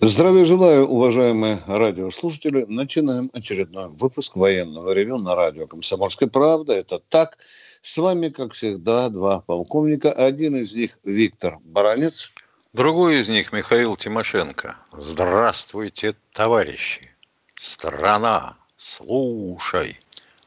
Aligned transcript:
Здравия 0.00 0.44
желаю, 0.44 0.86
уважаемые 0.86 1.58
радиослушатели. 1.66 2.64
Начинаем 2.68 3.30
очередной 3.32 3.88
выпуск 3.88 4.36
военного 4.36 4.92
ревю 4.92 5.18
на 5.18 5.34
радио 5.34 5.66
«Комсомольская 5.66 6.28
правда». 6.28 6.74
Это 6.74 7.00
так. 7.00 7.36
С 7.80 7.98
вами, 7.98 8.28
как 8.28 8.52
всегда, 8.52 9.08
два 9.08 9.40
полковника. 9.40 10.12
Один 10.12 10.54
из 10.54 10.72
них 10.72 10.98
Виктор 11.02 11.58
Баранец. 11.64 12.32
Другой 12.72 13.18
из 13.18 13.28
них 13.28 13.52
Михаил 13.52 13.96
Тимошенко. 13.96 14.76
Здравствуйте, 14.92 16.14
товарищи. 16.32 17.10
Страна, 17.56 18.56
слушай. 18.76 19.98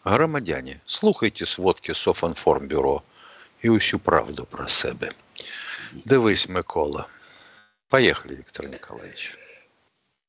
Громадяне, 0.06 0.80
слухайте 0.86 1.46
сводки 1.46 1.94
Софинформбюро 1.94 3.02
і 3.62 3.70
усю 3.70 4.00
правду 4.00 4.48
про 4.50 4.68
себе. 4.70 5.10
Дивись, 6.06 6.50
Микола. 6.50 7.08
Поехали, 7.90 8.36
Виктор 8.36 8.70
Николаевич. 8.70 9.36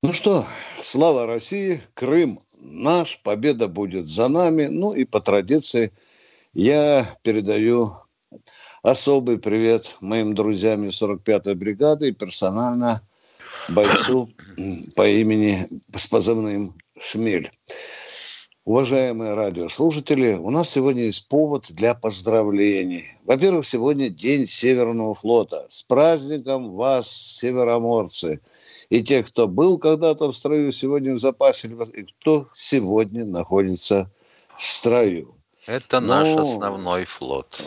Ну 0.05 0.13
что, 0.13 0.45
слава 0.81 1.27
России, 1.27 1.81
Крым 1.95 2.41
наш, 2.61 3.21
победа 3.23 3.69
будет 3.69 4.09
за 4.09 4.27
нами. 4.27 4.67
Ну 4.67 4.93
и 4.93 5.05
по 5.05 5.21
традиции 5.21 5.93
я 6.55 7.09
передаю 7.23 7.93
особый 8.83 9.39
привет 9.39 9.99
моим 10.01 10.35
друзьям 10.35 10.85
из 10.89 11.01
45-й 11.01 11.55
бригады 11.55 12.09
и 12.09 12.13
персонально 12.13 13.01
бойцу 13.69 14.29
по 14.97 15.07
имени, 15.07 15.65
с 15.95 16.09
позывным 16.09 16.75
Шмель. 16.99 17.49
Уважаемые 18.65 19.35
радиослушатели, 19.35 20.35
у 20.35 20.51
нас 20.51 20.69
сегодня 20.69 21.05
есть 21.05 21.29
повод 21.29 21.69
для 21.71 21.95
поздравлений. 21.95 23.05
Во-первых, 23.25 23.65
сегодня 23.67 24.09
День 24.09 24.49
Северного 24.49 25.15
флота. 25.15 25.65
С 25.69 25.85
праздником 25.85 26.73
вас, 26.73 27.09
североморцы! 27.09 28.41
И 28.93 29.03
те, 29.03 29.23
кто 29.23 29.49
был 29.49 29.79
когда-то 29.79 30.31
в 30.31 30.37
строю, 30.37 30.71
сегодня 30.71 31.15
в 31.15 31.19
запасе, 31.19 31.69
и 31.95 32.03
кто 32.03 32.51
сегодня 32.53 33.25
находится 33.25 34.11
в 34.55 34.67
строю. 34.67 35.35
Это 35.67 36.01
Но... 36.01 36.09
наш 36.09 36.37
ну, 36.37 36.43
основной 36.43 37.07
флот. 37.07 37.63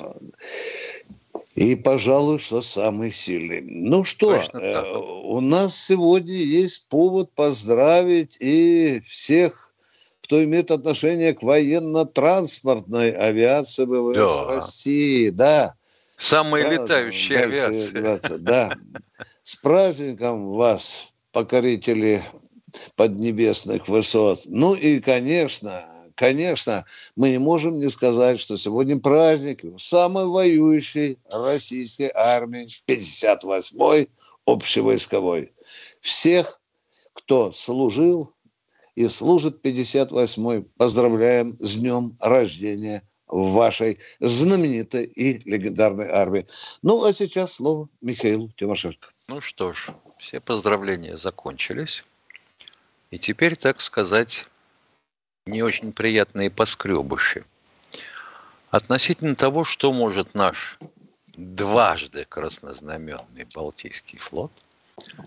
И, 1.55 1.75
пожалуй, 1.75 2.37
что 2.37 2.61
самый 2.61 3.09
сильный. 3.09 3.61
Ну 3.61 4.03
что, 4.03 4.35
э, 4.35 4.97
у 5.23 5.39
нас 5.41 5.75
сегодня 5.75 6.35
есть 6.35 6.89
повод 6.89 7.31
поздравить 7.33 8.37
и 8.39 8.99
всех 8.99 9.73
кто 10.21 10.43
имеет 10.43 10.69
отношение 10.69 11.33
к 11.33 11.41
военно-транспортной 11.41 13.11
авиации 13.11 13.85
ВВС 13.85 14.37
да. 14.37 14.45
России. 14.45 15.29
Да. 15.29 15.75
Самая 16.17 16.63
да, 16.63 16.69
летающая 16.69 17.37
да, 17.39 17.43
авиация. 17.45 17.99
авиация. 17.99 18.37
Да. 18.37 18.77
С 19.43 19.55
праздником 19.55 20.47
вас, 20.47 21.14
покорители 21.35 22.23
поднебесных 22.95 23.89
высот. 23.89 24.43
Ну 24.45 24.73
и, 24.73 25.01
конечно, 25.01 25.83
конечно, 26.15 26.85
мы 27.17 27.31
не 27.31 27.39
можем 27.39 27.77
не 27.77 27.89
сказать, 27.89 28.39
что 28.39 28.55
сегодня 28.55 28.97
праздник 28.97 29.59
самой 29.77 30.27
воюющей 30.27 31.19
российской 31.29 32.09
армии, 32.15 32.65
58-й 32.87 34.07
общевойсковой. 34.45 35.51
Всех, 35.99 36.61
кто 37.11 37.51
служил 37.51 38.33
и 38.95 39.09
служит 39.09 39.59
58-й. 39.61 40.63
Поздравляем 40.77 41.57
с 41.59 41.75
днем 41.75 42.15
рождения 42.21 43.03
вашей 43.27 43.97
знаменитой 44.21 45.03
и 45.03 45.41
легендарной 45.49 46.07
армии. 46.07 46.45
Ну, 46.81 47.03
а 47.03 47.11
сейчас 47.11 47.55
слово 47.55 47.89
Михаилу 47.99 48.49
Тимошенко. 48.57 49.09
Ну 49.27 49.41
что 49.41 49.73
ж, 49.73 49.87
все 50.19 50.39
поздравления 50.39 51.17
закончились. 51.17 52.05
И 53.09 53.17
теперь, 53.17 53.55
так 53.55 53.81
сказать, 53.81 54.45
не 55.47 55.63
очень 55.63 55.93
приятные 55.93 56.51
поскребыши. 56.51 57.43
Относительно 58.69 59.35
того, 59.35 59.63
что 59.63 59.91
может 59.91 60.35
наш 60.35 60.77
дважды 61.37 62.25
краснознаменный 62.25 63.47
Балтийский 63.55 64.19
флот, 64.19 64.51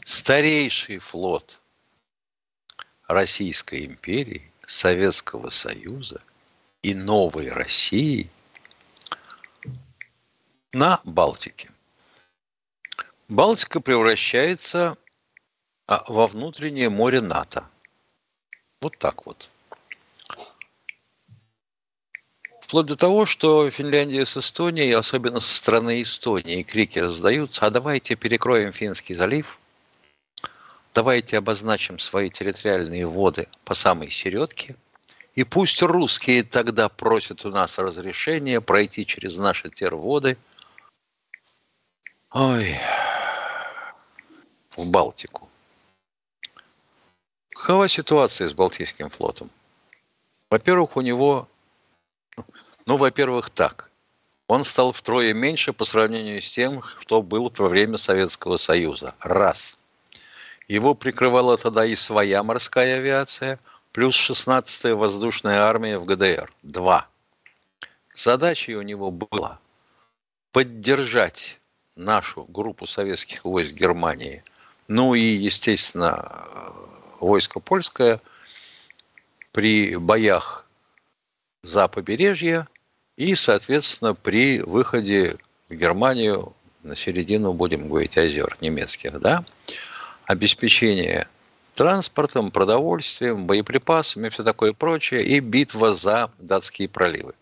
старейший 0.04 0.98
флот 0.98 1.60
Российской 3.08 3.84
империи, 3.84 4.52
Советского 4.66 5.48
Союза 5.48 6.20
и 6.82 6.94
Новой 6.94 7.48
России 7.48 8.30
на 10.72 11.00
Балтике. 11.04 11.70
Балтика 13.28 13.80
превращается 13.80 14.96
а, 15.86 16.04
во 16.08 16.26
внутреннее 16.26 16.88
море 16.88 17.20
НАТО. 17.20 17.68
Вот 18.80 18.96
так 18.98 19.26
вот. 19.26 19.50
Вплоть 22.62 22.86
до 22.86 22.96
того, 22.96 23.26
что 23.26 23.70
Финляндия 23.70 24.26
с 24.26 24.36
Эстонией, 24.36 24.94
особенно 24.94 25.40
со 25.40 25.54
стороны 25.54 26.02
Эстонии, 26.02 26.62
крики 26.62 26.98
раздаются, 26.98 27.66
а 27.66 27.70
давайте 27.70 28.14
перекроем 28.14 28.72
Финский 28.72 29.14
залив– 29.14 29.58
давайте 30.98 31.38
обозначим 31.38 32.00
свои 32.00 32.28
территориальные 32.28 33.06
воды 33.06 33.46
по 33.64 33.74
самой 33.74 34.10
середке, 34.10 34.74
и 35.36 35.44
пусть 35.44 35.80
русские 35.80 36.42
тогда 36.42 36.88
просят 36.88 37.44
у 37.44 37.50
нас 37.50 37.78
разрешения 37.78 38.60
пройти 38.60 39.06
через 39.06 39.38
наши 39.38 39.70
терводы, 39.70 40.36
ой, 42.32 42.76
в 44.78 44.90
Балтику. 44.90 45.48
Какова 47.50 47.88
ситуация 47.88 48.48
с 48.48 48.54
Балтийским 48.54 49.10
флотом? 49.10 49.50
Во-первых, 50.50 50.96
у 50.96 51.00
него, 51.00 51.48
ну, 52.86 52.96
во-первых, 52.96 53.50
так. 53.50 53.90
Он 54.46 54.64
стал 54.64 54.92
втрое 54.92 55.34
меньше 55.34 55.72
по 55.72 55.84
сравнению 55.84 56.40
с 56.40 56.50
тем, 56.50 56.82
что 57.00 57.20
был 57.20 57.52
во 57.58 57.68
время 57.68 57.98
Советского 57.98 58.56
Союза. 58.56 59.14
Раз. 59.20 59.78
Его 60.68 60.94
прикрывала 60.94 61.56
тогда 61.58 61.84
и 61.84 61.94
своя 61.94 62.42
морская 62.42 62.96
авиация, 62.96 63.58
плюс 63.92 64.16
16-я 64.16 64.94
воздушная 64.94 65.62
армия 65.62 65.98
в 65.98 66.04
ГДР. 66.04 66.52
Два. 66.62 67.08
Задачей 68.14 68.76
у 68.76 68.82
него 68.82 69.10
была 69.10 69.58
поддержать 70.52 71.58
нашу 71.96 72.44
группу 72.44 72.86
советских 72.86 73.44
войск 73.44 73.72
Германии, 73.72 74.44
ну 74.88 75.14
и, 75.14 75.20
естественно, 75.20 76.72
войско 77.20 77.60
польское 77.60 78.20
при 79.52 79.96
боях 79.96 80.66
за 81.62 81.88
побережье 81.88 82.66
и, 83.16 83.34
соответственно, 83.34 84.14
при 84.14 84.60
выходе 84.60 85.36
в 85.68 85.74
Германию 85.74 86.54
на 86.82 86.96
середину, 86.96 87.52
будем 87.52 87.88
говорить, 87.88 88.16
озер 88.16 88.56
немецких, 88.60 89.20
да, 89.20 89.44
обеспечение 90.24 91.28
транспортом, 91.74 92.50
продовольствием, 92.50 93.46
боеприпасами, 93.46 94.28
все 94.30 94.42
такое 94.42 94.72
прочее, 94.72 95.24
и 95.24 95.40
битва 95.40 95.94
за 95.94 96.30
датские 96.38 96.88
проливы. 96.88 97.34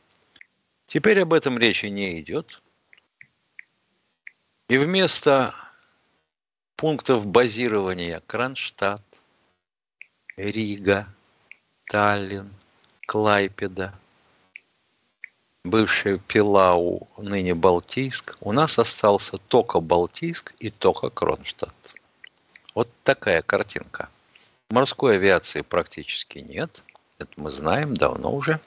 Теперь 0.87 1.21
об 1.21 1.33
этом 1.33 1.59
речи 1.59 1.87
не 1.87 2.21
идет. 2.21 2.61
И 4.69 4.79
вместо 4.79 5.55
пунктов 6.77 7.27
базирования 7.27 8.23
Кронштадт, 8.27 9.03
Рига, 10.37 11.09
Таллин, 11.91 12.53
Клайпеда, 13.07 13.95
бывший 15.65 16.19
Пилау, 16.19 17.09
ныне 17.17 17.55
Балтийск, 17.55 18.37
у 18.41 18.53
нас 18.53 18.79
остался 18.79 19.39
только 19.39 19.81
Балтийск 19.81 20.53
и 20.59 20.71
только 20.71 21.09
Кронштадт. 21.11 21.95
Вот 22.75 22.89
такая 23.05 23.41
картинка. 23.41 24.11
Морской 24.69 25.17
авиации 25.17 25.63
практически 25.63 26.39
нет. 26.39 26.83
Это 27.19 27.31
мы 27.37 27.51
знаем 27.51 27.95
давно 27.95 28.35
уже. 28.35 28.61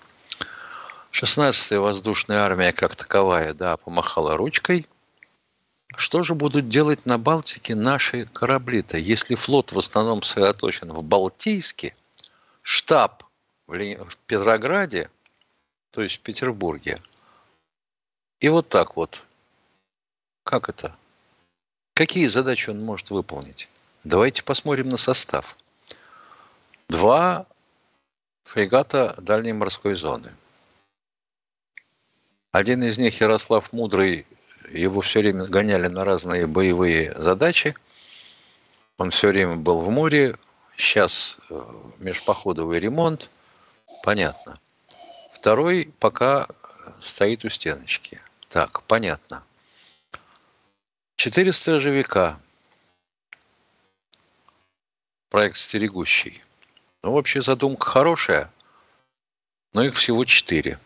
16-я 1.11 1.79
воздушная 1.79 2.39
армия 2.39 2.71
как 2.71 2.95
таковая, 2.95 3.53
да, 3.53 3.77
помахала 3.77 4.35
ручкой. 4.35 4.87
Что 5.95 6.23
же 6.23 6.35
будут 6.35 6.69
делать 6.69 7.05
на 7.05 7.17
Балтике 7.17 7.75
наши 7.75 8.25
корабли-то, 8.25 8.97
если 8.97 9.35
флот 9.35 9.71
в 9.71 9.79
основном 9.79 10.23
сосредоточен 10.23 10.91
в 10.93 11.03
Балтийске, 11.03 11.95
штаб 12.61 13.23
в, 13.67 13.73
в 13.73 14.17
Петрограде, 14.27 15.09
то 15.91 16.01
есть 16.01 16.17
в 16.17 16.21
Петербурге, 16.21 17.01
и 18.39 18.49
вот 18.49 18.69
так 18.69 18.95
вот. 18.95 19.23
Как 20.43 20.69
это? 20.69 20.95
Какие 21.93 22.27
задачи 22.27 22.69
он 22.69 22.83
может 22.83 23.09
выполнить? 23.09 23.67
Давайте 24.03 24.43
посмотрим 24.43 24.89
на 24.89 24.97
состав. 24.97 25.57
Два 26.87 27.45
фрегата 28.43 29.15
дальней 29.19 29.53
морской 29.53 29.95
зоны. 29.95 30.33
Один 32.51 32.83
из 32.83 32.97
них, 32.97 33.19
Ярослав 33.19 33.73
Мудрый, 33.73 34.25
его 34.71 35.01
все 35.01 35.19
время 35.19 35.45
гоняли 35.45 35.87
на 35.87 36.05
разные 36.05 36.47
боевые 36.47 37.13
задачи. 37.17 37.75
Он 38.97 39.11
все 39.11 39.29
время 39.29 39.55
был 39.55 39.81
в 39.81 39.89
море. 39.89 40.37
Сейчас 40.77 41.37
э, 41.49 41.61
межпоходовый 41.99 42.79
ремонт. 42.79 43.29
Понятно. 44.03 44.59
Второй 45.33 45.93
пока 45.99 46.47
стоит 47.01 47.45
у 47.45 47.49
стеночки. 47.49 48.21
Так, 48.49 48.83
понятно. 48.83 49.43
Четыре 51.15 51.51
стражевика. 51.51 52.39
Проект 55.29 55.57
«Стерегущий». 55.57 56.43
Ну, 57.03 57.13
вообще 57.13 57.41
задумка 57.41 57.89
хорошая, 57.89 58.51
но 59.73 59.83
их 59.83 59.95
всего 59.95 60.25
четыре. 60.25 60.79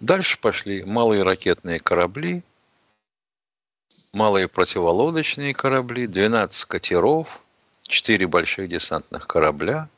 Дальше 0.00 0.38
пошли 0.38 0.84
малые 0.84 1.22
ракетные 1.22 1.80
корабли, 1.80 2.42
малые 4.12 4.48
противолодочные 4.48 5.54
корабли, 5.54 6.06
12 6.06 6.64
катеров, 6.64 7.42
4 7.82 8.26
больших 8.26 8.68
десантных 8.68 9.26
корабля, 9.26 9.88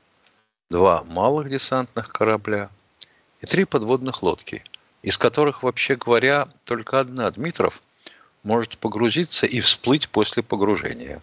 2 0.71 1.05
малых 1.05 1.49
десантных 1.49 2.11
корабля 2.11 2.71
и 3.41 3.47
3 3.47 3.65
подводных 3.65 4.23
лодки, 4.23 4.63
из 5.03 5.17
которых, 5.19 5.63
вообще 5.63 5.97
говоря, 5.97 6.49
только 6.65 7.01
одна, 7.01 7.31
Дмитров, 7.31 7.83
может 8.43 8.79
погрузиться 8.79 9.47
и 9.47 9.61
всплыть 9.61 10.09
после 10.09 10.43
погружения. 10.43 11.21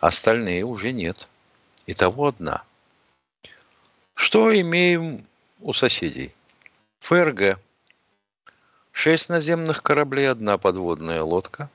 Остальные 0.00 0.64
уже 0.64 0.92
нет. 0.92 1.28
Итого 1.86 2.26
одна– 2.28 2.62
что 4.16 4.58
имеем 4.58 5.26
у 5.60 5.74
соседей? 5.74 6.34
ФРГ. 7.00 7.60
Шесть 8.98 9.28
наземных 9.28 9.82
кораблей, 9.82 10.30
одна 10.30 10.56
подводная 10.56 11.22
лодка. 11.22 11.68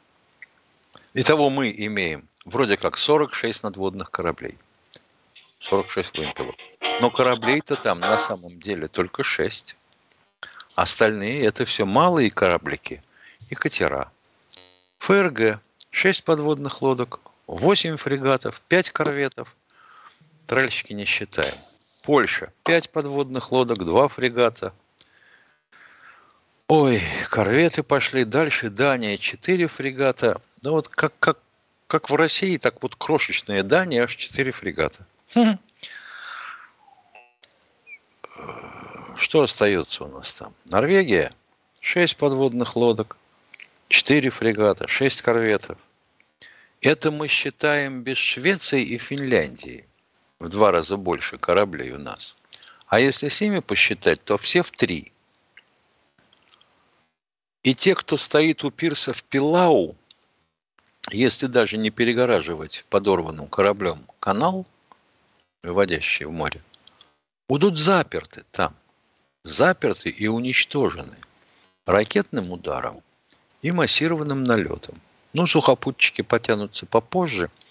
Итого 1.14 1.52
мы 1.52 1.70
имеем 1.70 2.28
вроде 2.46 2.78
как 2.78 2.98
46 2.98 3.62
надводных 3.62 4.10
кораблей. 4.10 4.58
46 5.60 6.18
вымпелов. 6.18 6.56
Но 7.00 7.12
кораблей-то 7.12 7.76
там 7.76 8.00
на 8.00 8.18
самом 8.18 8.60
деле 8.60 8.88
только 8.88 9.24
6. 9.24 9.76
Остальные 10.76 11.46
это 11.46 11.64
все 11.66 11.86
малые 11.86 12.32
кораблики 12.32 13.04
и 13.52 13.56
катера. 13.56 14.12
ФРГ. 14.98 15.60
6 15.92 16.24
подводных 16.24 16.82
лодок, 16.82 17.20
8 17.46 17.98
фрегатов, 17.98 18.60
5 18.68 18.90
корветов. 18.90 19.56
Тральщики 20.48 20.94
не 20.94 21.06
считаем. 21.06 21.54
Польша. 22.04 22.52
Пять 22.64 22.90
подводных 22.90 23.52
лодок, 23.52 23.86
два 23.86 24.08
фрегата. 24.08 24.74
Ой, 26.74 27.02
корветы 27.30 27.84
пошли. 27.84 28.24
Дальше 28.24 28.70
Дания, 28.70 29.18
четыре 29.18 29.68
фрегата. 29.68 30.40
Ну 30.64 30.72
вот 30.72 30.88
как, 30.88 31.12
как, 31.20 31.38
как 31.88 32.10
в 32.10 32.16
России, 32.16 32.56
так 32.56 32.82
вот 32.82 32.96
крошечная 32.96 33.62
Дания, 33.62 34.06
аж 34.06 34.16
четыре 34.16 34.54
фрегата. 34.54 35.06
Хм. 35.36 35.60
Что 39.18 39.42
остается 39.42 40.06
у 40.06 40.08
нас 40.08 40.32
там? 40.32 40.54
Норвегия, 40.70 41.34
шесть 41.82 42.16
подводных 42.16 42.78
лодок, 42.78 43.18
четыре 43.90 44.30
фрегата, 44.30 44.88
шесть 44.88 45.22
корветов. 45.22 45.78
Это 46.80 47.12
мы 47.12 47.28
считаем 47.28 48.02
без 48.02 48.16
Швеции 48.16 48.82
и 48.82 48.98
Финляндии 48.98 49.86
в 50.40 50.48
два 50.48 50.72
раза 50.72 50.96
больше 50.96 51.38
кораблей 51.38 51.92
у 51.92 52.00
нас. 52.00 52.38
А 52.88 53.02
если 53.02 53.28
с 53.28 53.42
ними 53.42 53.60
посчитать, 53.60 54.24
то 54.24 54.38
все 54.38 54.64
в 54.64 54.72
три. 54.72 55.12
И 57.64 57.76
те, 57.76 57.96
кто 57.96 58.18
стоит 58.18 58.64
у 58.64 58.72
пирса 58.72 59.14
в 59.14 59.24
Пилау, 59.24 59.96
если 61.10 61.48
даже 61.48 61.78
не 61.78 61.90
перегораживать 61.90 62.86
подорванным 62.90 63.48
кораблем 63.48 64.06
канал, 64.20 64.66
выводящий 65.64 66.26
в 66.26 66.32
море, 66.32 66.62
будут 67.48 67.78
заперты 67.78 68.44
там. 68.52 68.76
Заперты 69.44 70.10
и 70.10 70.28
уничтожены 70.28 71.18
ракетным 71.88 72.52
ударом 72.52 73.02
и 73.62 73.72
массированным 73.72 74.44
налетом. 74.44 75.02
Ну, 75.34 75.48
сухопутчики 75.48 76.22
потянутся 76.22 76.86
попозже– 76.86 77.50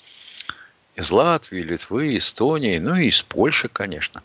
из 1.00 1.10
Латвии, 1.10 1.60
Литвы, 1.60 2.18
Эстонии, 2.18 2.78
ну 2.78 2.94
и 2.94 3.06
из 3.06 3.22
Польши, 3.22 3.68
конечно. 3.68 4.22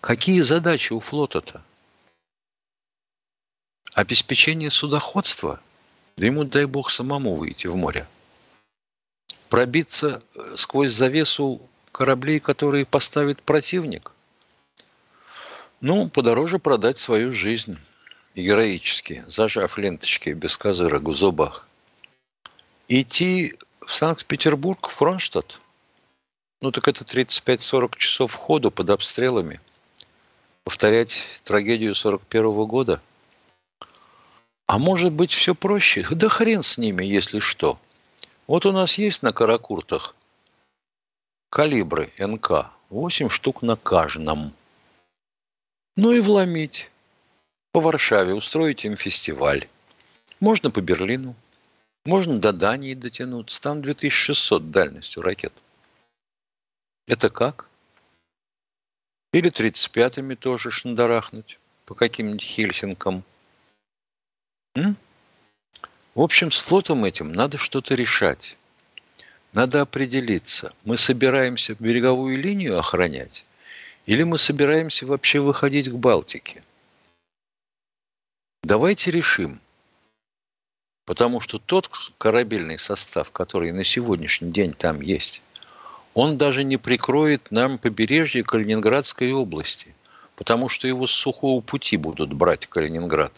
Какие 0.00 0.40
задачи 0.40 0.92
у 0.92 1.00
флота-то? 1.00 1.62
Обеспечение 3.94 4.70
судоходства? 4.70 5.60
Да 6.16 6.26
ему, 6.26 6.44
дай 6.44 6.66
бог, 6.66 6.90
самому 6.90 7.34
выйти 7.34 7.66
в 7.66 7.76
море. 7.76 8.06
Пробиться 9.48 10.22
э, 10.34 10.54
сквозь 10.56 10.92
завесу 10.92 11.60
кораблей, 11.90 12.38
которые 12.38 12.86
поставит 12.86 13.42
противник? 13.42 14.12
Ну, 15.80 16.08
подороже 16.08 16.58
продать 16.58 16.98
свою 16.98 17.32
жизнь 17.32 17.78
героически, 18.36 19.24
зажав 19.26 19.76
ленточки 19.76 20.30
без 20.30 20.56
козырок 20.56 21.02
в 21.02 21.12
зубах. 21.12 21.66
Идти 22.88 23.56
в 23.84 23.90
Санкт-Петербург, 23.90 24.88
в 24.88 24.96
Кронштадт. 24.96 25.60
Ну 26.60 26.70
так 26.70 26.86
это 26.86 27.02
35-40 27.04 27.96
часов 27.96 28.34
ходу 28.34 28.70
под 28.70 28.90
обстрелами. 28.90 29.60
Повторять 30.64 31.26
трагедию 31.44 31.94
41 31.94 32.44
-го 32.44 32.66
года. 32.66 33.00
А 34.70 34.78
может 34.78 35.12
быть 35.12 35.32
все 35.32 35.56
проще? 35.56 36.06
Да 36.12 36.28
хрен 36.28 36.62
с 36.62 36.78
ними, 36.78 37.04
если 37.04 37.40
что. 37.40 37.76
Вот 38.46 38.66
у 38.66 38.70
нас 38.70 38.98
есть 38.98 39.20
на 39.20 39.32
каракуртах 39.32 40.14
калибры 41.50 42.12
НК. 42.18 42.70
8 42.90 43.30
штук 43.30 43.62
на 43.62 43.74
каждом. 43.74 44.54
Ну 45.96 46.12
и 46.12 46.20
вломить. 46.20 46.88
По 47.72 47.80
Варшаве 47.80 48.32
устроить 48.32 48.84
им 48.84 48.94
фестиваль. 48.94 49.66
Можно 50.38 50.70
по 50.70 50.80
Берлину. 50.80 51.34
Можно 52.04 52.38
до 52.38 52.52
Дании 52.52 52.94
дотянуться. 52.94 53.60
Там 53.60 53.82
2600 53.82 54.70
дальностью 54.70 55.24
ракет. 55.24 55.52
Это 57.08 57.28
как? 57.28 57.68
Или 59.32 59.50
35-ми 59.50 60.36
тоже 60.36 60.70
шандарахнуть 60.70 61.58
по 61.86 61.96
каким-нибудь 61.96 62.44
Хельсинкам. 62.44 63.24
В 64.74 66.20
общем, 66.20 66.50
с 66.50 66.58
флотом 66.58 67.04
этим 67.04 67.32
надо 67.32 67.58
что-то 67.58 67.94
решать. 67.94 68.56
Надо 69.52 69.80
определиться, 69.80 70.72
мы 70.84 70.96
собираемся 70.96 71.74
береговую 71.78 72.38
линию 72.38 72.78
охранять 72.78 73.44
или 74.06 74.22
мы 74.22 74.38
собираемся 74.38 75.06
вообще 75.06 75.40
выходить 75.40 75.88
к 75.88 75.94
Балтике. 75.94 76.62
Давайте 78.62 79.10
решим– 79.10 79.60
Потому 81.10 81.40
что 81.40 81.58
тот 81.58 81.90
корабельный 82.18 82.78
состав, 82.78 83.32
который 83.32 83.72
на 83.72 83.82
сегодняшний 83.82 84.52
день 84.52 84.72
там 84.72 85.00
есть, 85.00 85.42
он 86.14 86.38
даже 86.38 86.62
не 86.62 86.76
прикроет 86.76 87.50
нам 87.50 87.78
побережье 87.78 88.44
Калининградской 88.44 89.32
области, 89.32 89.92
потому 90.36 90.68
что 90.68 90.86
его 90.86 91.08
с 91.08 91.10
сухого 91.10 91.62
пути 91.62 91.96
будут 91.96 92.32
брать 92.32 92.68
Калининград. 92.68 93.32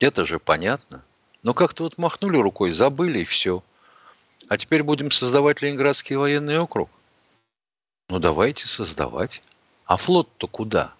Это 0.00 0.24
же 0.24 0.38
понятно. 0.38 1.04
Но 1.42 1.54
как-то 1.54 1.84
вот 1.84 1.98
махнули 1.98 2.38
рукой, 2.38 2.70
забыли 2.70 3.20
и 3.20 3.24
все. 3.24 3.62
А 4.48 4.56
теперь 4.56 4.82
будем 4.82 5.10
создавать 5.10 5.62
Ленинградский 5.62 6.16
военный 6.16 6.58
округ? 6.58 6.90
Ну 8.08 8.18
давайте 8.18 8.66
создавать. 8.66 9.42
А 9.84 9.96
флот-то 9.96 10.48
куда? 10.48 10.94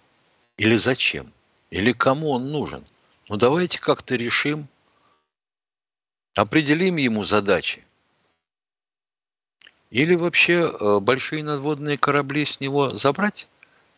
Или 0.57 0.75
зачем? 0.75 1.33
Или 1.71 1.91
кому 1.91 2.29
он 2.31 2.51
нужен? 2.51 2.85
Ну 3.27 3.37
давайте 3.37 3.79
как-то 3.79 4.15
решим. 4.15 4.67
Определим 6.35 6.95
ему 6.97 7.25
задачи. 7.25 7.83
Или 9.89 10.15
вообще 10.15 10.71
э, 10.71 10.99
большие 10.99 11.43
надводные 11.43 11.97
корабли 11.97 12.45
с 12.45 12.59
него 12.59 12.91
забрать 12.91 13.47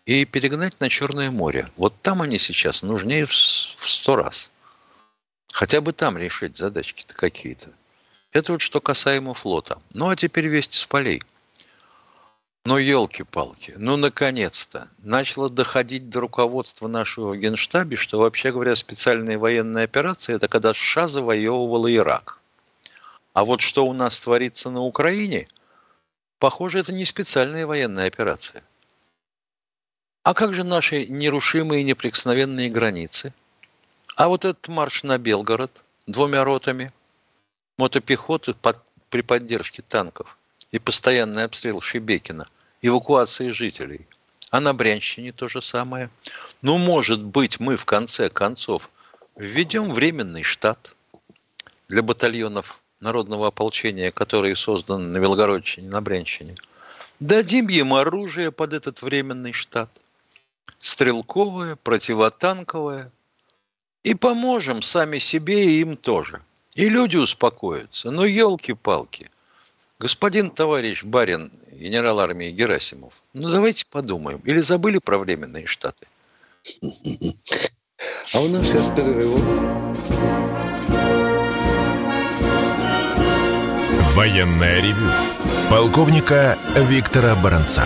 и 0.05 0.25
перегнать 0.25 0.79
на 0.79 0.89
Черное 0.89 1.29
море. 1.29 1.69
Вот 1.75 1.93
там 2.01 2.21
они 2.21 2.39
сейчас 2.39 2.81
нужнее 2.81 3.25
в 3.25 3.33
сто 3.33 4.15
раз. 4.15 4.49
Хотя 5.53 5.81
бы 5.81 5.93
там 5.93 6.17
решить 6.17 6.57
задачки-то 6.57 7.13
какие-то. 7.13 7.69
Это 8.31 8.53
вот 8.53 8.61
что 8.61 8.81
касаемо 8.81 9.35
флота. 9.35 9.79
Ну 9.93 10.09
а 10.09 10.15
теперь 10.15 10.47
вести 10.47 10.79
с 10.79 10.85
полей. 10.87 11.21
Ну, 12.65 12.77
елки-палки, 12.77 13.73
ну, 13.77 13.97
наконец-то, 13.97 14.87
начало 14.99 15.49
доходить 15.49 16.09
до 16.09 16.21
руководства 16.21 16.87
нашего 16.87 17.35
генштаба, 17.35 17.97
что, 17.97 18.19
вообще 18.19 18.53
говоря, 18.53 18.75
специальные 18.75 19.37
военные 19.37 19.83
операции– 19.83 20.33
это 20.35 20.47
когда 20.47 20.73
США 20.73 21.09
завоевывала 21.09 21.93
Ирак. 21.93 22.39
А 23.33 23.43
вот 23.43 23.59
что 23.59 23.85
у 23.85 23.91
нас 23.93 24.17
творится 24.19 24.69
на 24.69 24.81
Украине, 24.81 25.49
похоже, 26.39 26.79
это 26.79 26.93
не 26.93 27.03
специальная 27.03 27.67
военная 27.67 28.07
операция. 28.07 28.63
А 30.23 30.33
как 30.33 30.53
же 30.53 30.63
наши 30.63 31.05
нерушимые 31.05 31.83
неприкосновенные 31.83 32.69
границы? 32.69 33.33
А 34.15 34.27
вот 34.27 34.45
этот 34.45 34.67
марш 34.67 35.03
на 35.03 35.17
Белгород 35.17 35.71
двумя 36.05 36.43
ротами 36.43 36.91
мотопехоты 37.77 38.53
под, 38.53 38.77
при 39.09 39.21
поддержке 39.21 39.81
танков 39.81 40.37
и 40.71 40.77
постоянный 40.77 41.45
обстрел 41.45 41.81
Шебекина, 41.81 42.47
эвакуации 42.81 43.49
жителей. 43.49 44.05
А 44.51 44.59
на 44.59 44.73
Брянщине 44.75 45.31
то 45.31 45.47
же 45.47 45.63
самое. 45.63 46.11
Ну, 46.61 46.77
может 46.77 47.23
быть, 47.23 47.59
мы 47.59 47.75
в 47.75 47.85
конце 47.85 48.29
концов 48.29 48.91
введем 49.35 49.91
временный 49.91 50.43
штат 50.43 50.95
для 51.87 52.03
батальонов 52.03 52.79
народного 52.99 53.47
ополчения, 53.47 54.11
которые 54.11 54.55
созданы 54.55 55.05
на 55.07 55.17
Белгородчине, 55.17 55.89
на 55.89 56.01
Брянщине. 56.01 56.55
Дадим 57.19 57.67
им 57.67 57.95
оружие 57.95 58.51
под 58.51 58.73
этот 58.73 59.01
временный 59.01 59.53
штат 59.53 59.89
стрелковое, 60.77 61.77
противотанковое, 61.77 63.11
и 64.03 64.13
поможем 64.13 64.81
сами 64.81 65.17
себе 65.17 65.65
и 65.65 65.81
им 65.81 65.95
тоже. 65.95 66.41
И 66.75 66.89
люди 66.89 67.17
успокоятся. 67.17 68.11
Ну, 68.11 68.25
елки-палки. 68.25 69.29
Господин 69.99 70.51
товарищ 70.51 71.03
барин, 71.03 71.51
генерал 71.71 72.19
армии 72.19 72.51
Герасимов, 72.51 73.13
ну 73.33 73.49
давайте 73.49 73.85
подумаем. 73.85 74.41
Или 74.43 74.59
забыли 74.59 74.97
про 74.97 75.17
временные 75.17 75.65
штаты? 75.65 76.07
А 78.33 78.39
у 78.39 78.47
нас 78.49 78.67
сейчас 78.67 78.89
перерыв. 78.89 79.31
Военная 84.13 84.81
ревю. 84.81 85.09
Полковника 85.69 86.57
Виктора 86.75 87.35
Баранца. 87.35 87.85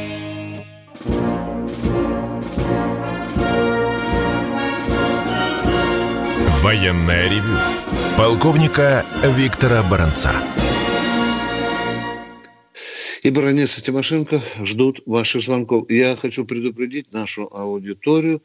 Военное 6.61 7.27
ревю 7.27 7.57
полковника 8.15 9.03
Виктора 9.35 9.81
Баранца. 9.81 10.31
И 13.23 13.31
баронесса 13.31 13.81
Тимошенко 13.81 14.39
ждут 14.63 15.01
ваших 15.07 15.41
звонков. 15.41 15.89
Я 15.89 16.15
хочу 16.15 16.45
предупредить 16.45 17.11
нашу 17.13 17.49
аудиторию, 17.51 18.43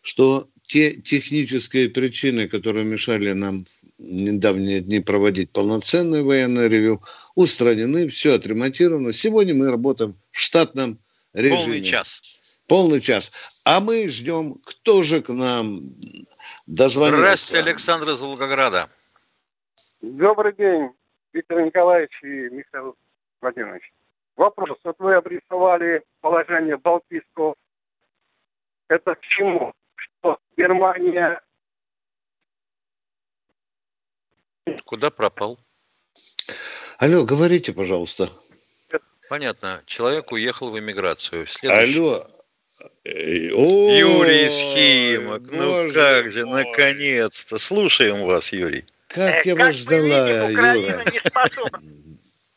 что 0.00 0.48
те 0.62 0.92
технические 0.92 1.88
причины, 1.88 2.46
которые 2.46 2.86
мешали 2.86 3.32
нам 3.32 3.64
в 3.64 4.02
недавние 4.04 4.80
дни 4.80 5.00
проводить 5.00 5.50
полноценное 5.50 6.22
военное 6.22 6.68
ревю, 6.68 7.02
устранены, 7.34 8.06
все 8.06 8.34
отремонтировано. 8.34 9.12
Сегодня 9.12 9.54
мы 9.54 9.72
работаем 9.72 10.14
в 10.30 10.38
штатном 10.38 11.00
режиме. 11.34 11.64
Полный 11.64 11.82
час. 11.82 12.58
Полный 12.68 13.00
час. 13.00 13.60
А 13.64 13.80
мы 13.80 14.08
ждем, 14.08 14.54
кто 14.64 15.02
же 15.02 15.20
к 15.20 15.32
нам 15.32 15.82
дозвонился. 16.66 17.20
Здравствуйте, 17.20 17.68
Александр 17.68 18.08
из 18.10 18.20
Волгограда. 18.20 18.88
Добрый 20.00 20.52
день, 20.52 20.90
Виктор 21.32 21.62
Николаевич 21.62 22.12
и 22.22 22.50
Михаил 22.50 22.96
Владимирович. 23.40 23.92
Вопрос. 24.36 24.78
Вот 24.84 24.96
вы 24.98 25.14
обрисовали 25.14 26.04
положение 26.20 26.76
Балтийского. 26.76 27.54
Это 28.88 29.14
к 29.14 29.20
чему? 29.22 29.72
Что 29.94 30.38
Германия... 30.56 31.40
Куда 34.84 35.10
пропал? 35.10 35.58
Алло, 36.98 37.24
говорите, 37.24 37.72
пожалуйста. 37.72 38.28
Понятно. 39.28 39.82
Человек 39.86 40.30
уехал 40.32 40.70
в 40.70 40.78
эмиграцию. 40.78 41.46
Следующий. 41.46 41.98
Алло. 41.98 42.26
Юрий 43.04 44.48
Схимок. 44.48 45.42
Ну 45.50 45.88
как 45.92 46.32
же, 46.32 46.46
наконец-то. 46.46 47.58
Слушаем 47.58 48.26
вас, 48.26 48.52
Юрий. 48.52 48.84
Как 49.08 49.46
я 49.46 49.54
вас 49.54 49.76
ждала, 49.76 50.50
Юра. 50.50 50.74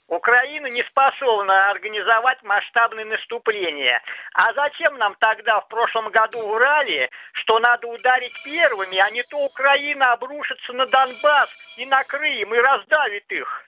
Украина 0.10 0.68
не 0.68 0.84
способна 0.84 1.70
организовать 1.72 2.42
масштабное 2.44 3.06
наступление. 3.06 4.02
А 4.34 4.54
зачем 4.54 4.98
нам 4.98 5.16
тогда 5.20 5.62
в 5.62 5.68
прошлом 5.68 6.10
году 6.10 6.50
врали, 6.50 7.10
что 7.34 7.60
надо 7.60 7.88
ударить 7.88 8.34
первыми, 8.44 8.98
а 8.98 9.10
не 9.12 9.24
то 9.24 9.38
Украина 9.46 10.14
обрушится 10.14 10.74
на 10.74 10.86
Донбасс 10.88 11.78
и 11.78 11.86
на 11.86 12.04
Крым 12.04 12.54
и 12.54 12.58
раздавит 12.58 13.32
их? 13.32 13.66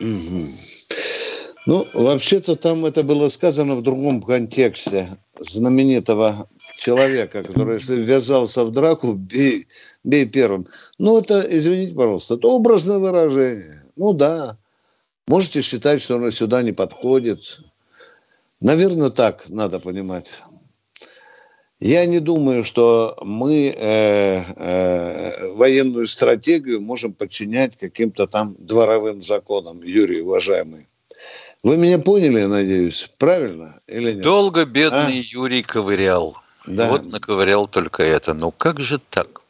Угу. 0.00 0.46
Ну, 1.66 1.84
вообще-то 1.94 2.56
там 2.56 2.86
это 2.86 3.02
было 3.02 3.28
сказано 3.28 3.76
в 3.76 3.82
другом 3.82 4.22
контексте 4.22 5.08
знаменитого 5.38 6.48
человека, 6.76 7.42
который, 7.42 7.74
если 7.74 7.96
ввязался 7.96 8.64
в 8.64 8.72
драку, 8.72 9.14
бей, 9.14 9.66
бей 10.02 10.26
первым. 10.26 10.66
Ну, 10.98 11.18
это, 11.18 11.46
извините, 11.48 11.94
пожалуйста, 11.94 12.34
это 12.34 12.48
образное 12.48 12.98
выражение. 12.98 13.84
Ну 13.96 14.12
да, 14.12 14.56
можете 15.26 15.60
считать, 15.60 16.00
что 16.00 16.16
оно 16.16 16.30
сюда 16.30 16.62
не 16.62 16.72
подходит. 16.72 17.60
Наверное, 18.60 19.10
так 19.10 19.48
надо 19.48 19.78
понимать. 19.78 20.30
Я 21.80 22.04
не 22.04 22.20
думаю, 22.20 22.62
что 22.62 23.16
мы 23.22 23.74
э, 23.74 24.42
э, 24.56 25.46
военную 25.54 26.06
стратегию 26.06 26.82
можем 26.82 27.14
подчинять 27.14 27.78
каким-то 27.78 28.26
там 28.26 28.54
дворовым 28.58 29.22
законам, 29.22 29.82
Юрий, 29.82 30.20
уважаемый. 30.20 30.89
Вы 31.62 31.76
меня 31.76 31.98
поняли, 31.98 32.40
я 32.40 32.48
надеюсь, 32.48 33.16
правильно 33.18 33.80
или 33.86 34.12
нет? 34.12 34.22
Долго 34.22 34.64
бедный 34.64 35.18
а? 35.18 35.22
Юрий 35.22 35.62
ковырял. 35.62 36.36
Да. 36.66 36.88
Вот 36.88 37.04
наковырял 37.12 37.66
только 37.68 38.02
это. 38.02 38.32
Ну 38.32 38.50
как 38.50 38.80
же 38.80 38.98
так? 38.98 39.42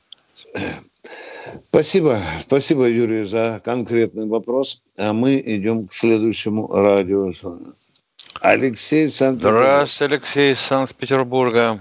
Спасибо, 1.69 2.17
спасибо, 2.39 2.89
Юрий, 2.89 3.23
за 3.23 3.61
конкретный 3.65 4.27
вопрос. 4.27 4.83
А 4.99 5.13
мы 5.13 5.41
идем 5.45 5.87
к 5.87 5.93
следующему 5.93 6.69
радио. 6.69 7.33
Алексей 8.41 9.09
Санкт-Петербург. 9.09 9.63
Здравствуйте, 9.63 10.15
Алексей 10.15 10.53
из 10.53 10.61
Санкт-Петербурга. 10.61 11.79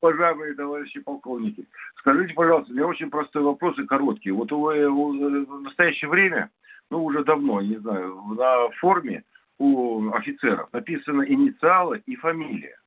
Уважаемые 0.00 0.54
товарищи 0.54 1.00
полковники, 1.00 1.64
скажите, 1.98 2.32
пожалуйста, 2.32 2.72
у 2.72 2.74
меня 2.76 2.86
очень 2.86 3.10
простой 3.10 3.42
вопрос 3.42 3.76
и 3.78 3.86
короткий. 3.86 4.30
Вот 4.30 4.50
вы 4.52 4.88
в 4.88 5.60
настоящее 5.62 6.08
время, 6.08 6.50
ну 6.90 7.04
уже 7.04 7.24
давно, 7.24 7.60
не 7.60 7.76
знаю, 7.76 8.22
на 8.36 8.70
форме 8.80 9.24
у 9.58 10.10
офицеров 10.12 10.72
написаны 10.72 11.24
инициалы 11.28 12.02
и 12.06 12.16
фамилия 12.16 12.78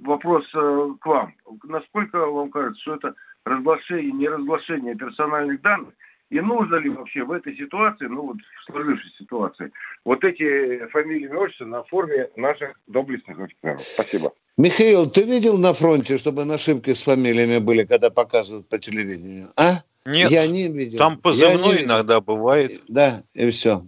вопрос 0.00 0.44
э, 0.54 0.88
к 1.00 1.06
вам. 1.06 1.34
Насколько 1.64 2.26
вам 2.26 2.50
кажется, 2.50 2.80
что 2.80 2.94
это 2.96 3.14
разглашение, 3.44 4.12
не 4.12 4.28
разглашение 4.28 4.94
персональных 4.94 5.60
данных? 5.60 5.94
И 6.30 6.40
нужно 6.40 6.76
ли 6.76 6.88
вообще 6.88 7.24
в 7.24 7.32
этой 7.32 7.54
ситуации, 7.56 8.06
ну 8.06 8.28
вот 8.28 8.36
в 8.38 8.72
сложившейся 8.72 9.16
ситуации, 9.18 9.70
вот 10.04 10.24
эти 10.24 10.86
фамилии 10.86 11.28
и 11.28 11.34
отчества 11.34 11.66
на 11.66 11.82
форме 11.84 12.30
наших 12.36 12.80
доблестных 12.86 13.38
офицеров? 13.38 13.80
Спасибо. 13.80 14.32
Михаил, 14.56 15.10
ты 15.10 15.24
видел 15.24 15.58
на 15.58 15.74
фронте, 15.74 16.16
чтобы 16.16 16.46
нашивки 16.46 16.92
с 16.92 17.02
фамилиями 17.02 17.58
были, 17.58 17.84
когда 17.84 18.08
показывают 18.08 18.66
по 18.68 18.78
телевидению? 18.78 19.48
А? 19.56 19.82
Нет, 20.04 20.30
я 20.30 20.46
не 20.46 20.68
видел. 20.68 20.98
Там 20.98 21.16
позывной 21.16 21.78
не 21.78 21.84
иногда 21.84 22.20
бывает. 22.20 22.80
Да, 22.88 23.22
и 23.34 23.48
все. 23.50 23.82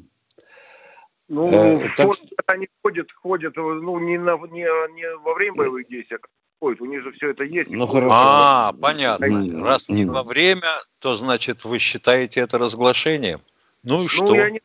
Ну, 1.28 1.48
э, 1.48 1.88
так... 1.96 2.10
они 2.46 2.68
ходят, 2.82 3.10
ходят, 3.12 3.56
ну, 3.56 3.98
не, 3.98 4.18
на, 4.18 4.36
не, 4.48 4.92
не 4.94 5.16
во 5.16 5.34
время 5.34 5.54
боевых 5.56 5.88
действий, 5.88 6.18
а 6.22 6.26
ходят, 6.60 6.80
у 6.80 6.84
них 6.84 7.02
же 7.02 7.10
все 7.12 7.30
это 7.30 7.44
есть. 7.44 7.70
Ну, 7.70 7.86
хорошо. 7.86 8.10
А, 8.12 8.72
понятно. 8.80 9.24
Не, 9.24 9.62
Раз 9.62 9.88
не 9.88 10.04
во 10.04 10.22
время, 10.22 10.68
то, 10.98 11.14
значит, 11.14 11.64
вы 11.64 11.78
считаете 11.78 12.40
это 12.40 12.58
разглашением? 12.58 13.40
Ну 13.82 13.96
и 13.96 14.02
ну, 14.02 14.08
что? 14.08 14.34
Я 14.34 14.50
не, 14.50 14.60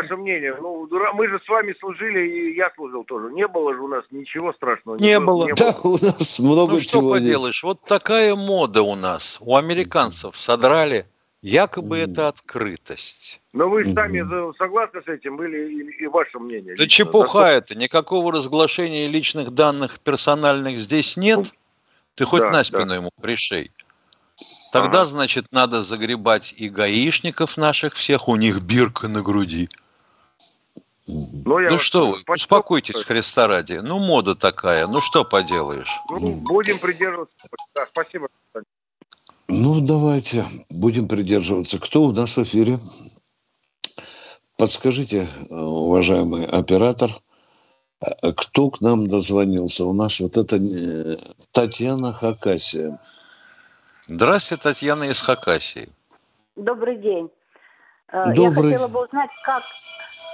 ваше 0.00 0.16
мнение? 0.16 0.54
Ну, 0.60 0.88
мы 1.14 1.28
же 1.28 1.40
с 1.44 1.48
вами 1.48 1.74
служили, 1.78 2.26
и 2.26 2.56
я 2.56 2.70
служил 2.74 3.04
тоже. 3.04 3.32
Не 3.32 3.46
было 3.48 3.74
же 3.74 3.80
у 3.80 3.88
нас 3.88 4.04
ничего 4.10 4.52
страшного. 4.52 4.96
Не 4.96 5.20
было. 5.20 5.46
Не 5.46 5.52
да, 5.54 5.72
было. 5.82 5.92
у 5.92 5.98
нас 6.04 6.38
много 6.38 6.72
ну, 6.72 6.80
чего. 6.80 7.00
что 7.00 7.10
поделаешь, 7.10 7.62
вот 7.62 7.80
такая 7.82 8.34
мода 8.34 8.82
у 8.82 8.94
нас. 8.94 9.38
У 9.40 9.56
американцев 9.56 10.36
содрали 10.36 11.06
Якобы 11.42 12.00
mm. 12.00 12.10
это 12.12 12.28
открытость. 12.28 13.40
Но 13.54 13.68
вы 13.70 13.82
mm-hmm. 13.82 13.94
сами 13.94 14.58
согласны 14.58 15.00
с 15.02 15.08
этим 15.08 15.42
или 15.42 15.72
и, 15.72 16.04
и 16.04 16.06
ваше 16.06 16.38
мнение? 16.38 16.76
Да 16.76 16.84
лично? 16.84 16.88
чепуха 16.88 17.40
да, 17.40 17.52
это. 17.52 17.74
Никакого 17.74 18.30
разглашения 18.30 19.08
личных 19.08 19.52
данных 19.52 20.00
персональных 20.00 20.80
здесь 20.80 21.16
нет. 21.16 21.54
Ты 22.14 22.26
хоть 22.26 22.40
да, 22.40 22.50
на 22.50 22.62
спину 22.62 22.88
да. 22.88 22.96
ему 22.96 23.10
пришей. 23.22 23.72
Тогда, 24.72 25.00
ага. 25.00 25.06
значит, 25.06 25.46
надо 25.52 25.80
загребать 25.80 26.54
и 26.56 26.68
гаишников 26.68 27.56
наших 27.56 27.94
всех, 27.94 28.28
у 28.28 28.36
них 28.36 28.60
бирка 28.60 29.08
на 29.08 29.22
груди. 29.22 29.70
Ну, 31.44 31.58
ну 31.58 31.78
что 31.78 32.10
вы, 32.10 32.18
почти... 32.24 32.44
успокойтесь, 32.44 33.04
Христа 33.04 33.46
ради. 33.46 33.74
Ну, 33.74 33.98
мода 33.98 34.34
такая, 34.34 34.86
ну 34.86 35.00
что 35.00 35.24
поделаешь? 35.24 35.98
Ну, 36.10 36.42
будем 36.46 36.78
придерживаться. 36.78 37.48
Да, 37.74 37.86
спасибо. 37.90 38.28
Ну, 39.48 39.80
давайте 39.80 40.44
будем 40.70 41.08
придерживаться. 41.08 41.80
Кто 41.80 42.02
у 42.02 42.12
нас 42.12 42.36
в 42.36 42.42
эфире? 42.42 42.78
Подскажите, 44.56 45.26
уважаемый 45.48 46.44
оператор, 46.46 47.10
кто 48.36 48.70
к 48.70 48.80
нам 48.80 49.08
дозвонился? 49.08 49.84
У 49.84 49.92
нас 49.92 50.20
вот 50.20 50.36
это 50.36 50.56
э, 50.56 51.16
Татьяна 51.50 52.12
Хакасия. 52.12 52.98
Здравствуйте, 54.06 54.62
Татьяна 54.62 55.04
из 55.04 55.20
Хакасии. 55.20 55.88
Добрый 56.56 56.96
день. 56.98 57.30
Э, 58.12 58.34
Добрый. 58.34 58.70
Я 58.70 58.78
хотела 58.78 58.88
бы 58.88 59.04
узнать, 59.04 59.30
как 59.44 59.62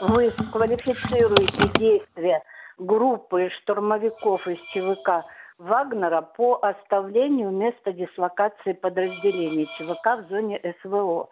вы 0.00 0.30
квалифицируете 0.52 1.70
действия 1.78 2.42
группы 2.78 3.48
штурмовиков 3.62 4.46
из 4.46 4.58
ЧВК 4.60 5.24
Вагнера 5.58 6.20
по 6.20 6.58
оставлению 6.60 7.50
места 7.50 7.92
дислокации 7.92 8.72
подразделений 8.72 9.64
ЧВК 9.64 10.18
в 10.18 10.28
зоне 10.28 10.60
СВО. 10.82 11.28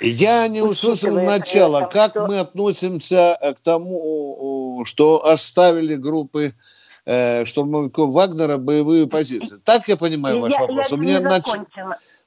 Я 0.00 0.48
не 0.48 0.62
услышал 0.62 1.14
начала, 1.14 1.82
как 1.86 2.10
что... 2.10 2.26
мы 2.26 2.40
относимся 2.40 3.38
к 3.56 3.60
тому, 3.60 4.82
что 4.84 5.24
оставили 5.24 5.94
группы 5.94 6.52
э, 7.04 7.44
штурмовиков 7.44 8.12
Вагнера 8.12 8.58
боевые 8.58 9.06
позиции. 9.06 9.58
Так 9.64 9.86
я 9.86 9.96
понимаю 9.96 10.40
ваш 10.40 10.54
я, 10.54 10.60
вопрос? 10.60 10.90
Я 10.90 10.96
У 10.96 11.00
меня 11.00 11.20
нач... 11.20 11.44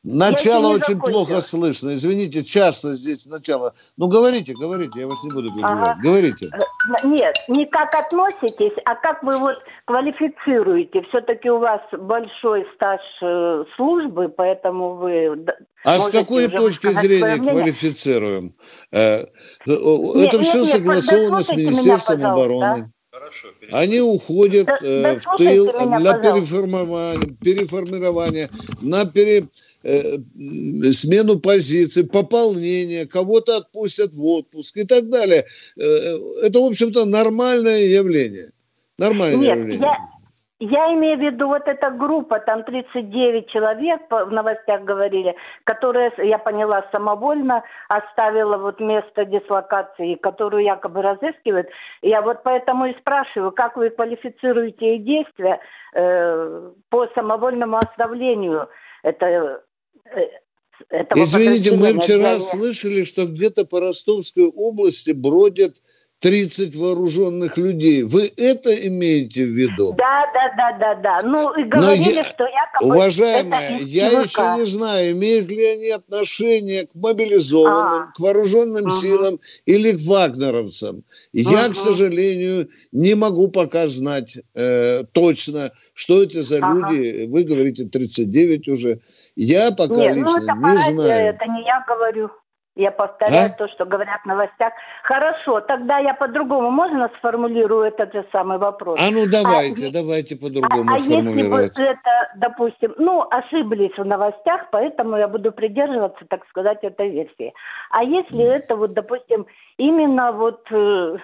Начало 0.06 0.68
очень 0.68 0.96
закончила. 0.96 1.26
плохо 1.26 1.42
слышно. 1.42 1.96
Извините, 1.96 2.44
часто 2.44 2.94
здесь 2.94 3.26
начало. 3.26 3.74
Ну, 3.98 4.08
говорите, 4.08 4.54
говорите, 4.54 5.00
я 5.00 5.08
вас 5.08 5.24
не 5.24 5.32
буду 5.32 5.48
перебивать. 5.48 5.72
Ага. 5.72 5.98
Говорите. 6.00 6.46
Э, 6.54 7.08
нет, 7.08 7.36
не 7.48 7.66
как 7.66 7.96
относитесь, 7.96 8.78
а 8.86 8.94
как 8.96 9.24
вы 9.24 9.36
вот 9.40 9.56
квалифицируете. 9.86 11.02
Все-таки 11.10 11.50
у 11.50 11.58
вас 11.58 11.82
большой 11.92 12.68
стаж 12.76 13.02
э, 13.24 13.64
службы, 13.76 14.30
поэтому 14.30 14.94
вы... 14.96 15.44
А 15.84 15.98
с 15.98 16.10
какой 16.10 16.50
точки 16.50 16.92
зрения 16.92 17.38
квалифицируем? 17.38 18.54
Э, 18.92 19.26
нет, 19.66 20.28
Это 20.28 20.38
нет, 20.38 20.46
все 20.46 20.60
нет, 20.60 20.68
согласовано 20.68 21.42
с 21.42 21.56
Министерством 21.56 22.20
меня, 22.20 22.32
обороны. 22.32 22.92
Хорошо, 23.25 23.48
Они 23.72 24.00
уходят 24.01 24.67
да, 24.67 24.77
э, 24.82 25.01
да, 25.01 25.17
в 25.17 25.38
тыл 25.38 25.72
для 26.00 26.13
переформирования, 26.13 27.36
переформирования, 27.41 28.50
на 28.82 29.05
пере, 29.05 29.48
э, 29.84 30.17
смену 30.91 31.39
позиций, 31.39 32.05
пополнение, 32.05 33.08
кого-то 33.08 33.58
отпустят 33.58 34.13
в 34.13 34.24
отпуск 34.24 34.77
и 34.77 34.84
так 34.84 35.10
далее. 35.10 35.46
Э, 35.75 36.20
это, 36.44 36.60
в 36.60 36.65
общем-то, 36.65 37.05
нормальное 37.05 37.86
явление. 37.86 38.51
Нормальное 39.00 39.38
Нет, 39.38 39.58
явление. 39.58 39.79
Я... 39.79 40.14
Я 40.60 40.94
имею 40.94 41.18
в 41.18 41.22
виду 41.22 41.48
вот 41.48 41.68
эта 41.68 41.90
группа, 41.90 42.40
там 42.40 42.64
39 42.64 43.50
человек, 43.50 44.02
в 44.10 44.32
новостях 44.32 44.84
говорили, 44.84 45.36
которая, 45.66 46.14
я 46.18 46.38
поняла, 46.38 46.86
самовольно 46.94 47.62
оставила 47.89 48.58
вот 48.58 48.80
место 48.80 49.26
дислокации, 49.26 50.15
которую 50.15 50.63
якобы 50.63 51.02
разыскивают. 51.02 51.68
Я 52.02 52.22
вот 52.22 52.44
поэтому 52.44 52.86
и 52.86 52.98
спрашиваю, 53.00 53.52
как 53.52 53.76
вы 53.76 53.89
квалифицируете 53.89 54.98
действия 55.00 55.60
э, 55.94 56.72
по 56.89 57.08
самовольному 57.15 57.78
оставлению 57.78 58.70
это, 59.04 59.62
э, 60.06 60.30
этого 60.89 61.22
Извините, 61.22 61.76
мы 61.76 62.00
вчера 62.00 62.39
слышали, 62.39 63.04
что 63.04 63.26
где-то 63.26 63.65
по 63.65 63.82
Ростовской 63.82 64.46
области 64.46 65.12
бродят 65.12 65.82
30 66.19 66.75
вооруженных 66.75 67.58
людей. 67.58 68.04
Вы 68.04 68.32
это 68.38 68.73
имеете 68.88 69.45
в 69.45 69.49
виду? 69.49 69.93
Да, 69.97 70.25
да, 70.34 70.56
да, 70.58 70.78
да, 70.80 70.95
да. 71.01 71.28
Ну, 71.28 71.54
и 71.54 71.63
говорили, 71.65 72.15
я, 72.15 72.23
что 72.23 72.45
якобы 72.45 72.95
Уважаемая, 72.95 73.80
я 73.82 74.08
еще 74.08 74.56
не 74.58 74.65
знаю, 74.65 75.12
имеют 75.12 75.51
ли 75.51 75.63
они 75.63 75.89
отношение 75.89 76.88
к 76.88 76.95
мобилизованным, 76.95 78.04
а. 78.04 78.12
к 78.15 78.19
вооруженным 78.19 78.86
угу. 78.86 78.93
силам 78.93 79.39
или 79.65 79.91
к 79.91 80.01
вагнеровцам. 80.01 81.04
Я, 81.34 81.65
угу. 81.65 81.73
к 81.73 81.75
сожалению, 81.75 82.69
не 82.91 83.15
могу 83.15 83.49
пока 83.49 83.88
знать 83.88 84.38
э, 84.56 85.04
точно, 85.12 85.71
что 85.93 86.23
это 86.23 86.41
за 86.41 86.58
ага. 86.58 86.91
люди. 86.91 87.28
Вы 87.28 87.43
говорите 87.43 87.84
39 87.84 88.67
уже. 88.69 88.99
Я 89.36 89.71
пока 89.71 89.95
Нет, 89.95 90.15
лично 90.15 90.56
ну, 90.56 90.69
это 90.69 90.71
не 90.71 90.78
знаю. 90.93 91.30
Это 91.30 91.45
не 91.45 91.65
я 91.65 91.84
говорю. 91.88 92.30
Я 92.76 92.92
повторяю 92.92 93.52
а? 93.54 93.58
то, 93.58 93.68
что 93.70 93.86
говорят 93.86 94.22
в 94.24 94.28
новостях. 94.28 94.74
Хорошо, 95.04 95.62
тогда 95.62 96.00
я 96.00 96.14
по-другому 96.14 96.72
можно 96.72 97.10
сформулирую 97.18 97.84
этот 97.84 98.12
же 98.14 98.26
самый 98.34 98.58
вопрос. 98.58 99.00
А 99.00 99.12
ну 99.12 99.26
давайте, 99.32 99.88
а, 99.88 99.92
давайте 99.92 100.36
по-другому 100.36 100.92
а. 100.92 100.96
А 100.96 100.98
если 100.98 101.48
бы 101.48 101.58
это, 101.58 102.32
допустим, 102.36 102.94
ну, 102.98 103.26
ошиблись 103.30 103.98
в 103.98 104.04
новостях, 104.04 104.70
поэтому 104.72 105.16
я 105.18 105.30
буду 105.30 105.54
придерживаться, 105.54 106.26
так 106.30 106.46
сказать, 106.50 106.80
этой 106.84 107.10
версии. 107.10 107.54
А 107.92 108.04
если 108.04 108.44
mm. 108.44 108.56
это 108.56 108.76
вот, 108.76 108.94
допустим, 108.94 109.46
именно 109.78 110.34
вот 110.34 110.62
э, 110.70 111.18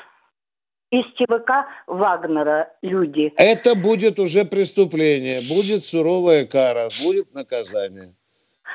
из 0.92 1.06
ЧВК 1.16 1.68
Вагнера 1.88 2.70
люди? 2.82 3.34
Это 3.36 3.76
будет 3.76 4.20
уже 4.20 4.46
преступление, 4.46 5.42
будет 5.42 5.84
суровая 5.84 6.46
кара, 6.46 6.90
будет 7.04 7.34
наказание. 7.34 8.16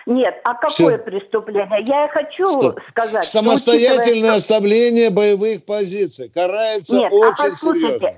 Нет, 0.07 0.35
а 0.45 0.55
какое 0.55 0.99
Все. 0.99 0.99
преступление? 0.99 1.85
Я 1.87 2.09
хочу 2.09 2.47
что? 2.47 2.77
сказать. 2.88 3.25
Самостоятельное 3.25 4.31
что, 4.31 4.37
оставление 4.37 5.11
боевых 5.11 5.64
позиций 5.64 6.29
карается 6.29 6.97
Нет, 6.97 7.12
а 7.12 7.14
очень 7.16 7.53
а 7.53 7.55
серьезно. 7.55 8.11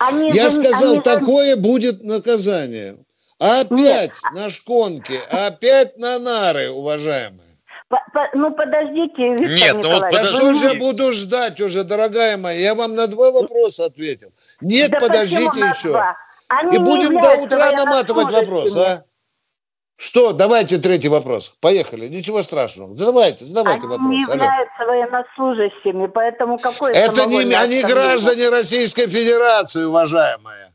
Они 0.00 0.30
Я 0.30 0.48
же, 0.48 0.56
сказал, 0.56 0.92
они 0.94 1.00
такое 1.00 1.50
же... 1.50 1.56
будет 1.56 2.02
наказание. 2.02 2.96
Опять 3.38 3.70
Нет. 3.70 4.12
А 4.24 4.34
на 4.34 4.50
шконке, 4.50 5.20
опять 5.30 5.96
на 5.96 6.18
нары, 6.18 6.70
уважаемые. 6.70 7.40
Ну, 8.34 8.50
подождите, 8.52 9.36
Виктор 9.38 9.48
Нет, 9.48 9.74
ну 9.74 9.90
вот 9.90 10.02
подожди. 10.02 10.36
Что 10.36 10.54
же 10.54 10.66
я 10.72 10.74
буду 10.78 11.12
ждать 11.12 11.60
уже, 11.60 11.84
дорогая 11.84 12.36
моя? 12.36 12.58
Я 12.58 12.74
вам 12.74 12.94
на 12.94 13.06
два 13.06 13.30
вопроса 13.30 13.84
ответил. 13.86 14.32
Нет, 14.60 14.90
да 14.90 14.98
подождите 14.98 15.60
еще. 15.60 16.02
И 16.72 16.78
будем 16.78 17.20
до 17.20 17.42
утра 17.42 17.72
наматывать 17.72 18.30
вопрос, 18.32 18.76
а? 18.76 19.04
Что? 20.02 20.32
Давайте 20.32 20.78
третий 20.78 21.08
вопрос. 21.08 21.54
Поехали. 21.60 22.08
Ничего 22.08 22.42
страшного. 22.42 22.96
Задавайте, 22.96 23.44
задавайте 23.44 23.86
они 23.86 23.88
вопрос. 23.88 24.08
Они 24.08 24.20
являются 24.20 24.82
Алло. 24.82 24.90
военнослужащими, 24.90 26.06
поэтому 26.08 26.58
какой 26.58 26.90
Это 26.92 27.24
не, 27.26 27.54
они 27.54 27.82
граждане 27.82 28.48
Российской 28.48 29.06
Федерации, 29.06 29.84
уважаемая. 29.84 30.72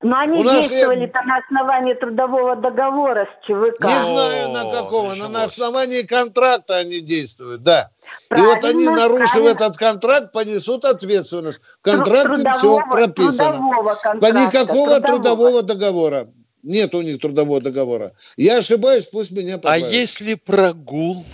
Но 0.00 0.16
они 0.16 0.38
У 0.38 0.44
действовали 0.44 1.10
нас... 1.12 1.26
на 1.26 1.38
основании 1.38 1.94
трудового 1.94 2.54
договора 2.54 3.26
с 3.26 3.46
ЧВК. 3.46 3.84
Не 3.84 3.98
знаю 3.98 4.48
на 4.50 4.70
какого, 4.70 5.14
но 5.14 5.28
на 5.28 5.42
основании 5.42 6.02
контракта 6.02 6.76
они 6.76 7.00
действуют, 7.00 7.64
да. 7.64 7.90
Правильно, 8.28 8.48
и 8.48 8.54
вот 8.54 8.64
они, 8.64 8.88
нарушив 8.88 9.32
правильно. 9.32 9.54
этот 9.54 9.76
контракт, 9.76 10.32
понесут 10.32 10.84
ответственность. 10.84 11.64
В 11.80 11.82
контракте 11.82 12.28
трудового, 12.28 12.52
все 12.52 12.78
прописано. 12.92 13.52
Трудового 13.54 13.94
контракта, 13.94 14.38
Никакого 14.38 15.00
трудового. 15.00 15.00
трудового 15.00 15.62
договора. 15.62 16.28
Нет 16.62 16.94
у 16.94 17.02
них 17.02 17.20
трудового 17.20 17.60
договора. 17.60 18.14
Я 18.36 18.58
ошибаюсь, 18.58 19.06
пусть 19.06 19.32
меня 19.32 19.56
поправят. 19.56 19.90
А 19.90 19.94
если 19.94 20.34
прогул? 20.34 21.24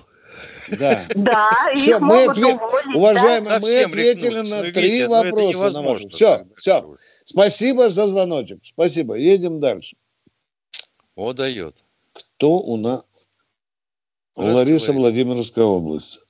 Да. 0.79 1.05
Да, 1.15 1.51
все, 1.75 1.99
мы 1.99 2.25
ответ... 2.25 2.59
Уважаемые, 2.95 3.59
мы 3.59 3.83
ответили 3.83 4.41
на 4.41 4.71
три 4.73 5.05
ну, 5.05 5.11
вопроса. 5.11 5.71
На. 5.71 5.95
Все, 6.09 6.47
все. 6.57 6.95
Спасибо 7.25 7.89
за 7.89 8.07
звоночек. 8.07 8.61
Спасибо. 8.63 9.15
Едем 9.15 9.61
дальше. 9.61 9.97
О, 11.15 11.33
дает. 11.33 11.85
Кто 12.13 12.59
у 12.59 12.77
нас? 12.77 13.03
Лариса, 14.37 14.93
Владимирская 14.93 15.65
область. 15.65 16.28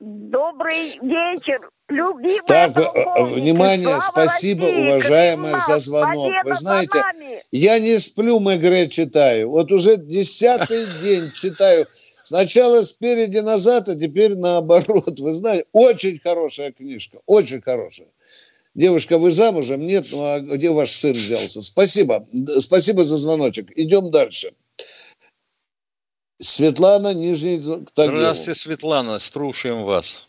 Добрый 0.00 0.98
вечер, 1.02 1.70
любимые 1.88 2.42
Так, 2.48 2.76
э, 2.76 3.22
внимание, 3.26 3.86
Слава 3.86 4.00
спасибо, 4.00 4.66
России, 4.66 4.80
уважаемая, 4.80 5.58
за 5.58 5.78
звонок. 5.78 6.32
Вы 6.44 6.54
знаете, 6.54 7.00
я 7.52 7.78
не 7.78 7.98
сплю, 8.00 8.40
Мегре 8.40 8.88
читаю. 8.88 9.50
Вот 9.50 9.70
уже 9.70 9.96
десятый 9.96 10.86
день 11.02 11.30
читаю. 11.30 11.86
Сначала 12.24 12.82
спереди 12.82 13.38
назад, 13.38 13.88
а 13.88 13.94
теперь 13.94 14.34
наоборот. 14.36 15.20
Вы 15.20 15.32
знаете, 15.32 15.66
очень 15.72 16.18
хорошая 16.18 16.72
книжка, 16.72 17.20
очень 17.26 17.60
хорошая. 17.60 18.08
Девушка, 18.74 19.18
вы 19.18 19.30
замужем? 19.30 19.86
Нет, 19.86 20.06
ну 20.10 20.24
а 20.24 20.40
где 20.40 20.70
ваш 20.70 20.90
сын 20.90 21.12
взялся? 21.12 21.62
Спасибо. 21.62 22.26
Спасибо 22.58 23.04
за 23.04 23.16
звоночек. 23.16 23.70
Идем 23.76 24.10
дальше. 24.10 24.50
Светлана, 26.38 27.14
Нижний 27.14 27.60
Тагил. 27.94 28.16
Здравствуйте, 28.16 28.60
Светлана, 28.60 29.18
слушаем 29.18 29.84
вас. 29.84 30.28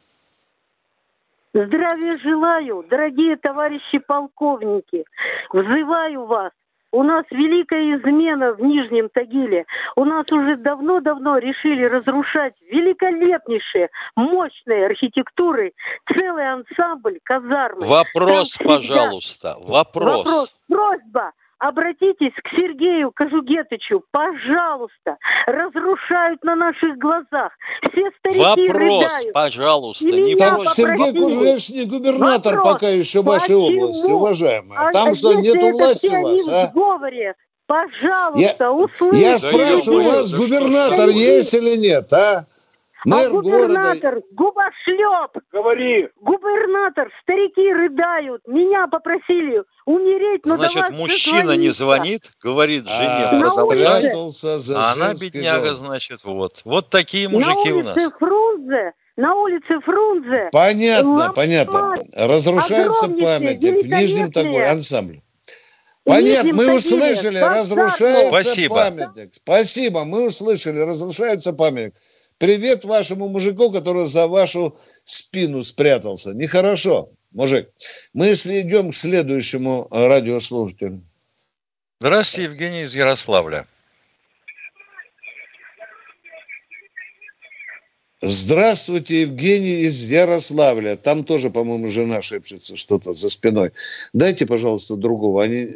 Здравия 1.54 2.18
желаю, 2.20 2.86
дорогие 2.89 3.38
товарищи 3.38 4.00
полковники. 4.00 5.06
Взываю 5.52 6.26
вас 6.26 6.52
у 6.96 7.04
нас 7.04 7.26
великая 7.30 7.98
измена 7.98 8.54
в 8.54 8.62
Нижнем 8.62 9.10
Тагиле. 9.10 9.65
У 9.98 10.06
нас 10.06 10.32
уже 10.32 10.56
давно-давно 10.56 11.38
решили 11.39 11.84
разрушать 11.84 12.54
великолепнейшие, 12.72 13.89
мощные 14.15 14.86
архитектуры, 14.86 15.74
целый 16.13 16.54
ансамбль 16.54 17.20
казармы. 17.24 17.86
Вопрос, 17.86 18.58
пожалуйста, 18.58 19.58
вопрос. 19.62 20.26
Вопрос, 20.26 20.56
просьба 20.70 21.32
обратитесь 21.60 22.34
к 22.44 22.50
Сергею 22.56 23.12
Кожугетычу, 23.15 24.04
пожалуйста. 24.12 25.18
Разрушают 25.48 26.44
на 26.44 26.56
наших 26.56 26.98
глазах. 26.98 27.52
Все 27.91 28.10
старики 28.20 28.39
Вопрос, 28.39 28.70
рыдают. 28.70 29.34
пожалуйста. 29.34 30.06
Не 30.06 30.36
Там 30.36 30.65
Сергей 30.65 31.13
Кожугетыч 31.13 31.70
не 31.72 31.86
губернатор 31.86 32.56
Вопрос, 32.56 32.74
пока 32.74 32.89
еще 32.89 33.22
вашей 33.22 33.56
области, 33.56 34.12
уважаемая. 34.12 34.91
Там 34.91 35.10
а 35.10 35.15
что, 35.15 35.34
нету 35.34 35.72
власти 35.72 36.08
у 36.08 36.22
вас, 36.22 36.48
а? 36.48 36.68
В 36.68 36.74
говоре, 36.74 37.36
Пожалуйста, 37.68 38.63
я, 38.63 38.72
услышьте. 38.72 39.22
Я 39.22 39.39
спрашиваю, 39.39 40.06
у 40.06 40.10
вас 40.10 40.34
губернатор 40.34 41.10
есть 41.10 41.54
или 41.56 41.78
нет, 41.78 42.12
а? 42.13 42.46
Мэр 43.06 43.28
а 43.28 43.30
губернатор, 43.30 44.15
города... 44.15 44.28
губошлеп. 44.32 45.44
Говори. 45.52 46.10
Губернатор, 46.20 47.12
старики 47.22 47.72
рыдают. 47.72 48.41
Меня 48.48 48.88
попросили 48.88 49.63
умереть, 49.86 50.46
но 50.46 50.58
Значит, 50.58 50.89
мужчина 50.89 51.52
не 51.52 51.70
звонит, 51.70 52.32
говорит 52.41 52.86
жене, 52.86 53.44
а, 53.44 53.46
спрятался 53.46 54.58
за 54.58 54.80
а 54.80 54.94
она, 54.94 55.13
бедняга, 55.13 55.70
дом. 55.70 55.78
значит, 55.78 56.24
вот. 56.24 56.62
Вот 56.65 56.89
такие 56.89 57.30
мужики 57.30 57.72
у 57.72 57.84
нас. 57.84 57.98
Фрунзе, 58.18 58.94
на 59.18 59.36
улице 59.36 59.80
Фрунзе. 59.86 60.50
Понятно, 60.52 61.10
Ломать. 61.10 61.36
понятно. 61.36 61.96
Разрушается 62.18 63.08
памятник 63.10 63.84
в 63.84 63.88
Нижнем 63.88 64.32
Тагиле, 64.32 64.65
ансамбль. 64.65 65.22
Понятно, 66.06 66.54
мы 66.54 66.76
услышали, 66.76 67.39
разрушается 67.39 68.28
Спасибо. 68.30 68.76
памятник. 68.76 69.34
Спасибо, 69.34 70.06
мы 70.06 70.28
услышали, 70.28 70.80
разрушается 70.80 71.54
памятник. 71.54 71.96
Привет 72.38 72.84
вашему 72.84 73.30
мужику, 73.30 73.71
который 73.71 74.06
за 74.06 74.28
вашу 74.28 74.78
спину 75.06 75.63
спрятался. 75.63 76.34
Нехорошо, 76.34 77.10
мужик. 77.32 77.69
Мы 78.13 78.32
идем 78.32 78.91
к 78.91 78.95
следующему 78.95 79.88
радиослушателю. 79.89 81.02
Здравствуйте, 82.02 82.43
Евгений 82.43 82.82
из 82.82 82.93
Ярославля. 82.93 83.65
Здравствуйте, 88.21 89.21
Евгений 89.21 89.84
из 89.84 90.10
Ярославля. 90.10 90.98
Там 90.98 91.24
тоже, 91.24 91.50
по-моему, 91.50 91.88
жена 91.88 92.21
шепчется 92.21 92.76
что-то 92.76 93.13
за 93.13 93.30
спиной. 93.30 93.71
Дайте, 94.12 94.45
пожалуйста, 94.45 94.98
другого. 94.98 95.43
Они... 95.43 95.69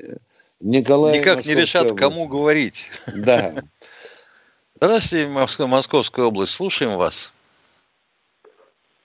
Николай 0.59 1.19
Никак 1.19 1.45
не 1.45 1.55
решат, 1.55 1.95
кому 1.95 2.27
говорить. 2.27 2.87
Да. 3.15 3.53
Здравствуйте, 4.81 5.27
Московская 5.67 6.23
область. 6.23 6.53
Слушаем 6.53 6.97
вас. 6.97 7.33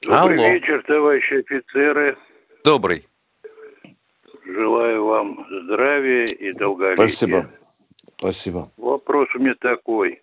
Добрый 0.03 0.39
Алло. 0.39 0.55
вечер, 0.55 0.85
товарищи 0.87 1.35
офицеры. 1.35 2.17
Добрый. 2.63 3.05
Желаю 4.45 5.05
вам 5.05 5.45
здравия 5.65 6.27
и 6.27 6.53
долголетия. 6.53 6.95
Спасибо. 6.95 7.47
Спасибо. 8.19 8.67
Вопрос 8.77 9.29
у 9.35 9.41
меня 9.41 9.55
такой. 9.59 10.23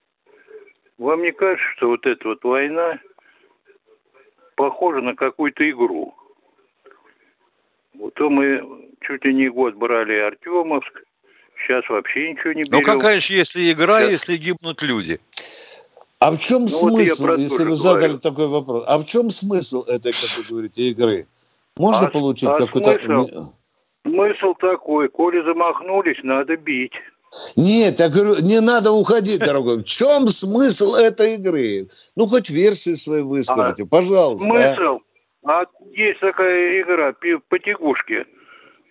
Вам 0.97 1.21
не 1.21 1.33
кажется, 1.33 1.67
что 1.75 1.87
вот 1.89 2.05
эта 2.05 2.29
вот 2.29 2.41
война 2.45 2.99
похожа 4.55 5.01
на 5.01 5.15
какую-то 5.15 5.69
игру? 5.69 6.15
Вот 7.95 8.13
то 8.13 8.29
мы 8.29 8.87
чуть 9.01 9.25
ли 9.25 9.33
не 9.33 9.49
год 9.49 9.75
брали 9.75 10.13
Артемовск, 10.13 11.03
Сейчас 11.65 11.87
вообще 11.89 12.31
ничего 12.31 12.53
не 12.53 12.63
берем. 12.63 12.79
Ну 12.79 12.81
какая 12.81 13.19
же, 13.19 13.33
если 13.33 13.71
игра, 13.71 14.01
Сейчас... 14.01 14.11
если 14.11 14.37
гибнут 14.37 14.81
люди? 14.81 15.19
А 16.19 16.31
в 16.31 16.37
чем 16.37 16.61
ну, 16.61 16.67
смысл, 16.67 17.27
вот 17.27 17.39
если 17.39 17.63
вы 17.63 17.75
задали 17.75 18.13
говорю. 18.13 18.19
такой 18.19 18.47
вопрос, 18.47 18.83
а 18.87 18.97
в 18.99 19.05
чем 19.05 19.31
смысл 19.31 19.83
этой, 19.87 20.11
как 20.11 20.29
вы 20.37 20.43
говорите, 20.47 20.83
игры? 20.89 21.25
Можно 21.77 22.07
а, 22.07 22.09
получить 22.11 22.49
а 22.49 22.57
какой-то... 22.57 22.99
Смысл, 22.99 23.53
смысл 24.03 24.53
такой, 24.59 25.09
коли 25.09 25.43
замахнулись, 25.43 26.19
надо 26.23 26.57
бить. 26.57 26.93
Нет, 27.55 27.99
я 27.99 28.09
говорю, 28.09 28.35
не 28.41 28.59
надо 28.59 28.91
уходить, 28.91 29.39
дорогой. 29.39 29.77
В 29.77 29.85
чем 29.85 30.27
смысл 30.27 30.95
этой 30.95 31.35
игры? 31.35 31.87
Ну, 32.15 32.25
хоть 32.25 32.49
версию 32.49 32.97
свою 32.97 33.27
выскажите, 33.27 33.83
а, 33.83 33.87
пожалуйста. 33.87 34.47
А. 34.47 34.75
Смысл? 34.75 34.99
А? 35.43 35.61
а 35.61 35.65
есть 35.91 36.19
такая 36.19 36.81
игра 36.81 37.13
по 37.49 37.57
тягушке. 37.57 38.25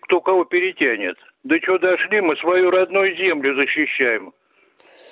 Кто 0.01 0.19
кого 0.19 0.43
перетянет. 0.43 1.17
Да 1.43 1.55
что 1.63 1.77
дошли, 1.79 2.21
мы 2.21 2.35
свою 2.37 2.69
родную 2.69 3.15
землю 3.17 3.55
защищаем. 3.55 4.33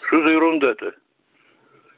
Что 0.08 0.22
за 0.22 0.30
ерунда-то? 0.30 0.94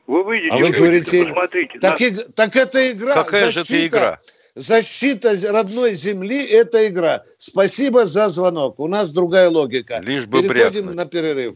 Вы 0.07 0.23
выйдете, 0.23 0.53
а 0.53 0.57
вы 0.57 0.71
говорите, 0.71 1.25
посмотрите. 1.25 1.79
Так, 1.79 1.99
на... 1.99 2.03
и, 2.03 2.11
так 2.35 2.55
это 2.55 2.91
игра. 2.91 3.13
Какая 3.13 3.51
защита, 3.51 3.63
же 3.63 3.77
это 3.77 3.87
игра? 3.87 4.17
Защита 4.55 5.33
родной 5.51 5.93
земли– 5.93 6.43
это 6.51 6.87
игра. 6.87 7.23
Спасибо 7.37 8.05
за 8.05 8.27
звонок. 8.27 8.79
У 8.79 8.87
нас 8.87 9.13
другая 9.13 9.49
логика. 9.49 9.99
Лишь 9.99 10.25
бы 10.25 10.41
Переходим 10.41 10.87
брякнуть. 10.87 10.95
на 10.95 11.05
перерыв. 11.05 11.53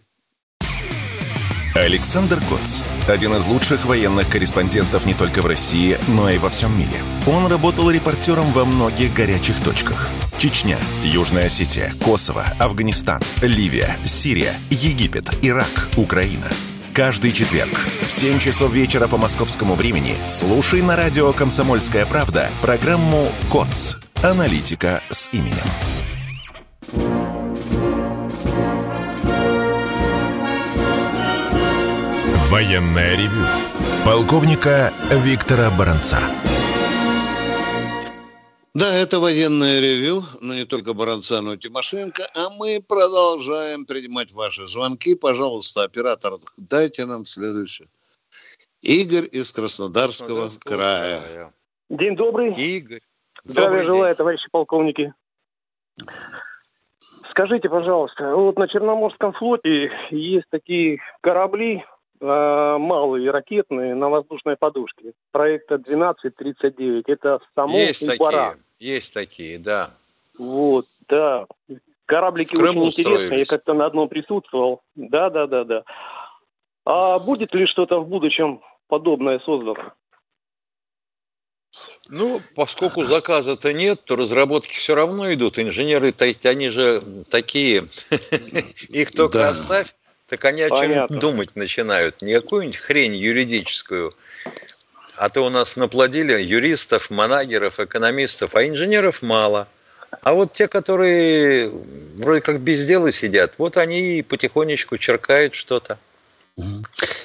Александр 1.75 2.37
Коц. 2.49 2.81
Один 3.09 3.33
из 3.35 3.45
лучших 3.47 3.85
военных 3.85 4.29
корреспондентов 4.29 5.05
не 5.05 5.13
только 5.13 5.41
в 5.41 5.45
России, 5.45 5.97
но 6.07 6.29
и 6.29 6.37
во 6.37 6.49
всем 6.49 6.71
мире. 6.77 7.03
Он 7.27 7.51
работал 7.51 7.91
репортером 7.91 8.45
во 8.53 8.63
многих 8.63 9.13
горячих 9.13 9.61
точках. 9.61 10.09
Чечня, 10.45 10.77
Южная 11.03 11.47
Осетия, 11.47 11.91
Косово, 12.03 12.45
Афганистан, 12.59 13.19
Ливия, 13.41 13.97
Сирия, 14.05 14.53
Египет, 14.69 15.27
Ирак, 15.41 15.89
Украина. 15.97 16.45
Каждый 16.93 17.31
четверг 17.31 17.71
в 18.03 18.11
7 18.11 18.37
часов 18.37 18.71
вечера 18.71 19.07
по 19.07 19.17
московскому 19.17 19.73
времени 19.73 20.15
слушай 20.27 20.83
на 20.83 20.95
радио 20.95 21.33
«Комсомольская 21.33 22.05
правда» 22.05 22.51
программу 22.61 23.31
«КОЦ. 23.51 23.97
Аналитика 24.21 25.01
с 25.09 25.29
именем». 25.33 25.57
Военное 32.49 33.15
ревю 33.15 33.47
полковника 34.05 34.93
Виктора 35.09 35.71
Баранца. 35.71 36.19
Да, 38.75 38.93
это 38.93 39.19
военное 39.19 39.79
ревю, 39.79 40.19
но 40.41 40.53
не 40.53 40.65
только 40.65 40.93
Баранца, 40.93 41.41
но 41.41 41.53
и 41.53 41.57
Тимошенко. 41.57 42.23
А 42.35 42.49
мы 42.49 42.83
продолжаем 42.85 43.85
принимать 43.85 44.33
ваши 44.33 44.65
звонки. 44.65 45.15
Пожалуйста, 45.15 45.83
оператор, 45.83 46.33
дайте 46.57 47.05
нам 47.05 47.25
следующее. 47.25 47.87
Игорь 48.81 49.29
из 49.31 49.53
Краснодарского, 49.53 50.49
края. 50.59 51.21
края. 51.21 51.53
День 51.89 52.17
добрый. 52.17 52.53
Игорь. 52.53 52.99
Здравия 53.45 53.83
желаю, 53.83 54.13
товарищи 54.13 54.49
полковники. 54.51 55.13
Скажите, 56.99 57.69
пожалуйста, 57.69 58.35
вот 58.35 58.57
на 58.59 58.67
Черноморском 58.67 59.31
флоте 59.31 59.89
есть 60.11 60.49
такие 60.49 60.99
корабли, 61.21 61.85
малые 62.19 63.29
ракетные 63.31 63.95
на 63.95 64.09
воздушной 64.09 64.55
подушке. 64.57 65.13
Проекта 65.31 65.75
1239. 65.75 67.05
Это 67.07 67.39
само 67.53 67.77
Есть 67.77 68.03
и 68.03 68.05
такие, 68.05 68.19
пора. 68.19 68.55
есть 68.79 69.13
такие, 69.13 69.59
да. 69.59 69.91
Вот, 70.39 70.85
да. 71.07 71.45
Кораблики 72.05 72.55
очень 72.55 72.85
интересные. 72.85 73.39
Я 73.39 73.45
как-то 73.45 73.73
на 73.73 73.85
одном 73.85 74.07
присутствовал. 74.09 74.81
Да, 74.95 75.29
да, 75.29 75.47
да, 75.47 75.63
да. 75.63 75.83
А 76.85 77.19
будет 77.19 77.53
ли 77.53 77.65
что-то 77.65 77.99
в 77.99 78.07
будущем 78.07 78.61
подобное 78.87 79.39
создано? 79.39 79.93
Ну, 82.09 82.39
поскольку 82.55 83.03
заказа-то 83.03 83.73
нет, 83.73 84.05
то 84.05 84.15
разработки 84.15 84.75
все 84.75 84.95
равно 84.95 85.33
идут. 85.33 85.57
Инженеры, 85.57 86.13
они 86.43 86.69
же 86.69 87.01
такие, 87.29 87.83
их 88.89 89.11
только 89.11 89.45
оставь, 89.49 89.95
так 90.27 90.43
они 90.45 90.61
о 90.63 90.69
чем 90.69 91.07
думать 91.19 91.55
начинают? 91.55 92.21
Не 92.21 92.33
какую-нибудь 92.33 92.77
хрень 92.77 93.15
юридическую, 93.15 94.13
а 95.17 95.29
то 95.29 95.45
у 95.45 95.49
нас 95.49 95.75
наплодили 95.75 96.41
юристов, 96.41 97.09
манагеров, 97.09 97.79
экономистов, 97.79 98.55
а 98.55 98.67
инженеров 98.67 99.21
мало. 99.21 99.67
А 100.21 100.33
вот 100.33 100.53
те, 100.53 100.67
которые 100.67 101.69
вроде 102.17 102.41
как 102.41 102.59
без 102.61 102.85
дела 102.85 103.11
сидят, 103.11 103.55
вот 103.57 103.77
они 103.77 104.19
и 104.19 104.21
потихонечку 104.21 104.97
черкают 104.97 105.55
что-то. 105.55 105.99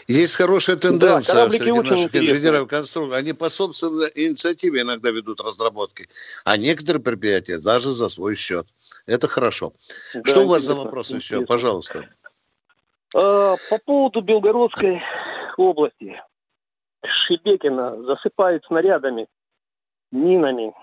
Есть 0.08 0.34
хорошая 0.34 0.74
тенденция 0.74 1.34
кораблики 1.34 1.62
среди 1.62 1.78
наших 1.78 2.06
интересные. 2.06 2.22
инженеров 2.22 2.68
конструкторов. 2.68 3.16
Они 3.16 3.32
по 3.32 3.48
собственной 3.48 4.10
инициативе 4.16 4.80
иногда 4.80 5.10
ведут 5.10 5.40
разработки, 5.40 6.08
а 6.44 6.56
некоторые 6.56 7.00
предприятия 7.00 7.58
даже 7.58 7.92
за 7.92 8.08
свой 8.08 8.34
счет. 8.34 8.66
Это 9.06 9.28
хорошо. 9.28 9.72
Да, 10.14 10.22
Что 10.24 10.40
у 10.42 10.48
вас 10.48 10.62
за 10.62 10.74
вопрос 10.74 11.10
еще? 11.10 11.46
Пожалуйста. 11.46 12.08
А, 13.14 13.54
По 13.70 13.78
поводу 13.84 14.20
Белгородской 14.20 15.02
области. 15.56 16.20
Шебекина 17.02 18.02
засыпает 18.04 18.64
снарядами, 18.66 19.26
минами. 20.12 20.74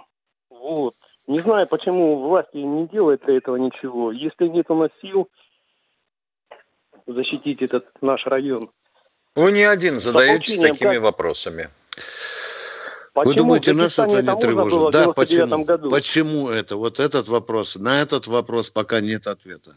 Вот. 0.49 0.93
Не 1.27 1.39
знаю, 1.39 1.67
почему 1.67 2.27
власти 2.27 2.57
не 2.57 2.87
делают 2.87 3.23
для 3.25 3.37
этого 3.37 3.57
ничего. 3.57 4.11
Если 4.11 4.47
нет 4.47 4.69
у 4.69 4.75
нас 4.75 4.89
сил 5.01 5.29
защитить 7.05 7.61
этот 7.61 7.85
наш 8.01 8.25
район. 8.25 8.59
Вы 9.35 9.51
не 9.51 9.63
один 9.63 9.99
задаетесь 9.99 10.57
такими 10.57 10.95
как? 10.95 11.03
вопросами. 11.03 11.69
Вы 13.13 13.23
Почему 13.23 13.43
думаете, 13.43 13.73
в 13.73 13.77
нас 13.77 13.97
это 13.99 14.21
не 14.21 14.39
тревожит? 14.39 14.91
Да, 14.91 15.05
99 15.05 15.15
почему? 15.15 15.65
году? 15.65 15.89
Почему 15.89 16.49
это? 16.49 16.75
Вот 16.75 16.99
этот 16.99 17.27
вопрос. 17.27 17.75
На 17.77 18.01
этот 18.01 18.27
вопрос 18.27 18.69
пока 18.69 19.01
нет 19.01 19.27
ответа. 19.27 19.75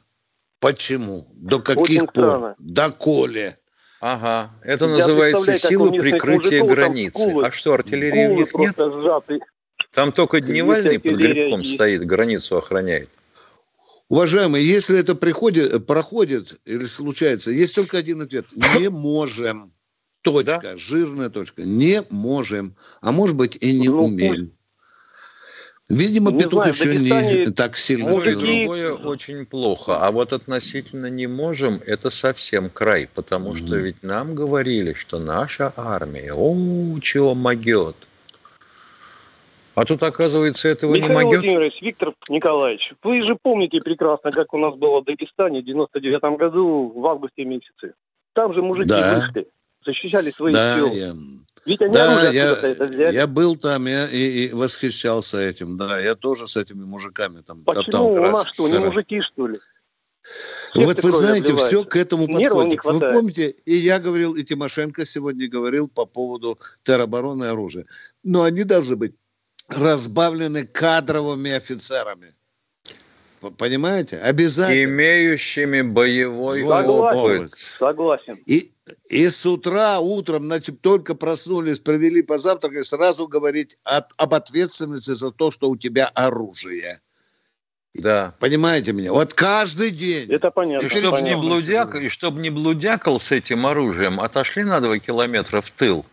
Почему? 0.61 1.25
До 1.35 1.59
каких 1.61 1.83
Очень 1.83 2.07
пор? 2.07 2.11
странно. 2.11 2.55
До 2.59 2.90
коли? 2.90 3.57
Ага, 4.03 4.51
это 4.62 4.87
Я 4.87 4.90
называется 4.92 5.59
сила 5.59 5.88
прикрытия 5.90 6.62
мужиков 6.62 6.68
границы. 6.68 7.18
скулы- 7.23 7.46
А 7.46 7.51
что, 7.51 7.75
артиллерии 7.75 8.29
у 8.29 8.37
них 8.37 8.55
нет? 8.55 8.77
сжаты. 8.79 9.40
Там 9.92 10.12
только 10.12 10.40
дневальный 10.40 10.99
под 10.99 11.16
грибком 11.16 11.61
есть. 11.61 11.75
стоит, 11.75 12.07
границу 12.07 12.57
охраняет. 12.57 13.11
Уважаемые, 14.09 14.66
если 14.66 14.99
это 14.99 15.14
приходит, 15.14 15.87
проходит 15.87 16.61
или 16.64 16.85
случается, 16.85 17.51
есть 17.53 17.75
только 17.77 17.99
один 17.99 18.23
ответ. 18.23 18.46
Не 18.79 18.88
можем. 18.88 19.73
Точка. 20.23 20.77
Жирная 20.77 21.31
точка. 21.31 21.62
Не 21.62 22.01
можем. 22.11 22.75
А 23.01 23.12
может 23.12 23.37
быть 23.37 23.57
и 23.61 23.79
не 23.79 23.88
Ну, 23.88 24.05
умеем. 24.05 24.53
Видимо, 25.90 26.31
Не 26.31 26.38
петух 26.38 26.64
знаю, 26.66 26.72
еще 26.72 27.44
не 27.46 27.50
так 27.53 27.76
сильно 27.76 28.20
клюнул. 28.20 28.40
другое 28.66 28.94
очень 28.94 29.44
плохо. 29.44 29.96
А 29.98 30.12
вот 30.12 30.33
относительно 30.33 31.11
не 31.11 31.26
можем, 31.26 31.81
это 31.85 32.11
совсем 32.11 32.70
край. 32.70 33.09
Потому 33.12 33.55
что 33.57 33.74
ведь 33.76 34.05
нам 34.05 34.37
говорили, 34.37 34.92
что 34.94 35.18
наша 35.18 35.72
армия, 35.76 36.33
о, 36.33 36.55
чего 37.00 37.35
могет. 37.35 37.96
А 39.74 39.85
тут, 39.85 40.03
оказывается, 40.03 40.68
этого 40.68 40.94
не 40.94 41.00
Михаил 41.00 41.20
могет. 41.22 41.40
Владимирович, 41.40 41.83
Виктор 41.83 42.12
Николаевич, 42.29 42.92
вы 43.03 43.22
же 43.26 43.37
помните 43.40 43.79
прекрасно, 43.85 44.31
как 44.31 44.55
у 44.55 44.59
нас 44.59 44.76
было 44.76 45.00
в 45.00 45.05
Дагестане 45.05 45.61
в 45.61 45.64
99 45.64 46.38
году 46.38 46.92
в 46.94 47.07
августе 47.07 47.44
месяце. 47.44 47.94
Там 48.35 48.55
же 48.55 48.62
мужики 48.62 48.88
Да. 48.90 49.16
вышли, 49.16 49.48
защищали 49.85 50.31
свои 50.31 50.53
Да, 50.53 50.77
села. 50.77 50.93
я, 50.95 51.12
Ведь 51.66 51.81
они 51.83 51.93
да, 51.93 52.31
я, 52.31 52.51
это 52.53 52.87
взяли. 52.87 53.14
я 53.14 53.27
был 53.27 53.57
там 53.57 53.87
я, 53.87 54.07
и, 54.09 54.47
и 54.47 54.53
восхищался 54.53 55.38
этим. 55.38 55.77
Да, 55.77 55.99
я 55.99 56.14
тоже 56.14 56.47
с 56.47 56.57
этими 56.57 56.85
мужиками 56.85 57.40
там 57.43 57.64
Почему 57.64 57.83
топтал 57.85 58.07
у 58.12 58.21
нас 58.31 58.47
что, 58.53 58.69
не 58.69 58.77
кра- 58.77 58.87
мужики, 58.87 59.21
что 59.33 59.47
ли? 59.49 59.55
Вот 60.75 60.85
Сердце 60.85 61.03
вы 61.03 61.11
крови 61.11 61.25
знаете, 61.25 61.55
все 61.57 61.85
к 61.85 61.97
этому 61.97 62.29
подходит. 62.29 62.85
Вы 62.85 63.01
помните, 63.01 63.51
и 63.64 63.75
я 63.75 63.99
говорил, 63.99 64.35
и 64.37 64.45
Тимошенко 64.45 65.05
сегодня 65.05 65.49
говорил 65.49 65.88
по 65.88 66.05
поводу 66.05 66.59
теробороны 66.85 67.45
и 67.45 67.49
оружия. 67.49 67.87
Но 68.23 68.43
они 68.45 68.64
должны 68.64 68.97
быть 68.97 69.14
разбавлены 69.69 70.66
кадровыми 70.66 71.51
офицерами. 71.53 72.33
Понимаете? 73.57 74.19
Обязательно. 74.19 74.85
Имеющими 74.85 75.81
боевой 75.81 76.61
Согласен, 76.61 77.19
опыт. 77.19 77.51
согласен. 77.79 78.38
И, 78.47 78.71
и 79.09 79.29
с 79.29 79.46
утра, 79.46 79.98
утром, 79.98 80.44
значит, 80.44 80.81
только 80.81 81.14
проснулись, 81.14 81.81
провели 81.81 82.22
позавтракали, 82.22 82.83
сразу 82.83 83.29
говорить 83.29 83.76
от- 83.85 84.12
об 84.16 84.35
ответственности 84.35 85.12
за 85.12 85.31
то, 85.31 85.50
что 85.50 85.70
у 85.70 85.76
тебя 85.76 86.07
оружие. 86.14 87.00
Да. 87.94 88.35
Понимаете 88.38 88.92
меня? 88.92 89.12
Вот 89.12 89.35
каждый 89.35 89.90
день. 89.90 90.31
Это 90.33 90.50
понятно. 90.50 90.87
И 90.87 90.88
чтобы 90.88 91.07
не, 91.07 91.11
понятно. 91.11 91.42
блудяк, 91.42 91.94
и 91.96 92.09
чтоб 92.09 92.35
не 92.37 92.50
блудякал 92.50 93.18
с 93.18 93.33
этим 93.33 93.66
оружием, 93.66 94.20
отошли 94.20 94.62
на 94.62 94.81
два 94.81 94.98
километра 94.98 95.61
в 95.61 95.70
тыл, 95.70 96.07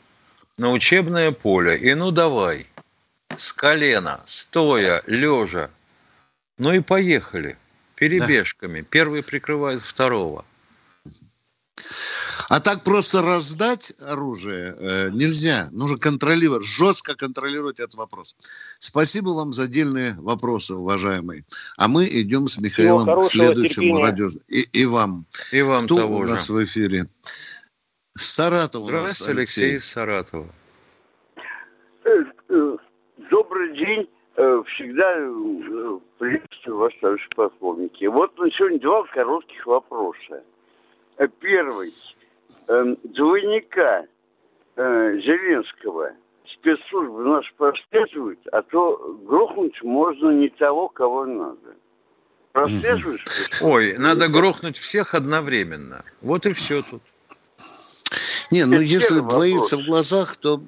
на 0.58 0.72
учебное 0.72 1.32
поле, 1.32 1.78
и 1.78 1.94
ну 1.94 2.12
давай, 2.12 2.66
с 3.38 3.54
колена, 3.54 4.22
стоя, 4.26 5.04
лежа, 5.06 5.70
ну 6.58 6.72
и 6.72 6.80
поехали, 6.80 7.58
перебежками. 7.96 8.82
Первый 8.82 9.22
прикрывает 9.22 9.84
второго. 9.84 10.46
А 12.50 12.62
так 12.62 12.84
просто 12.84 13.22
раздать 13.22 13.94
оружие 14.08 14.74
э, 14.78 15.10
нельзя. 15.10 15.68
Нужно 15.72 15.98
контролировать, 15.98 16.66
жестко 16.66 17.16
контролировать 17.16 17.80
этот 17.82 17.96
вопрос. 17.96 18.36
Спасибо 18.80 19.30
вам 19.30 19.52
за 19.52 19.64
отдельные 19.64 20.16
вопросы, 20.20 20.76
уважаемые. 20.76 21.44
А 21.78 21.90
мы 21.90 22.06
идем 22.06 22.48
с 22.48 22.58
Михаилом 22.60 23.20
к 23.20 23.26
следующему 23.26 24.00
радио. 24.00 24.30
И, 24.48 24.62
и 24.62 24.86
вам. 24.86 25.26
И 25.52 25.62
вам 25.62 25.86
Кто 25.86 25.98
того 25.98 26.18
у 26.18 26.24
же. 26.24 26.32
нас 26.32 26.50
в 26.50 26.64
эфире? 26.64 27.06
Саратов 28.16 28.84
у 28.84 28.86
нас. 28.86 28.92
Здравствуйте, 28.92 29.32
Алексей 29.40 29.76
из 29.76 29.86
Саратова. 29.86 30.48
Э, 32.06 32.10
э, 32.50 32.78
Добрый 33.30 33.78
день. 33.78 34.10
Э, 34.38 34.64
Всегда 34.74 35.16
приветствую 36.18 36.78
вас, 36.78 36.94
товарищ 37.02 37.28
полковники. 37.36 38.06
Вот 38.06 38.38
на 38.40 38.50
сегодня 38.52 38.80
два 38.80 39.04
коротких 39.08 39.66
вопроса. 39.66 40.44
Первый. 41.42 41.92
Э, 42.70 42.96
Двойника 43.04 44.06
э, 44.76 45.20
Зеленского 45.24 46.12
спецслужбы 46.54 47.24
нас 47.24 47.46
прослеживают, 47.58 48.40
а 48.52 48.62
то 48.62 49.18
грохнуть 49.26 49.82
можно 49.84 50.32
не 50.32 50.50
того, 50.50 50.90
кого 50.90 51.26
надо. 51.26 51.76
Прослеживают? 52.52 53.22
Ой, 53.62 53.96
надо 53.98 54.28
грохнуть 54.28 54.78
всех 54.78 55.14
одновременно. 55.14 56.04
Вот 56.22 56.46
и 56.46 56.54
все 56.54 56.82
тут. 56.82 57.02
Не, 58.50 58.66
ну 58.66 58.80
если 58.80 59.20
двоится 59.20 59.78
в 59.78 59.86
глазах, 59.86 60.38
то 60.38 60.62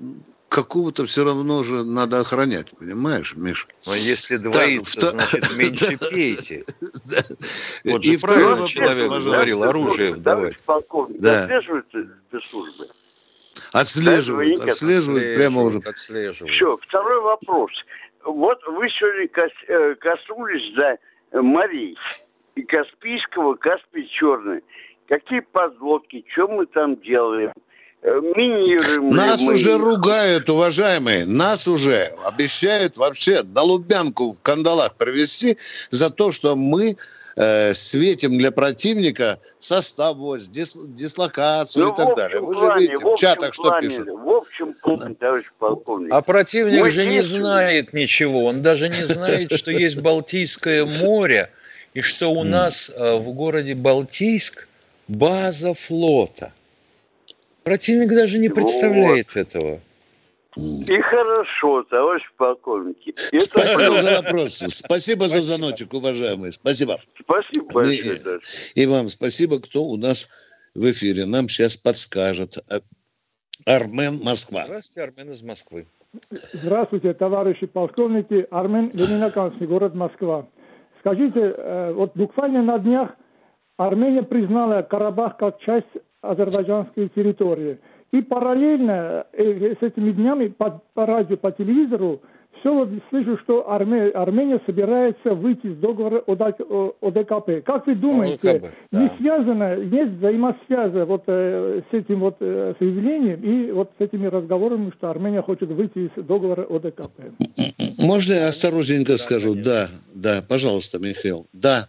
какого-то 0.50 1.06
все 1.06 1.24
равно 1.24 1.64
же 1.64 1.84
надо 1.84 2.20
охранять, 2.20 2.72
понимаешь, 2.78 3.36
Миш? 3.36 3.68
Но 3.86 3.94
если 3.94 4.38
Так, 4.38 4.52
двоится, 4.52 5.00
вто- 5.00 5.10
значит, 5.12 5.52
меньше 5.58 5.98
пейте. 6.12 6.64
Вот 7.86 8.04
И 8.04 8.18
же 8.18 8.20
правильно 8.20 8.68
человек 8.68 9.24
говорил, 9.24 9.64
оружие 9.64 10.14
вдавать. 10.14 10.62
полковник, 10.64 11.22
Да. 11.22 11.44
отслеживают 11.44 11.86
спецслужбы? 12.30 12.86
Отслеживают, 13.74 14.60
отслеживают 14.62 15.36
прямо 15.36 15.62
уже. 15.64 15.80
Отслеживают. 15.80 16.56
Все, 16.56 16.76
второй 16.88 17.22
вопрос. 17.22 17.72
Вот 18.26 18.60
вы 18.68 18.90
сегодня 18.90 19.30
э, 19.68 19.96
коснулись 19.96 20.76
да, 20.76 21.42
морей. 21.42 21.96
И 22.56 22.64
Каспийского, 22.64 23.56
Каспий 23.56 24.08
Черный. 24.10 24.62
Какие 25.08 25.40
подлодки, 25.40 26.26
что 26.34 26.48
мы 26.48 26.66
там 26.66 27.00
делаем? 27.02 27.52
Э, 28.02 28.20
Минируем 28.22 29.10
Нас 29.10 29.42
мы 29.42 29.54
уже 29.54 29.78
ругают, 29.78 30.50
уважаемые. 30.50 31.26
Нас 31.26 31.68
уже 31.68 32.14
обещают 32.24 32.98
вообще 32.98 33.44
на 33.44 33.62
Лубянку 33.64 34.34
в 34.34 34.42
кандалах 34.42 34.96
привести 34.96 35.58
за 35.90 36.10
то, 36.10 36.32
что 36.32 36.56
мы 36.56 36.96
э, 37.36 37.74
светим 37.74 38.38
для 38.38 38.52
противника 38.52 39.40
состав 39.60 40.16
войск, 40.16 40.50
дис- 40.52 40.88
дислокацию 40.96 41.88
Ну, 41.88 41.94
и 41.94 41.96
так 41.98 42.16
далее. 42.16 42.40
Вы 42.40 42.54
же 42.54 42.60
плане, 42.62 42.82
видите, 42.82 43.04
в 43.04 43.08
в 43.10 43.12
общем 43.12 43.28
чатах 43.28 43.54
что 43.54 43.64
плане, 43.64 43.88
пишут. 43.90 44.08
В 44.08 44.30
общем 44.30 44.74
плане, 44.82 45.16
товарищ 45.16 45.46
полковник. 45.60 46.14
А 46.14 46.22
противник 46.22 46.80
Мы 46.80 46.92
же 46.92 47.06
не 47.06 47.22
знает 47.22 47.92
ничего. 47.92 48.46
Он 48.46 48.62
даже 48.62 48.88
не 48.88 49.04
знает, 49.04 49.52
что 49.54 49.72
есть 49.72 50.02
Балтийское 50.02 50.86
море 50.86 51.52
и 51.94 52.00
что 52.02 52.30
у 52.32 52.46
нас 52.46 52.90
э, 52.96 53.18
в 53.18 53.34
городе 53.34 53.76
Балтийск 53.76 54.70
база 55.10 55.74
флота. 55.74 56.54
Противник 57.70 58.10
даже 58.10 58.40
не 58.40 58.50
представляет 58.50 59.36
этого. 59.36 59.80
И 60.58 61.02
хорошо, 61.02 61.84
товарищ 61.84 62.24
полковник. 62.36 62.98
Это 63.32 63.46
Спасибо 63.46 63.96
за 64.02 64.22
вопрос. 64.24 64.54
Спасибо 64.54 65.28
за 65.28 65.42
звоночек, 65.42 65.94
уважаемые. 65.94 66.52
Спасибо. 66.52 67.00
Спасибо 67.22 67.72
большое. 67.72 68.20
Да. 68.26 68.38
И 68.74 68.88
вам 68.88 69.08
спасибо, 69.10 69.60
кто 69.60 69.84
у 69.84 69.98
нас 69.98 70.30
в 70.74 70.90
эфире. 70.90 71.28
Нам 71.28 71.48
сейчас 71.48 71.78
подскажет. 71.78 72.58
Э, 72.72 72.80
Армен, 73.68 74.20
Москва. 74.24 74.64
Здравствуйте, 74.66 75.04
Армен 75.04 75.32
из 75.32 75.44
Москвы. 75.44 75.86
Здравствуйте, 76.32 77.14
товарищи 77.14 77.68
полковники. 77.68 78.48
Армен 78.50 78.90
Ленинаканский, 78.96 79.68
город 79.68 79.94
Москва. 79.94 80.48
Скажите, 81.02 81.54
э, 81.56 81.94
вот 81.94 82.14
буквально 82.16 82.64
на 82.64 82.80
днях 82.80 83.12
Армения 83.78 84.24
признала 84.24 84.82
Карабах 84.82 85.38
как 85.38 85.60
часть 85.60 85.86
азербайджанской 86.22 87.10
территории. 87.10 87.80
И 88.12 88.22
параллельно 88.22 89.26
э, 89.34 89.76
с 89.80 89.84
этими 89.84 90.12
днями 90.12 90.48
по, 90.48 90.82
по 90.94 91.06
радио, 91.06 91.38
по 91.38 91.52
телевизору 91.52 92.22
все 92.60 92.74
вот 92.74 92.90
слышу, 93.10 93.38
что 93.44 93.70
Арме... 93.72 94.10
Армения 94.10 94.60
собирается 94.66 95.34
выйти 95.34 95.68
из 95.68 95.78
договора 95.78 96.24
ОДКП. 96.28 97.66
Как 97.66 97.88
вы 97.88 97.96
думаете, 97.96 98.52
ОДКБ, 98.52 98.68
да. 98.92 99.02
не 99.02 99.10
связано, 99.18 99.76
есть 99.76 100.12
взаимосвязь 100.14 101.08
вот 101.08 101.24
э, 101.28 101.82
с 101.90 101.94
этим 101.94 102.20
вот 102.20 102.38
э, 102.40 102.74
заявлением 102.80 103.42
и 103.42 103.72
вот 103.72 103.92
с 103.98 104.02
этими 104.02 104.28
разговорами, 104.28 104.92
что 104.98 105.10
Армения 105.10 105.42
хочет 105.42 105.70
выйти 105.70 106.00
из 106.00 106.24
договора 106.24 106.64
ОДКП? 106.64 107.22
Можно 108.04 108.34
я 108.34 108.48
осторожненько 108.50 109.14
да, 109.14 109.18
скажу? 109.18 109.52
Конечно. 109.52 109.72
Да, 109.72 109.88
да, 110.16 110.42
пожалуйста, 110.48 111.00
Михаил. 111.00 111.48
Да, 111.54 111.86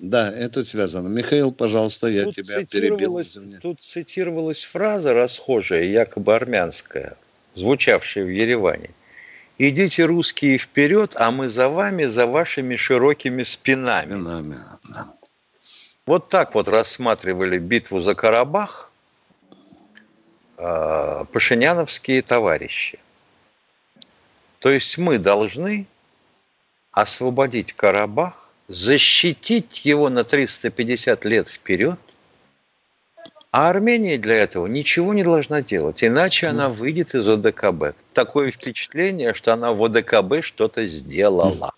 да, 0.00 0.32
это 0.32 0.64
связано. 0.64 1.08
Михаил, 1.08 1.52
пожалуйста, 1.52 2.08
я 2.08 2.24
тут 2.24 2.36
тебя 2.36 2.64
перебил. 2.64 3.20
Тут 3.60 3.82
цитировалась 3.82 4.64
фраза 4.64 5.12
расхожая, 5.12 5.84
якобы 5.84 6.34
армянская, 6.34 7.16
звучавшая 7.54 8.24
в 8.24 8.28
Ереване. 8.28 8.90
Идите, 9.58 10.06
русские, 10.06 10.56
вперед, 10.56 11.14
а 11.16 11.30
мы 11.30 11.48
за 11.48 11.68
вами, 11.68 12.06
за 12.06 12.26
вашими 12.26 12.76
широкими 12.76 13.42
спинами. 13.42 14.12
спинами 14.12 14.56
да. 14.94 15.14
Вот 16.06 16.30
так 16.30 16.54
вот 16.54 16.66
рассматривали 16.66 17.58
битву 17.58 18.00
за 18.00 18.14
Карабах 18.14 18.90
э, 20.56 21.24
пашиняновские 21.30 22.22
товарищи. 22.22 22.98
То 24.60 24.70
есть 24.70 24.96
мы 24.96 25.18
должны 25.18 25.86
освободить 26.92 27.74
Карабах, 27.74 28.49
защитить 28.70 29.84
его 29.84 30.08
на 30.10 30.22
350 30.22 31.24
лет 31.24 31.48
вперед, 31.48 31.98
а 33.50 33.68
Армения 33.68 34.16
для 34.16 34.36
этого 34.36 34.68
ничего 34.68 35.12
не 35.12 35.24
должна 35.24 35.60
делать, 35.60 36.04
иначе 36.04 36.46
она 36.46 36.68
выйдет 36.68 37.16
из 37.16 37.26
ОДКБ. 37.26 37.96
Такое 38.12 38.52
впечатление, 38.52 39.34
что 39.34 39.52
она 39.52 39.72
в 39.72 39.84
ОДКБ 39.84 40.44
что-то 40.44 40.86
сделала. 40.86 41.72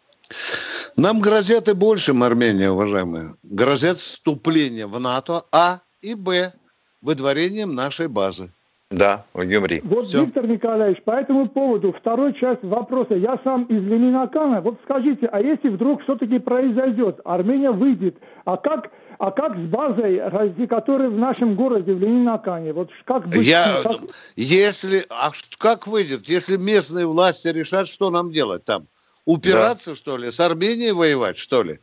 Нам 0.97 1.21
грозят 1.21 1.69
и 1.69 1.73
большим, 1.73 2.23
Армения, 2.23 2.71
уважаемые. 2.71 3.35
Грозят 3.43 3.97
вступление 3.97 4.87
в 4.87 5.01
НАТО, 5.01 5.45
А 5.51 5.81
и 6.03 6.15
Б, 6.15 6.53
выдворением 7.01 7.75
нашей 7.75 8.09
базы. 8.09 8.53
Да, 8.93 9.25
в 9.33 9.45
Гюмри. 9.45 9.81
Вот, 9.85 10.05
Все. 10.05 10.25
Виктор 10.25 10.47
Николаевич, 10.47 11.03
по 11.03 11.13
этому 11.13 11.49
поводу, 11.49 11.93
второй 11.99 12.35
часть 12.35 12.63
вопроса. 12.63 13.15
Я 13.15 13.39
сам 13.43 13.65
из 13.65 13.83
Ленинакана. 13.83 14.61
Вот 14.61 14.79
скажите, 14.85 15.27
а 15.27 15.41
если 15.41 15.71
вдруг 15.71 16.03
все-таки 16.03 16.39
произойдет, 16.39 17.21
Армения 17.25 17.71
выйдет, 17.71 18.17
а 18.45 18.57
как 18.57 18.91
а 19.19 19.31
как 19.31 19.57
с 19.57 19.69
базой, 19.69 20.21
которая 20.67 21.09
в 21.09 21.17
нашем 21.17 21.55
городе, 21.55 21.95
в 21.95 22.01
Ленинакане? 22.01 22.73
Вот 22.73 22.91
как 23.05 23.29
быть? 23.29 23.47
Я, 23.47 23.81
как... 23.83 23.97
Если, 24.37 25.05
а 25.11 25.31
как 25.59 25.87
выйдет? 25.87 26.29
Если 26.29 26.57
местные 26.57 27.07
власти 27.07 27.49
решат, 27.49 27.87
что 27.87 28.11
нам 28.11 28.33
делать 28.33 28.65
там? 28.65 28.87
Упираться, 29.25 29.91
да. 29.91 29.97
что 29.97 30.17
ли? 30.17 30.31
С 30.31 30.41
Арменией 30.41 30.93
воевать, 30.93 31.37
что 31.37 31.63
ли? 31.63 31.79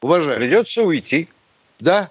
Уважаемый. 0.00 0.46
Придется 0.46 0.82
уйти. 0.84 1.28
Да, 1.80 2.08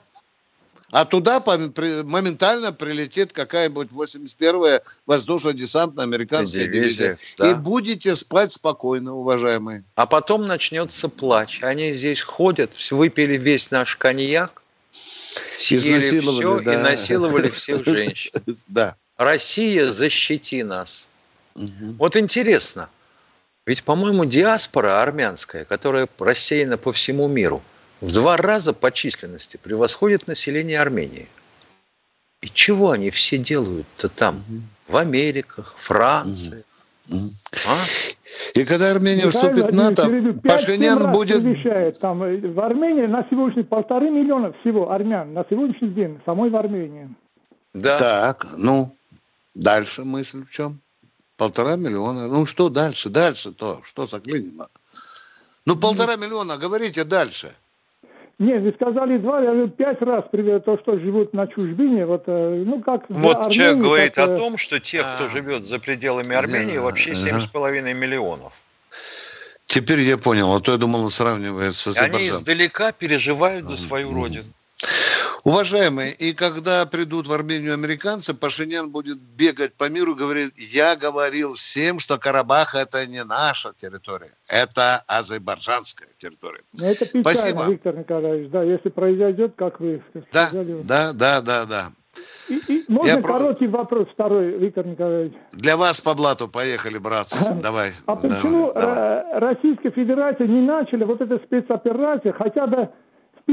а 0.92 1.06
туда 1.06 1.42
моментально 1.46 2.74
прилетит 2.74 3.32
какая-нибудь 3.32 3.90
81-я 3.92 4.82
воздушно-десантная 5.06 6.04
американская 6.04 6.68
дивизия. 6.68 7.16
дивизия. 7.16 7.18
Да. 7.38 7.52
И 7.52 7.54
будете 7.56 8.14
спать 8.14 8.52
спокойно, 8.52 9.16
уважаемые. 9.16 9.84
А 9.96 10.06
потом 10.06 10.48
начнется 10.48 11.08
плач. 11.08 11.64
Они 11.64 11.94
здесь 11.94 12.22
ходят, 12.22 12.72
выпили 12.92 13.38
весь 13.38 13.72
наш 13.72 13.96
коньяк, 13.96 14.62
съели 14.92 16.00
все 16.02 16.60
да. 16.60 16.74
и 16.74 16.78
насиловали 16.78 17.50
всех 17.50 17.84
женщин. 17.86 18.32
Да. 18.68 18.96
Россия, 19.18 19.92
защити 19.92 20.64
нас. 20.64 21.08
Угу. 21.56 21.96
Вот 22.00 22.18
интересно, 22.18 22.90
ведь, 23.66 23.84
по-моему, 23.84 24.26
диаспора 24.26 25.02
армянская, 25.02 25.64
которая 25.64 26.10
рассеяна 26.20 26.78
по 26.78 26.92
всему 26.92 27.28
миру– 27.30 27.64
в 28.02 28.12
два 28.12 28.36
раза 28.36 28.74
по 28.74 28.92
численности 28.92 29.58
превосходит 29.58 30.28
население 30.28 30.82
Армении. 30.82 31.30
И 32.42 32.48
чего 32.48 32.92
они 32.92 33.12
все 33.12 33.38
делают-то 33.38 34.10
там? 34.10 34.36
Угу. 34.36 34.94
В 34.94 34.98
Америках, 34.98 35.76
Франции. 35.78 36.64
Угу. 37.10 37.30
А? 37.68 37.76
И 38.56 38.66
когда 38.66 38.90
Армения 38.92 39.26
Михаил 39.26 39.32
вступит 39.32 39.72
в 39.72 39.76
НАТО, 39.76 40.10
Пашинян 40.44 41.12
будет... 41.12 41.44
Там, 42.00 42.24
э, 42.24 42.38
в 42.38 42.60
Армении 42.60 43.06
на 43.06 43.26
сегодняшний 43.30 43.64
полторы 43.64 44.10
миллиона 44.10 44.54
всего 44.62 44.92
армян 44.92 45.34
на 45.34 45.46
сегодняшний 45.50 45.90
день 45.90 46.20
самой 46.26 46.50
в 46.50 46.56
Армении. 46.56 47.14
Да. 47.74 48.00
Так, 48.00 48.48
ну, 48.58 48.92
дальше 49.54 50.04
мысль 50.04 50.44
в 50.44 50.52
чем? 50.52 50.80
Полтора 51.38 51.76
миллиона. 51.76 52.28
Ну, 52.28 52.46
что 52.46 52.70
дальше? 52.70 53.10
Дальше-то? 53.10 53.82
Что 53.84 54.06
заклинило? 54.06 54.70
Ну, 55.66 55.76
полтора 55.76 56.16
миллиона, 56.16 56.58
говорите 56.58 57.04
дальше. 57.04 57.54
Нет, 58.42 58.64
вы 58.64 58.72
сказали 58.74 59.20
два, 59.20 59.40
я 59.40 59.68
пять 59.68 60.02
раз 60.02 60.26
привет 60.32 60.66
то, 60.66 60.76
что 60.80 60.98
живут 60.98 61.32
на 61.32 61.46
чужбине. 61.46 62.08
Вот, 62.08 62.24
э, 62.26 62.64
ну, 62.66 62.82
как 62.82 63.04
вот 63.08 63.38
Армении, 63.38 63.54
человек 63.56 63.78
говорит 63.78 64.16
как... 64.16 64.30
о 64.30 64.36
том, 64.36 64.58
что 64.58 64.80
тех, 64.80 65.06
кто 65.16 65.26
а. 65.26 65.30
живет 65.30 65.64
за 65.64 65.78
пределами 65.78 66.36
Армении, 66.36 66.78
вообще 66.78 67.14
семь 67.14 67.40
с 67.40 67.46
половиной 67.46 67.94
миллионов. 67.94 68.60
Теперь 69.68 70.02
я 70.02 70.18
понял, 70.18 70.56
а 70.56 70.60
то 70.60 70.72
я 70.72 70.80
думал, 70.80 71.08
сравнивается 71.12 71.94
с 71.94 72.02
Они 72.02 72.18
издалека 72.18 72.92
переживают 72.94 73.70
за 73.70 73.78
свою 73.78 74.12
родину. 74.12 74.44
Уважаемые, 75.44 76.14
и 76.14 76.34
когда 76.34 76.86
придут 76.86 77.26
в 77.26 77.34
Армению 77.34 77.74
американцы, 77.74 78.38
Пашинян 78.38 78.92
будет 78.92 79.20
бегать 79.20 79.74
по 79.74 79.90
миру 79.90 80.14
и 80.14 80.16
говорить, 80.16 80.54
я 80.58 80.96
говорил 80.96 81.56
всем, 81.56 81.98
что 81.98 82.20
Карабах 82.20 82.76
это 82.76 83.08
не 83.08 83.24
наша 83.24 83.72
территория, 83.76 84.34
это 84.52 85.04
азербайджанская 85.08 86.10
территория. 86.20 86.62
Но 86.80 86.86
это 86.86 87.06
печально, 87.06 87.24
Спасибо. 87.24 87.66
Виктор 87.70 87.98
Николаевич, 87.98 88.52
да, 88.52 88.62
если 88.62 88.90
произойдет, 88.90 89.56
как 89.56 89.80
вы 89.80 90.04
да, 90.32 90.46
сказали. 90.46 90.82
Да, 90.84 91.12
да, 91.14 91.42
да, 91.42 91.66
да. 91.66 91.92
И, 92.50 92.60
и 92.68 92.84
можно 92.90 93.08
Я 93.08 93.22
короткий 93.22 93.68
про... 93.68 93.80
вопрос 93.80 94.08
второй, 94.14 94.60
Виктор 94.60 94.86
Николаевич? 94.86 95.34
Для 95.54 95.78
вас 95.78 96.02
по 96.02 96.14
блату 96.14 96.48
поехали, 96.50 96.98
брат. 96.98 97.28
Давай. 97.64 97.92
А 98.06 98.16
почему 98.16 98.72
давай. 98.74 99.40
Российская 99.40 99.92
Федерация 99.92 100.48
не 100.48 100.62
начала 100.62 101.06
вот 101.06 101.22
эту 101.22 101.40
спецоперацию 101.46 102.34
хотя 102.34 102.68
бы 102.68 102.90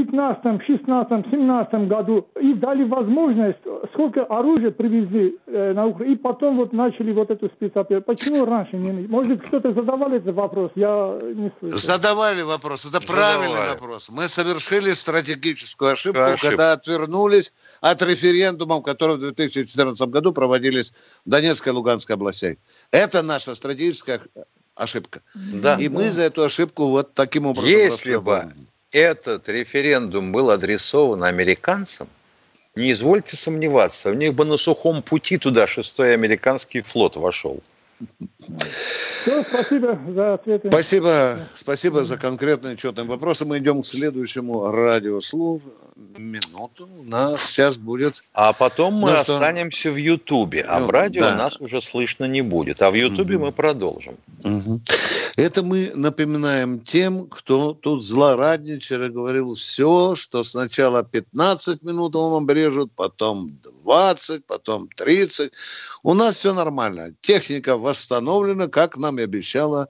15, 0.05 0.61
16, 0.65 1.25
17 1.31 1.87
году 1.87 2.27
и 2.41 2.53
дали 2.53 2.83
возможность, 2.83 3.59
сколько 3.93 4.23
оружия 4.23 4.71
привезли 4.71 5.37
э, 5.47 5.73
на 5.73 5.87
Украину, 5.87 6.13
и 6.13 6.17
потом 6.17 6.57
вот 6.57 6.73
начали 6.73 7.11
вот 7.11 7.29
эту 7.29 7.49
спецоперацию. 7.49 8.01
Почему 8.03 8.45
раньше 8.45 8.77
не... 8.77 9.07
Может, 9.07 9.41
кто-то 9.45 9.73
задавал 9.73 10.11
этот 10.13 10.35
вопрос? 10.35 10.71
Я 10.75 11.17
не 11.21 11.51
слышал. 11.59 11.77
Задавали 11.77 12.43
вопрос. 12.43 12.85
Это 12.85 12.99
Задавали. 12.99 13.47
правильный 13.47 13.69
вопрос. 13.73 14.09
Мы 14.09 14.27
совершили 14.27 14.93
стратегическую 14.93 15.91
ошибку, 15.91 16.21
ошибку, 16.21 16.47
когда 16.47 16.73
отвернулись 16.73 17.53
от 17.81 18.01
референдумов, 18.01 18.83
которые 18.83 19.17
в 19.17 19.21
2014 19.21 20.09
году 20.09 20.31
проводились 20.31 20.93
в 21.25 21.29
Донецкой 21.29 21.73
и 21.73 21.75
Луганской 21.75 22.15
областях. 22.15 22.55
Это 22.91 23.21
наша 23.21 23.53
стратегическая 23.53 24.21
ошибка. 24.75 25.21
Да. 25.35 25.75
И 25.75 25.89
да. 25.89 25.93
мы 25.93 26.09
за 26.09 26.23
эту 26.23 26.43
ошибку 26.43 26.87
вот 26.87 27.13
таким 27.13 27.45
образом... 27.47 27.69
Если 27.69 28.15
бы 28.15 28.53
этот 28.91 29.49
референдум 29.49 30.31
был 30.31 30.49
адресован 30.49 31.23
американцам, 31.23 32.07
не 32.75 32.91
извольте 32.91 33.37
сомневаться, 33.37 34.09
у 34.09 34.13
них 34.13 34.33
бы 34.33 34.45
на 34.45 34.57
сухом 34.57 35.01
пути 35.01 35.37
туда 35.37 35.67
шестой 35.67 36.13
американский 36.13 36.81
флот 36.81 37.15
вошел. 37.15 37.61
Все, 38.37 39.43
спасибо 39.43 39.99
за 40.15 40.35
ответы. 40.35 40.69
Спасибо, 40.69 41.37
спасибо 41.53 42.03
за 42.03 42.17
конкретные 42.17 42.77
четные 42.77 43.05
вопросы. 43.05 43.45
Мы 43.45 43.57
идем 43.57 43.81
к 43.81 43.85
следующему 43.85 44.71
радиослову. 44.71 45.61
Минуту. 46.17 46.87
У 46.97 47.03
нас 47.03 47.43
сейчас 47.43 47.77
будет... 47.77 48.23
А 48.33 48.53
потом 48.53 48.93
мы 48.93 49.11
ну, 49.11 49.17
останемся 49.17 49.79
что... 49.79 49.91
в 49.91 49.95
Ютубе, 49.97 50.61
а 50.61 50.79
ну, 50.79 50.87
в 50.87 50.89
радио 50.89 51.21
да. 51.21 51.35
нас 51.35 51.59
уже 51.59 51.81
слышно 51.81 52.25
не 52.25 52.41
будет. 52.41 52.81
А 52.81 52.89
в 52.89 52.93
Ютубе 52.93 53.35
угу. 53.35 53.47
мы 53.47 53.51
продолжим. 53.51 54.15
Угу. 54.45 54.81
Это 55.39 55.63
мы 55.63 55.89
напоминаем 55.95 56.81
тем, 56.81 57.29
кто 57.29 57.73
тут 57.73 58.03
злорадничал 58.03 59.03
и 59.03 59.09
говорил 59.09 59.53
все, 59.53 60.13
что 60.15 60.43
сначала 60.43 61.01
15 61.01 61.81
минут 61.81 62.17
он 62.17 62.43
обрежут, 62.43 62.91
потом 62.93 63.57
20, 63.85 64.45
потом 64.45 64.89
30. 64.97 65.53
У 66.03 66.13
нас 66.13 66.35
все 66.35 66.53
нормально. 66.53 67.15
Техника 67.21 67.77
восстановлена, 67.77 68.67
как 68.67 68.97
нам 68.97 69.17
и 69.17 69.23
обещало 69.23 69.87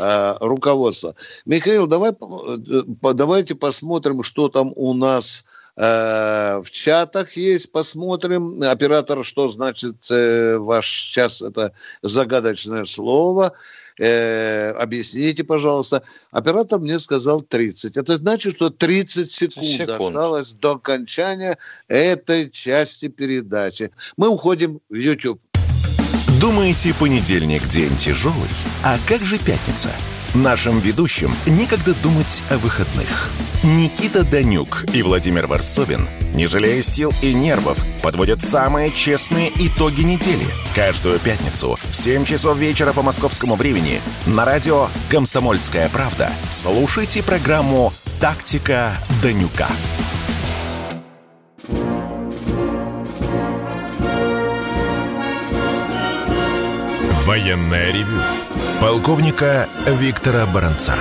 э, 0.00 0.34
руководство. 0.40 1.14
Михаил, 1.46 1.86
давай, 1.86 2.10
э, 2.10 3.12
давайте 3.14 3.54
посмотрим, 3.54 4.24
что 4.24 4.48
там 4.48 4.72
у 4.74 4.94
нас 4.94 5.46
Э, 5.80 6.60
в 6.60 6.70
чатах 6.72 7.36
есть, 7.36 7.70
посмотрим. 7.70 8.60
Оператор, 8.62 9.24
что 9.24 9.46
значит 9.46 10.10
э, 10.10 10.56
ваш 10.58 10.88
сейчас 10.88 11.40
это 11.40 11.72
загадочное 12.02 12.84
слово. 12.84 13.52
Э, 13.98 14.70
объясните, 14.70 15.44
пожалуйста. 15.44 16.02
Оператор 16.30 16.78
мне 16.78 16.98
сказал 16.98 17.40
30. 17.40 17.96
Это 17.96 18.16
значит, 18.16 18.54
что 18.54 18.70
30 18.70 19.30
секунд, 19.30 19.66
секунд 19.66 19.90
осталось 19.90 20.54
до 20.54 20.72
окончания 20.72 21.58
этой 21.88 22.50
части 22.50 23.08
передачи. 23.08 23.90
Мы 24.16 24.28
уходим 24.28 24.80
в 24.88 24.94
YouTube. 24.94 25.40
Думаете, 26.40 26.94
понедельник 26.94 27.66
день 27.68 27.96
тяжелый? 27.96 28.48
А 28.84 28.96
как 29.08 29.22
же 29.22 29.38
пятница? 29.38 29.90
Нашим 30.34 30.78
ведущим 30.78 31.34
некогда 31.46 31.94
думать 31.94 32.42
о 32.50 32.58
выходных. 32.58 33.30
Никита 33.64 34.24
Данюк 34.24 34.84
и 34.92 35.02
Владимир 35.02 35.46
Варсобин, 35.46 36.06
не 36.34 36.46
жалея 36.46 36.82
сил 36.82 37.12
и 37.22 37.32
нервов, 37.32 37.82
подводят 38.02 38.42
самые 38.42 38.90
честные 38.90 39.50
итоги 39.54 40.02
недели. 40.02 40.46
Каждую 40.76 41.18
пятницу 41.18 41.78
в 41.82 41.96
7 41.96 42.24
часов 42.24 42.58
вечера 42.58 42.92
по 42.92 43.02
московскому 43.02 43.56
времени 43.56 44.00
на 44.26 44.44
радио 44.44 44.88
«Комсомольская 45.08 45.88
правда» 45.88 46.30
слушайте 46.50 47.22
программу 47.22 47.92
«Тактика 48.20 48.92
Данюка». 49.22 49.68
Военное 57.24 57.92
ревю 57.92 58.22
полковника 58.80 59.68
Виктора 59.86 60.46
Баранца. 60.46 60.94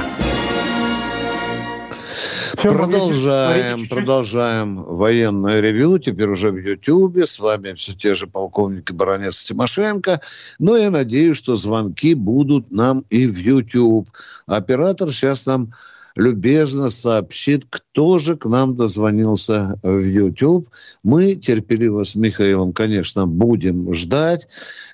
Продолжаем, 2.55 3.87
продолжаем 3.87 4.83
военное 4.83 5.61
ревю, 5.61 5.99
теперь 5.99 6.27
уже 6.27 6.49
в 6.49 6.57
Ютьюбе. 6.57 7.25
С 7.27 7.39
вами 7.39 7.73
все 7.73 7.93
те 7.93 8.15
же 8.15 8.25
полковники 8.25 8.91
Баранец 8.93 9.43
Тимошенко. 9.43 10.21
Но 10.57 10.75
я 10.75 10.89
надеюсь, 10.89 11.37
что 11.37 11.53
звонки 11.53 12.15
будут 12.15 12.71
нам 12.71 13.05
и 13.09 13.27
в 13.27 13.37
Ютьюб. 13.37 14.07
Оператор 14.47 15.11
сейчас 15.11 15.45
нам 15.45 15.71
любезно 16.17 16.89
сообщит, 16.89 17.65
кто 17.69 18.17
же 18.17 18.35
к 18.35 18.45
нам 18.45 18.75
дозвонился 18.75 19.79
в 19.83 20.01
YouTube. 20.01 20.67
Мы 21.03 21.35
терпеливо 21.35 22.03
с 22.03 22.15
Михаилом, 22.15 22.73
конечно, 22.73 23.27
будем 23.27 23.93
ждать. 23.93 24.47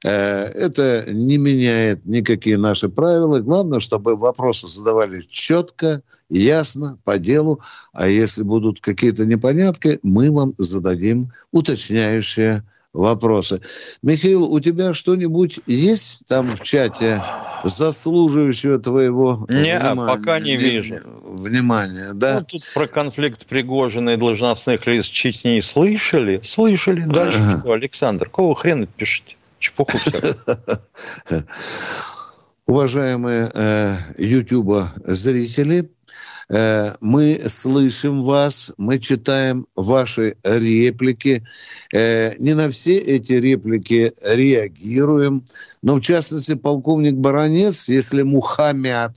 Э, 0.04 0.44
это 0.46 1.06
не 1.08 1.38
меняет 1.38 2.06
никакие 2.06 2.58
наши 2.58 2.90
правила. 2.90 3.40
Главное, 3.40 3.80
чтобы 3.80 4.16
вопросы 4.18 4.68
задавали 4.68 5.22
четко, 5.30 6.02
ясно, 6.30 7.00
по 7.06 7.18
делу. 7.18 7.62
А 7.94 8.08
если 8.08 8.44
будут 8.44 8.82
какие-то 8.82 9.26
непонятки, 9.26 10.00
мы 10.04 10.30
вам 10.30 10.54
зададим 10.58 11.32
уточняющие 11.52 12.56
вопросы. 12.56 12.74
Михаил, 12.94 14.44
у 14.44 14.60
тебя 14.60 14.94
что-нибудь 14.94 15.62
есть 15.66 16.28
там 16.28 16.56
в 16.56 16.62
чате 16.62 17.22
заслуживающего 17.64 18.78
твоего 18.78 19.46
не, 19.50 19.80
внимания? 19.80 20.08
пока 20.08 20.40
не 20.40 20.56
вижу. 20.58 20.96
Внимания, 21.26 22.12
да? 22.14 22.40
Ну, 22.40 22.46
тут 22.46 22.62
про 22.76 22.88
конфликт 22.88 23.48
Пригожина 23.48 24.12
и 24.12 24.18
должностных 24.18 24.86
лиц 24.86 25.08
Чечни 25.08 25.60
слышали? 25.62 26.42
Слышали. 26.44 27.06
Дальше 27.06 27.40
Ага. 27.40 27.60
что, 27.62 27.72
Александр? 27.74 28.26
Какого 28.26 28.54
хрена 28.54 28.86
пишете? 28.86 29.38
Чепуху. 29.58 29.98
Уважаемые 32.68 33.50
э, 33.54 33.96
Ютуба 34.18 34.90
зрители, 35.06 35.92
мы 36.50 37.42
слышим 37.48 38.22
вас, 38.22 38.74
мы 38.78 39.00
читаем 39.00 39.66
ваши 39.76 40.36
реплики. 40.44 41.44
Э, 41.94 42.36
не 42.38 42.54
на 42.54 42.70
все 42.70 42.98
эти 42.98 43.34
реплики 43.34 44.14
реагируем, 44.24 45.44
но 45.82 45.96
в 45.96 46.02
частности 46.02 46.56
полковник 46.56 47.16
Баранец, 47.16 47.90
если 47.90 48.20
ему 48.20 48.40
хамят, 48.42 49.14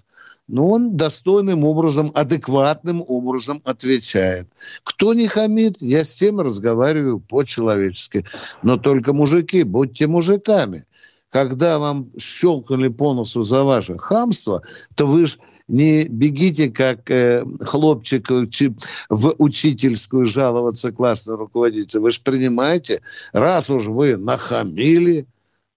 но 0.49 0.71
он 0.71 0.97
достойным 0.97 1.65
образом, 1.65 2.13
адекватным 2.15 3.03
образом 3.07 3.61
отвечает. 3.65 4.49
Кто 4.85 5.13
не 5.15 5.27
хамит, 5.27 5.83
я 5.83 6.05
с 6.05 6.15
тем 6.17 6.41
разговариваю 6.41 7.19
по-человечески. 7.19 8.25
Но 8.63 8.77
только 8.77 9.13
мужики, 9.13 9.65
будьте 9.65 10.07
мужиками. 10.07 10.85
Когда 11.31 11.79
вам 11.79 12.09
щелкнули 12.19 12.89
по 12.89 13.13
носу 13.13 13.43
за 13.43 13.65
ваше 13.65 13.99
хамство, 13.99 14.63
то 14.95 15.07
вы 15.07 15.27
ж 15.27 15.39
не 15.69 16.07
бегите, 16.09 16.71
как 16.71 17.11
э, 17.11 17.45
хлопчик 17.61 18.31
учи- 18.31 18.77
в 19.09 19.35
учительскую 19.39 20.27
жаловаться 20.27 20.93
классный 20.93 21.37
руководитель. 21.37 22.01
Вы 22.01 22.11
же 22.11 22.21
принимаете, 22.23 23.03
раз 23.33 23.71
уж 23.71 23.87
вы 23.87 24.17
нахамили, 24.17 25.27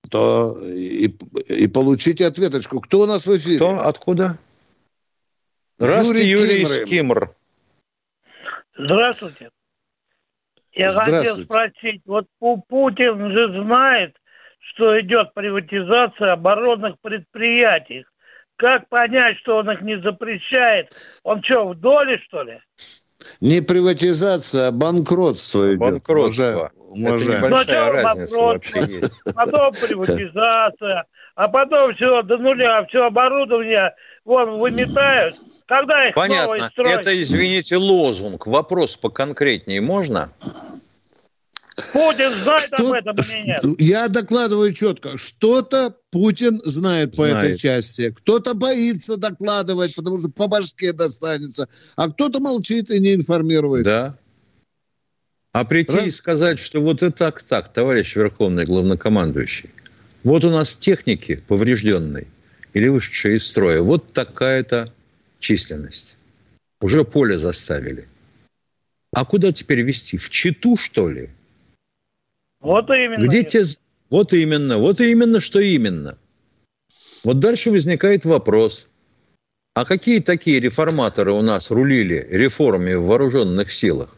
то 0.10 0.58
и, 0.64 1.14
и 1.50 1.68
получите 1.68 2.28
ответочку. 2.28 2.80
Кто 2.80 3.02
у 3.02 3.06
нас 3.06 3.26
в 3.26 3.36
эфире? 3.36 3.58
Кто? 3.58 3.80
Откуда? 3.80 4.38
Здравствуйте, 5.78 6.30
Юрий 6.30 6.64
из 6.64 6.90
Кимр. 6.90 7.36
Здравствуйте. 8.78 9.50
Я 10.74 10.92
хотел 10.92 11.36
спросить, 11.38 12.02
вот 12.06 12.28
Пу- 12.40 12.62
Путин 12.68 13.32
же 13.32 13.64
знает, 13.64 14.16
что 14.60 15.00
идет 15.02 15.34
приватизация 15.34 16.34
оборонных 16.34 16.96
предприятий. 17.02 18.06
Как 18.60 18.90
понять, 18.90 19.38
что 19.38 19.60
он 19.60 19.72
их 19.72 19.82
не 19.82 19.98
запрещает? 20.02 20.92
Он 21.24 21.42
что, 21.42 21.70
в 21.70 21.80
доле, 21.80 22.20
что 22.28 22.44
ли? 22.44 22.60
Не 23.40 23.62
приватизация, 23.62 24.68
а 24.68 24.72
банкротство 24.74 25.70
идет. 25.70 25.80
Банкротство. 25.80 26.72
уважаемые. 26.90 27.16
Это 27.16 27.38
небольшая 27.38 27.64
Сначала 27.64 27.92
разница 27.92 28.36
банкротство, 28.36 28.80
вообще 28.80 28.96
есть. 28.96 29.34
потом 29.34 29.72
приватизация, 29.72 31.06
а 31.36 31.48
потом 31.48 31.96
все 31.96 32.22
до 32.24 32.38
нуля, 32.38 32.86
все 32.90 33.06
оборудование 33.06 33.96
вон 34.26 34.54
выметают. 34.56 35.34
Когда 35.66 36.10
их 36.10 36.16
Понятно. 36.16 36.70
Это, 36.84 37.22
извините, 37.22 37.78
лозунг. 37.78 38.46
Вопрос 38.46 38.98
поконкретнее 38.98 39.80
можно? 39.80 40.34
Путин 41.94 42.30
знает 42.30 42.62
Что- 42.62 42.88
об 42.88 42.94
этом 42.94 43.16
или 43.16 43.48
нет? 43.48 43.64
Я 43.80 44.08
докладываю 44.08 44.74
четко. 44.74 45.18
Что-то 45.18 45.96
Путин 46.12 46.60
знает 46.64 47.16
по 47.16 47.24
этой 47.24 47.42
Знает. 47.42 47.60
части. 47.60 48.12
Кто-то 48.12 48.54
боится 48.54 49.18
докладывать, 49.18 49.96
потому 49.96 50.18
что 50.20 50.30
по 50.30 50.48
башке 50.48 50.94
достанется. 50.94 51.68
А 51.96 52.10
кто-то 52.10 52.40
молчит 52.40 52.90
и 52.92 53.00
не 53.00 53.14
информирует. 53.16 53.84
Да. 53.86 54.18
А 55.52 55.66
прийти 55.66 55.96
Раз. 55.96 56.06
и 56.06 56.12
сказать, 56.12 56.60
что 56.60 56.80
вот 56.80 57.02
и 57.04 57.12
так, 57.12 57.42
так, 57.44 57.74
товарищ 57.74 58.16
Верховный 58.16 58.66
Главнокомандующий, 58.66 59.72
вот 60.24 60.44
у 60.46 60.52
нас 60.52 60.76
техники 60.76 61.44
поврежденной 61.48 62.28
или 62.74 62.88
вышедшие 62.88 63.38
из 63.38 63.48
строя, 63.48 63.82
вот 63.82 64.14
такая-то 64.14 64.94
численность. 65.40 66.18
Уже 66.82 67.04
поле 67.04 67.40
заставили. 67.40 68.08
А 69.12 69.26
куда 69.26 69.52
теперь 69.52 69.82
вести? 69.82 70.18
В 70.18 70.30
Читу, 70.30 70.78
что 70.78 71.10
ли? 71.10 71.30
Вот 72.60 72.90
именно. 72.90 73.26
Где 73.26 73.44
те... 73.44 73.64
Вот 74.10 74.34
именно, 74.34 74.78
вот 74.78 75.00
именно, 75.02 75.40
что 75.40 75.60
именно. 75.60 76.18
Вот 77.24 77.40
дальше 77.40 77.72
возникает 77.72 78.26
вопрос. 78.26 78.88
А 79.76 79.86
какие 79.86 80.20
такие 80.20 80.60
реформаторы 80.60 81.32
у 81.32 81.42
нас 81.42 81.70
рулили 81.70 82.28
реформами 82.30 82.96
в 82.96 83.04
вооруженных 83.06 83.72
силах? 83.72 84.16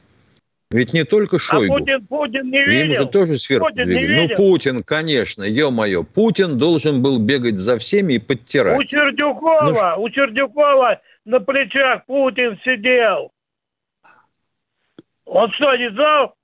Ведь 0.72 0.94
не 0.94 1.04
только 1.04 1.36
А 1.36 1.40
Шойгу. 1.40 1.80
Путин, 1.80 2.08
Путин 2.08 2.50
не 2.50 2.60
Им 2.60 2.66
видел? 2.66 3.02
же 3.02 3.06
тоже 3.10 3.38
сверху 3.38 3.68
Путин 3.68 3.90
не. 3.90 4.28
Ну? 4.28 4.36
Путин, 4.36 4.84
конечно, 4.84 5.44
ё-моё. 5.44 6.04
Путин 6.04 6.58
должен 6.58 7.02
был 7.02 7.20
бегать 7.20 7.58
за 7.58 7.78
всеми 7.78 8.14
и 8.14 8.20
подтирать. 8.20 8.80
У 8.80 8.84
Чердюкова, 8.86 9.96
Ну 9.98 10.04
у 10.04 10.10
Чердюкова 10.10 11.02
на 11.26 11.40
плечах 11.42 12.06
Путин 12.06 12.58
сидел. 12.64 13.32
Он 15.26 15.52
что, 15.52 15.70
не 15.78 15.92
знал? 15.92 16.36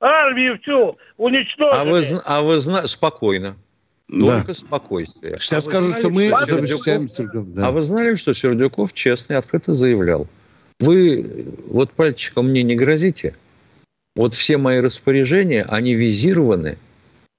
Армию 0.00 0.58
всю 0.60 0.92
уничтожили. 1.16 1.80
А 1.80 1.84
вы, 1.84 2.04
а 2.24 2.42
вы 2.42 2.58
знаете, 2.58 2.88
спокойно. 2.88 3.56
Да. 4.08 4.38
Только 4.38 4.54
спокойствие. 4.54 5.38
Сейчас 5.38 5.66
А 5.66 5.70
вы 5.70 5.72
скажу, 5.72 5.86
знали, 5.88 6.00
что 6.00 6.10
мы 6.10 6.22
Сердюков- 6.22 6.46
запрещаем 6.46 7.08
Сердюков, 7.10 7.52
да. 7.52 7.66
А 7.66 7.70
вы 7.70 7.82
знали, 7.82 8.14
что 8.14 8.32
Сердюков 8.34 8.92
честно 8.94 9.34
и 9.34 9.36
открыто 9.36 9.74
заявлял? 9.74 10.26
Вы 10.80 11.46
вот 11.66 11.92
пальчиком 11.92 12.48
мне 12.48 12.62
не 12.62 12.74
грозите. 12.74 13.34
Вот 14.16 14.34
все 14.34 14.56
мои 14.56 14.80
распоряжения, 14.80 15.64
они 15.68 15.94
визированы 15.94 16.78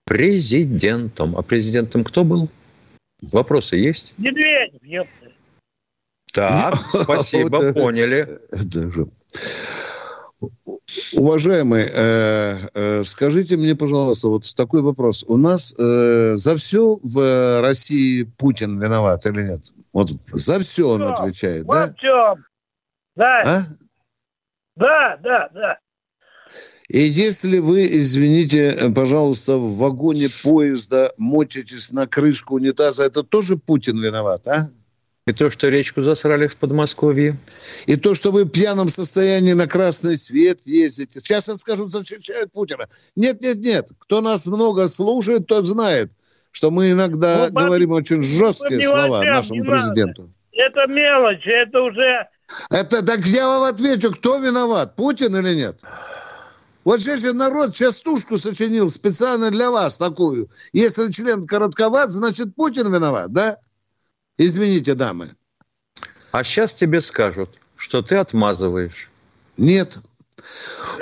президентом. 0.06 1.38
А 1.38 1.42
президентом 1.42 2.04
кто 2.04 2.24
был? 2.24 2.50
Вопросы 3.22 3.76
есть? 3.76 4.14
Медведев, 4.18 4.84
ёпта. 4.84 5.32
Так, 6.32 6.76
спасибо, 7.04 7.74
поняли. 7.74 8.38
Уважаемый, 11.14 11.86
э, 11.92 12.58
э, 12.74 13.04
скажите 13.04 13.58
мне, 13.58 13.76
пожалуйста, 13.76 14.30
вот 14.30 14.56
такой 14.56 14.82
вопрос. 14.82 15.24
У 15.28 15.38
нас 15.38 15.76
э, 15.78 16.34
за 16.36 16.56
все 16.56 17.00
в 17.04 17.62
России 17.62 18.24
Путин 18.24 18.80
виноват 18.80 19.26
или 19.26 19.44
нет? 19.44 19.62
Вот 19.94 20.10
за 20.32 20.60
все 20.60 20.90
он 20.90 21.04
отвечает, 21.04 21.66
Вот 21.66 21.74
да? 21.74 21.94
чем. 21.98 22.46
Да, 23.16 23.38
А? 23.44 23.62
да, 24.76 25.18
да, 25.18 25.50
да. 25.54 25.80
И 26.88 27.02
если 27.02 27.60
вы, 27.60 27.86
извините, 27.86 28.92
пожалуйста, 28.96 29.58
в 29.58 29.78
вагоне 29.78 30.28
поезда 30.44 31.12
мочитесь 31.18 31.92
на 31.92 32.08
крышку 32.08 32.56
унитаза, 32.56 33.04
это 33.04 33.22
тоже 33.22 33.58
Путин 33.58 34.00
виноват, 34.00 34.48
а? 34.48 34.70
И 35.30 35.34
то, 35.34 35.52
что 35.52 35.70
речку 35.70 36.02
засрали 36.02 36.48
в 36.48 36.58
Подмосковье. 36.58 37.38
И 37.86 37.96
то, 37.98 38.16
что 38.16 38.32
вы 38.32 38.46
в 38.46 38.50
пьяном 38.50 38.90
состоянии 38.90 39.54
на 39.54 39.68
красный 39.68 40.18
свет 40.18 40.62
ездите. 40.66 41.20
Сейчас 41.20 41.48
я 41.48 41.56
скажу, 41.56 41.86
защищают 41.86 42.52
Путина. 42.52 42.88
Нет, 43.16 43.40
нет, 43.42 43.58
нет. 43.58 43.90
Кто 44.00 44.22
нас 44.22 44.48
много 44.48 44.88
слушает, 44.88 45.46
тот 45.46 45.66
знает. 45.66 46.12
что 46.52 46.72
мы 46.72 46.90
иногда 46.92 47.50
Ну, 47.52 47.66
говорим 47.66 47.92
очень 47.92 48.24
жесткие 48.24 48.82
слова 48.82 49.24
нашему 49.24 49.64
надо. 49.64 49.72
президенту. 49.72 50.30
Это 50.52 50.88
мелочь, 50.88 51.46
это 51.46 51.80
уже... 51.82 52.28
Это 52.72 53.06
так 53.06 53.20
я 53.28 53.48
вам 53.48 53.64
отвечу, 53.64 54.12
кто 54.12 54.40
виноват, 54.40 54.96
Путин 54.96 55.36
или 55.38 55.54
нет? 55.54 55.80
Вот 56.84 57.00
здесь 57.00 57.22
же 57.22 57.34
народ 57.34 57.76
частушку 57.76 58.36
сочинил 58.38 58.90
специально 58.90 59.52
для 59.52 59.70
вас 59.70 60.00
такую. 60.00 60.50
Если 60.74 61.12
член 61.12 61.46
коротковат, 61.46 62.10
значит 62.10 62.56
Путин 62.56 62.92
виноват, 62.92 63.32
да? 63.32 63.58
Извините, 64.40 64.94
дамы. 64.94 65.30
А 66.32 66.46
сейчас 66.46 66.74
тебе 66.74 67.02
скажут, 67.02 67.50
что 67.76 68.02
ты 68.02 68.16
отмазываешь. 68.16 69.12
Нет. 69.58 70.00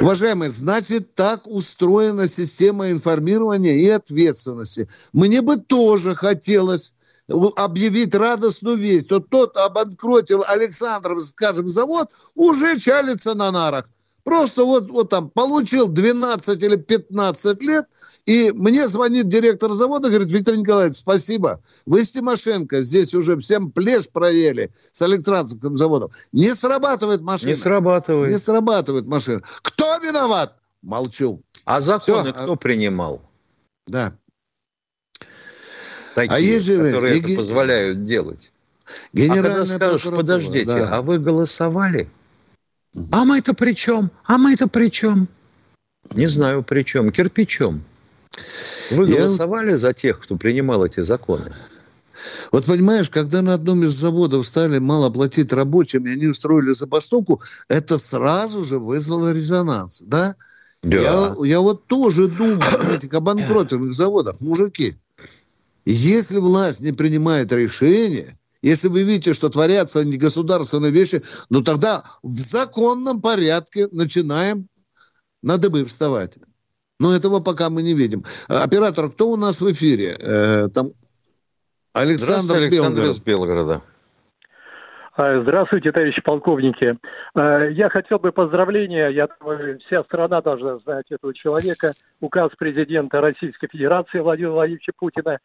Уважаемые, 0.02 0.50
значит, 0.50 1.14
так 1.14 1.46
устроена 1.46 2.26
система 2.26 2.90
информирования 2.90 3.76
и 3.76 3.88
ответственности. 3.90 4.90
Мне 5.14 5.44
бы 5.44 5.58
тоже 5.58 6.16
хотелось 6.16 6.96
объявить 7.28 8.16
радостную 8.16 8.76
весть. 8.76 9.12
Вот 9.12 9.30
тот 9.30 9.56
обанкротил 9.56 10.44
Александров, 10.48 11.22
скажем, 11.22 11.68
завод, 11.68 12.10
уже 12.34 12.80
чалится 12.80 13.36
на 13.36 13.52
нарах. 13.52 13.86
Просто 14.24 14.64
вот, 14.64 14.90
вот 14.90 15.10
там 15.10 15.30
получил 15.30 15.90
12 15.90 16.64
или 16.64 16.76
15 16.76 17.62
лет, 17.62 17.86
и 18.28 18.52
мне 18.52 18.88
звонит 18.90 19.30
директор 19.30 19.72
завода, 19.72 20.10
говорит, 20.10 20.30
Виктор 20.30 20.56
Николаевич, 20.58 20.98
спасибо. 20.98 21.62
Вы 21.86 22.02
с 22.04 22.12
Тимошенко 22.12 22.82
здесь 22.82 23.16
уже 23.16 23.38
всем 23.40 23.72
плешь 23.72 24.10
проели 24.12 24.70
с 24.92 25.02
Александровским 25.02 25.78
заводом. 25.78 26.12
Не 26.34 26.54
срабатывает 26.54 27.22
машина. 27.22 27.52
Не 27.52 27.56
срабатывает. 27.56 28.32
Не 28.34 28.38
срабатывает 28.38 29.06
машина. 29.06 29.42
Кто 29.62 29.86
виноват? 30.00 30.58
Молчу. 30.84 31.42
А 31.64 31.80
законы 31.80 32.34
Всё. 32.34 32.44
кто 32.44 32.56
принимал? 32.58 33.22
Да. 33.88 34.14
Такие, 36.14 36.36
А 36.36 36.40
есть 36.40 36.66
же 36.66 36.78
которые 36.92 37.16
реги- 37.16 37.32
это 37.34 37.38
позволяют 37.42 38.04
делать. 38.06 38.52
а 38.86 38.90
Генеральная 39.14 39.52
когда 39.80 39.98
скажешь, 39.98 40.04
подождите, 40.18 40.66
да. 40.66 40.98
а 40.98 41.02
вы 41.02 41.20
голосовали? 41.20 42.10
А 43.14 43.24
мы-то 43.24 43.54
при 43.54 43.74
чем? 43.74 44.12
А 44.26 44.38
мы-то 44.38 44.68
при 44.68 44.90
чем? 44.92 45.30
Не 46.14 46.28
знаю 46.28 46.62
при 46.64 46.84
чем. 46.84 47.10
Кирпичом. 47.12 47.84
Вы 48.92 49.06
Я- 49.08 49.18
голосовали 49.18 49.76
за 49.76 49.94
тех, 49.94 50.20
кто 50.20 50.36
принимал 50.36 50.86
эти 50.86 51.02
законы? 51.02 51.46
Вот 52.52 52.66
понимаешь, 52.66 53.10
когда 53.10 53.42
на 53.42 53.54
одном 53.54 53.84
из 53.84 53.92
заводов 53.92 54.46
стали 54.46 54.80
мало 54.80 55.10
платить 55.10 55.54
рабочим, 55.54 56.08
и 56.08 56.12
они 56.12 56.28
устроили 56.28 56.72
забастовку, 56.72 57.42
это 57.68 57.98
сразу 57.98 58.64
же 58.64 58.80
вызвало 58.80 59.34
резонанс, 59.34 60.02
да? 60.02 60.36
Да. 60.84 60.98
Я, 60.98 61.36
я 61.46 61.60
вот 61.60 61.86
тоже 61.86 62.28
думаю 62.28 62.62
об 62.74 62.90
этих 62.92 63.14
обанкротенных 63.14 63.94
заводах. 63.94 64.40
Мужики, 64.42 64.96
если 65.86 66.38
власть 66.38 66.82
не 66.82 66.92
принимает 66.92 67.52
решения, 67.52 68.38
если 68.62 68.88
вы 68.88 69.04
видите, 69.04 69.34
что 69.34 69.50
творятся 69.50 70.04
негосударственные 70.04 70.92
вещи, 70.92 71.22
ну 71.50 71.62
тогда 71.62 72.04
в 72.24 72.36
законном 72.36 73.22
порядке 73.22 73.88
начинаем 73.92 74.68
на 75.42 75.58
дыбы 75.58 75.84
вставать. 75.84 76.38
Но 77.00 77.16
этого 77.16 77.40
пока 77.40 77.70
мы 77.70 77.84
не 77.84 77.94
видим. 77.94 78.24
А, 78.50 78.64
Оператор, 78.64 79.10
кто 79.10 79.30
у 79.30 79.36
нас 79.38 79.62
в 79.62 79.72
эфире? 79.72 80.16
Э, 80.20 80.68
там 80.74 80.88
Александр 81.94 82.56
Александр 82.56 83.00
Белгород. 83.02 83.10
из 83.12 83.20
Белгорода. 83.22 83.82
А, 85.16 85.42
Здравствуйте, 85.42 85.92
товарищи 85.92 86.22
полковники. 86.22 86.98
А, 87.36 87.66
Я 87.66 87.90
хотел 87.90 88.18
бы 88.18 88.32
поздравления, 88.32 89.10
я 89.10 89.28
думаю, 89.40 89.80
вся 89.86 90.04
страна 90.04 90.42
должна 90.42 90.80
знать 90.80 91.06
этого 91.12 91.34
человека. 91.36 91.94
Указ 92.20 92.52
президента 92.58 93.22
Российской 93.22 93.68
Федерации 93.68 94.20
Владимира 94.20 94.54
Владимировича 94.54 94.92
Путина. 94.98 95.40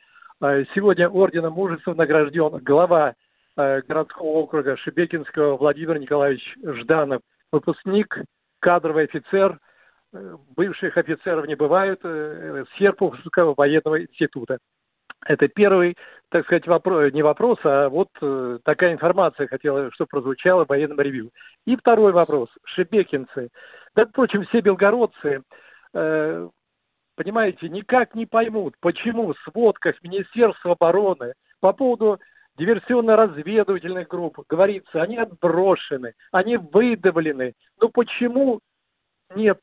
Сегодня 0.74 1.08
орденом 1.08 1.52
мужества 1.52 1.94
награжден 1.94 2.58
глава 2.64 3.14
городского 3.56 4.26
округа 4.26 4.76
Шебекинского 4.76 5.56
Владимир 5.56 6.00
Николаевич 6.00 6.42
Жданов. 6.64 7.20
Выпускник, 7.52 8.16
кадровый 8.58 9.04
офицер, 9.04 9.52
э, 9.52 9.58
бывших 10.12 10.96
офицеров 10.96 11.46
не 11.46 11.54
бывают, 11.54 12.00
э, 12.04 12.64
Серпуховского 12.78 13.54
военного 13.56 14.02
института. 14.02 14.58
Это 15.24 15.46
первый, 15.48 15.96
так 16.30 16.44
сказать, 16.44 16.66
вопрос, 16.66 17.12
не 17.12 17.22
вопрос, 17.22 17.58
а 17.64 17.88
вот 17.88 18.08
э, 18.20 18.58
такая 18.64 18.92
информация 18.92 19.46
хотела, 19.46 19.90
чтобы 19.92 20.08
прозвучала 20.08 20.64
в 20.64 20.68
военном 20.68 21.00
ревью. 21.00 21.30
И 21.64 21.76
второй 21.76 22.12
вопрос. 22.12 22.48
Шебекинцы, 22.64 23.50
да, 23.94 24.06
впрочем, 24.06 24.44
все 24.46 24.60
белгородцы, 24.60 25.42
э, 25.94 26.48
понимаете, 27.14 27.68
никак 27.68 28.14
не 28.14 28.26
поймут, 28.26 28.74
почему 28.80 29.32
в 29.32 29.38
сводках 29.44 30.02
Министерства 30.02 30.72
обороны 30.72 31.34
по 31.60 31.72
поводу 31.72 32.18
диверсионно-разведывательных 32.58 34.08
групп 34.08 34.40
говорится, 34.48 35.02
они 35.02 35.16
отброшены, 35.16 36.14
они 36.32 36.56
выдавлены. 36.56 37.54
Но 37.80 37.88
почему 37.88 38.60
нет, 39.34 39.60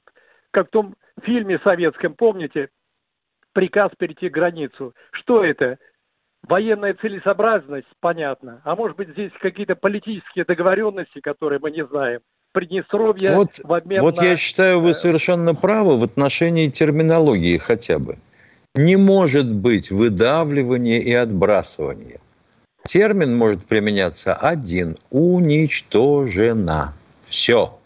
как 0.52 0.68
в 0.68 0.72
том 0.72 0.95
фильме 1.24 1.60
советском, 1.60 2.14
помните, 2.14 2.70
приказ 3.54 3.91
перейти 3.97 4.30
границу. 4.30 4.93
Что 5.12 5.43
это? 5.43 5.78
Военная 6.43 6.93
целесообразность, 6.93 7.88
понятно. 8.00 8.62
А 8.64 8.76
может 8.76 8.95
быть, 8.97 9.10
здесь 9.10 9.32
какие-то 9.41 9.76
политические 9.76 10.45
договоренности, 10.45 11.20
которые 11.20 11.60
мы 11.60 11.72
не 11.72 11.86
знаем. 11.86 12.22
Приднестровье 12.54 13.36
Вот, 13.36 13.60
в 13.62 13.74
обмен 13.74 14.02
вот 14.02 14.18
на... 14.18 14.24
я 14.24 14.38
считаю, 14.38 14.80
вы 14.80 14.93
совершенно 14.93 15.54
правы 15.54 15.97
в 15.97 16.04
отношении 16.04 16.70
терминологии 16.70 17.58
хотя 17.58 18.00
бы. 18.00 18.18
Не 18.74 18.95
может 18.95 19.52
быть 19.52 19.91
выдавливания 19.91 21.00
и 21.00 21.12
отбрасывания. 21.14 22.20
Термин 22.88 23.38
может 23.38 23.68
применяться 23.68 24.34
один– 24.34 24.95
уничтожена. 25.12 26.93
Все. 27.28 27.78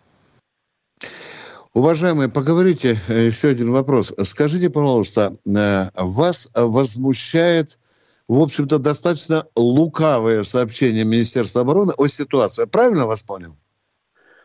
Уважаемые, 1.74 2.30
поговорите 2.30 2.96
э, 3.08 3.26
еще 3.26 3.50
один 3.50 3.72
вопрос. 3.72 4.14
Скажите, 4.24 4.70
пожалуйста, 4.70 5.34
э, 5.46 5.90
вас 5.96 6.52
возмущает, 6.54 7.80
в 8.28 8.40
общем-то, 8.40 8.78
достаточно 8.78 9.48
лукавое 9.56 10.44
сообщение 10.44 11.04
Министерства 11.04 11.62
обороны 11.62 11.94
о 11.98 12.06
ситуации. 12.08 12.66
Правильно 12.66 13.08
вас 13.08 13.24
понял? 13.24 13.56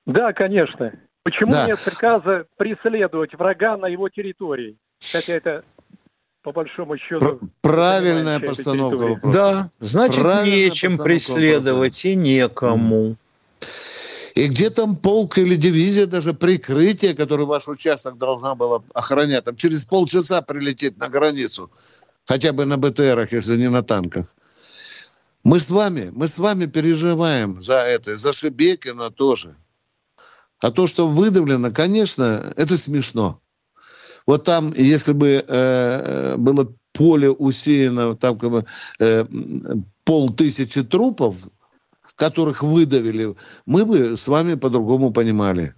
Да, 0.06 0.32
конечно. 0.32 0.92
Почему 1.22 1.52
Да. 1.52 1.66
нет 1.66 1.78
приказа 1.84 2.46
преследовать 2.56 3.34
врага 3.34 3.76
на 3.76 3.86
его 3.86 4.08
территории? 4.08 4.78
Хотя 5.12 5.34
это, 5.34 5.64
по 6.42 6.50
большому 6.50 6.96
счету... 6.96 7.40
Правильная 7.60 8.40
постановка 8.40 8.96
территории. 8.96 9.14
вопроса. 9.16 9.38
Да, 9.38 9.70
значит, 9.80 10.22
Правильная 10.22 10.64
нечем 10.64 10.96
преследовать 10.96 12.06
и 12.06 12.14
некому. 12.16 13.16
И 14.38 14.46
где 14.46 14.70
там 14.70 14.94
полк 14.94 15.36
или 15.38 15.56
дивизия, 15.56 16.06
даже 16.06 16.32
прикрытие, 16.32 17.16
которое 17.16 17.44
ваш 17.44 17.66
участок 17.66 18.18
должна 18.18 18.54
была 18.54 18.84
охранять, 18.94 19.42
там 19.42 19.56
через 19.56 19.84
полчаса 19.84 20.42
прилететь 20.42 20.96
на 20.96 21.08
границу, 21.08 21.72
хотя 22.24 22.52
бы 22.52 22.64
на 22.64 22.76
БТРах, 22.76 23.32
если 23.32 23.56
не 23.56 23.68
на 23.68 23.82
танках. 23.82 24.36
Мы 25.42 25.58
с 25.58 25.70
вами, 25.70 26.12
мы 26.14 26.28
с 26.28 26.38
вами 26.38 26.66
переживаем 26.66 27.60
за 27.60 27.78
это, 27.78 28.14
за 28.14 28.30
Шебекина 28.30 29.10
тоже. 29.10 29.56
А 30.60 30.70
то, 30.70 30.86
что 30.86 31.08
выдавлено, 31.08 31.72
конечно, 31.72 32.52
это 32.56 32.78
смешно. 32.78 33.40
Вот 34.24 34.44
там, 34.44 34.72
если 34.76 35.14
бы 35.14 35.44
э, 35.48 36.36
было 36.36 36.72
поле 36.92 37.28
усеяно, 37.28 38.14
там 38.14 38.38
как 38.38 38.50
бы 38.50 38.64
э, 39.00 39.24
полтысячи 40.04 40.84
трупов, 40.84 41.48
которых 42.18 42.62
выдавили, 42.62 43.36
мы 43.64 43.86
бы 43.86 44.16
с 44.16 44.26
вами 44.28 44.54
по-другому 44.54 45.12
понимали. 45.12 45.74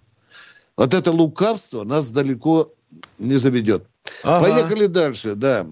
Вот 0.76 0.94
это 0.94 1.12
лукавство 1.12 1.84
нас 1.84 2.10
далеко 2.10 2.72
не 3.18 3.36
заведет. 3.36 3.86
Ага. 4.24 4.44
Поехали 4.44 4.86
дальше, 4.86 5.34
да. 5.34 5.66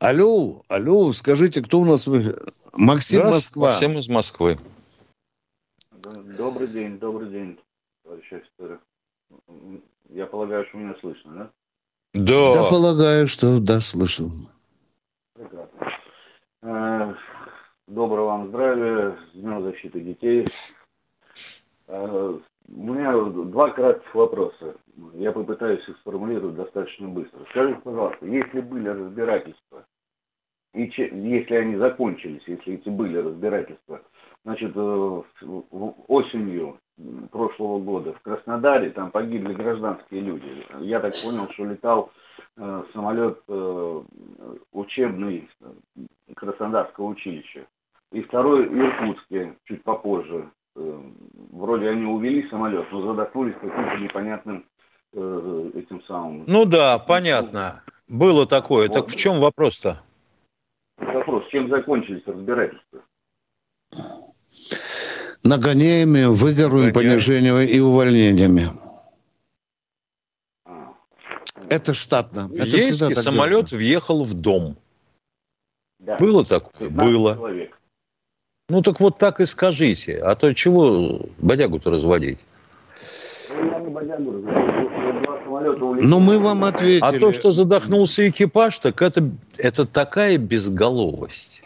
Алло, 0.00 0.60
алло, 0.68 1.12
скажите, 1.12 1.62
кто 1.62 1.80
у 1.80 1.84
нас? 1.84 2.08
Максим 2.74 3.22
Да, 3.22 3.30
Москва. 3.30 3.70
Максим 3.72 3.98
из 3.98 4.08
Москвы. 4.08 4.58
Добрый 6.36 6.68
день, 6.68 6.98
добрый 6.98 7.30
день, 7.30 7.58
товарищ 8.04 8.32
офицеры. 8.32 8.80
Я 10.10 10.26
полагаю, 10.26 10.66
что 10.66 10.78
меня 10.78 10.94
слышно, 11.00 11.32
да? 11.34 11.50
Да. 12.12 12.52
Да, 12.54 12.68
полагаю, 12.68 13.28
что 13.28 13.60
да, 13.60 13.80
слышал. 13.80 14.30
Прекрасно. 15.34 15.76
Доброго 17.88 18.26
вам 18.26 18.48
здравия, 18.48 19.16
с 19.32 19.36
Днем 19.36 19.62
защиты 19.62 20.00
детей. 20.00 20.44
Э, 21.86 22.38
У 22.68 22.92
меня 22.92 23.16
два 23.16 23.70
кратких 23.70 24.12
вопроса. 24.12 24.74
Я 25.14 25.30
попытаюсь 25.30 25.88
их 25.88 25.96
сформулировать 25.98 26.56
достаточно 26.56 27.06
быстро. 27.06 27.44
Скажите, 27.50 27.80
пожалуйста, 27.82 28.26
если 28.26 28.60
были 28.60 28.88
разбирательства, 28.88 29.86
и 30.74 30.90
че- 30.90 31.10
если 31.12 31.54
они 31.54 31.76
закончились, 31.76 32.42
если 32.48 32.74
эти 32.74 32.88
были 32.88 33.18
разбирательства, 33.18 34.02
значит, 34.44 34.72
э, 34.74 35.22
осенью 36.08 36.80
прошлого 37.30 37.78
года 37.78 38.14
в 38.14 38.20
Краснодаре 38.22 38.90
там 38.90 39.12
погибли 39.12 39.54
гражданские 39.54 40.22
люди. 40.22 40.66
Я 40.80 40.98
так 40.98 41.12
понял, 41.22 41.48
что 41.52 41.64
летал 41.64 42.10
э, 42.56 42.84
самолет 42.92 43.40
учебный 44.72 45.48
Краснодарского 46.34 47.04
училища. 47.06 47.66
И 48.12 48.22
второй 48.22 48.68
в 48.68 48.74
Иркутске, 48.74 49.56
чуть 49.64 49.82
попозже. 49.82 50.50
Э, 50.76 51.00
вроде 51.50 51.88
они 51.88 52.04
увели 52.04 52.48
самолет, 52.48 52.86
но 52.92 53.02
задохнулись 53.06 53.54
каким-то 53.54 53.96
непонятным 53.98 54.66
э, 55.12 55.70
этим 55.74 56.02
самым. 56.04 56.44
Ну 56.46 56.64
да, 56.64 56.98
понятно. 56.98 57.82
Было 58.08 58.46
такое. 58.46 58.88
Так 58.88 59.08
в 59.08 59.16
чем 59.16 59.40
вопрос-то? 59.40 60.02
Вопрос, 60.98 61.44
чем 61.50 61.68
закончились 61.68 62.22
разбирательства? 62.26 63.00
Нагоняями, 65.42 66.26
выгорами, 66.26 66.92
понижениями 66.92 67.64
и 67.64 67.80
увольнениями. 67.80 68.62
Это 71.68 71.94
штатно. 71.94 72.48
Это 72.56 72.98
так 72.98 73.16
самолет 73.16 73.72
въехал 73.72 74.24
в 74.24 74.34
дом. 74.34 74.76
Да. 75.98 76.16
Было 76.18 76.44
такое? 76.44 76.88
15 76.88 76.92
Было. 76.92 77.34
Человек. 77.34 77.78
Ну 78.68 78.82
так 78.82 78.98
вот 79.00 79.18
так 79.18 79.40
и 79.40 79.46
скажите. 79.46 80.18
А 80.18 80.34
то 80.34 80.52
чего 80.52 81.20
бодягу-то 81.38 81.90
разводить? 81.90 82.40
Ну. 83.54 83.86
Ну, 86.02 86.20
мы 86.20 86.38
вам 86.38 86.64
ответили. 86.64 87.00
А 87.02 87.12
то, 87.12 87.32
что 87.32 87.52
задохнулся 87.52 88.28
экипаж, 88.28 88.78
так 88.78 89.00
это, 89.00 89.30
это 89.56 89.86
такая 89.86 90.36
безголовость. 90.36 91.62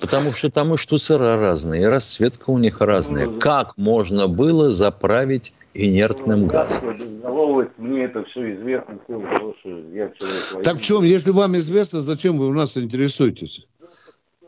Потому 0.00 0.32
что 0.32 0.50
там 0.50 0.74
и 0.74 0.76
штуцера 0.76 1.36
разные, 1.36 1.82
и 1.82 1.84
расцветка 1.86 2.50
у 2.50 2.58
них 2.58 2.80
разная. 2.80 3.28
Как 3.28 3.76
можно 3.78 4.28
было 4.28 4.72
заправить 4.72 5.54
инертным 5.74 6.48
газом? 6.48 6.98
Безголовость, 6.98 7.70
мне 7.78 8.04
это 8.04 8.24
все 8.24 8.56
известно, 8.56 8.98
все, 9.04 9.78
я 9.94 10.10
человек 10.10 10.64
Так 10.64 10.76
в 10.76 10.82
чем, 10.82 11.02
если 11.02 11.30
вам 11.30 11.56
известно, 11.56 12.00
зачем 12.00 12.36
вы 12.36 12.48
у 12.48 12.52
нас 12.52 12.76
интересуетесь? 12.76 13.66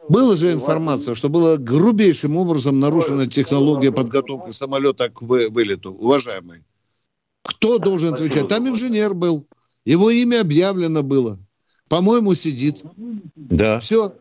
Была 0.08 0.36
же 0.36 0.52
информация, 0.52 1.14
что 1.14 1.28
была 1.28 1.56
грубейшим 1.56 2.36
образом 2.36 2.78
нарушена 2.80 3.26
технология 3.26 3.90
подготовки 3.92 4.50
самолета 4.50 5.08
к 5.08 5.22
вы- 5.22 5.48
вылету, 5.48 5.92
уважаемый. 5.92 6.62
Кто 7.42 7.78
должен 7.78 8.14
отвечать? 8.14 8.48
Там 8.48 8.68
инженер 8.68 9.14
был. 9.14 9.46
Его 9.84 10.10
имя 10.10 10.40
объявлено 10.40 11.02
было. 11.02 11.38
По-моему, 11.88 12.34
сидит. 12.34 12.82
Да. 13.36 13.78
Все. 13.80 14.12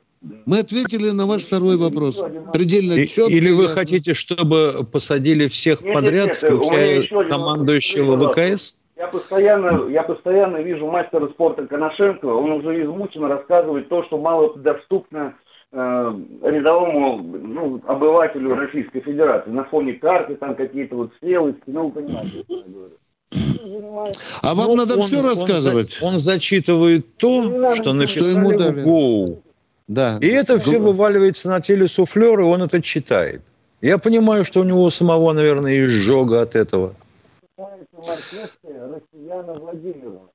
Мы 0.45 0.59
ответили 0.59 1.09
на 1.09 1.25
ваш 1.25 1.43
второй 1.43 1.77
вопрос. 1.77 2.23
Предельно 2.53 2.93
И- 2.93 3.07
четко. 3.07 3.31
Или 3.31 3.51
вы 3.51 3.63
ясно. 3.63 3.75
хотите, 3.75 4.13
чтобы 4.13 4.85
посадили 4.91 5.47
всех 5.47 5.81
Нет, 5.81 5.93
подряд, 5.93 6.27
нет, 6.27 6.43
нет, 6.43 6.53
включая 6.53 7.07
командующего. 7.27 8.31
ВКС? 8.31 8.77
Я 8.95 9.07
постоянно, 9.07 9.89
я 9.89 10.03
постоянно 10.03 10.57
вижу 10.61 10.87
мастера 10.87 11.27
спорта 11.29 11.67
Коношенко, 11.67 12.25
он 12.25 12.51
уже 12.53 12.83
измученно 12.83 13.27
рассказывает 13.27 13.89
то, 13.89 14.03
что 14.05 14.17
мало 14.17 14.55
доступно 14.57 15.17
э, 15.17 15.33
рядовому 15.73 17.17
ну, 17.23 17.81
обывателю 17.87 18.55
Российской 18.55 19.01
Федерации. 19.01 19.49
На 19.49 19.63
фоне 19.65 19.93
карты 19.93 20.35
там 20.35 20.55
какие-то 20.55 20.95
вот 20.95 21.11
стрелы, 21.17 21.55
ну, 21.65 21.89
понимаете, 21.89 22.43
что 22.43 22.53
я 22.53 22.63
говорю. 22.73 22.97
А 24.43 24.53
вам 24.53 24.67
Ну, 24.67 24.75
надо 24.75 24.95
он- 24.95 25.01
все 25.01 25.19
он 25.19 25.25
рассказывать? 25.25 25.97
Он, 26.01 26.17
зачитывает 26.17 27.17
то, 27.17 27.73
что 27.75 27.93
написали 27.93 28.35
ему 28.35 28.51
в 28.51 28.57
дали. 28.57 28.81
ГОУ. 28.81 29.41
Да. 29.87 30.19
И 30.21 30.27
это 30.27 30.59
все 30.59 30.77
вываливается 30.77 31.49
на 31.49 31.59
телесуфлер, 31.59 32.39
и 32.39 32.43
он 32.43 32.61
это 32.61 32.81
читает. 32.81 33.41
Я 33.81 33.97
понимаю, 33.97 34.45
что 34.45 34.61
у 34.61 34.63
него 34.63 34.89
самого, 34.91 35.33
наверное, 35.33 35.83
изжога 35.85 36.41
от 36.41 36.55
этого. 36.55 36.93
Россияна 37.57 39.53
Владимировна. 39.53 40.29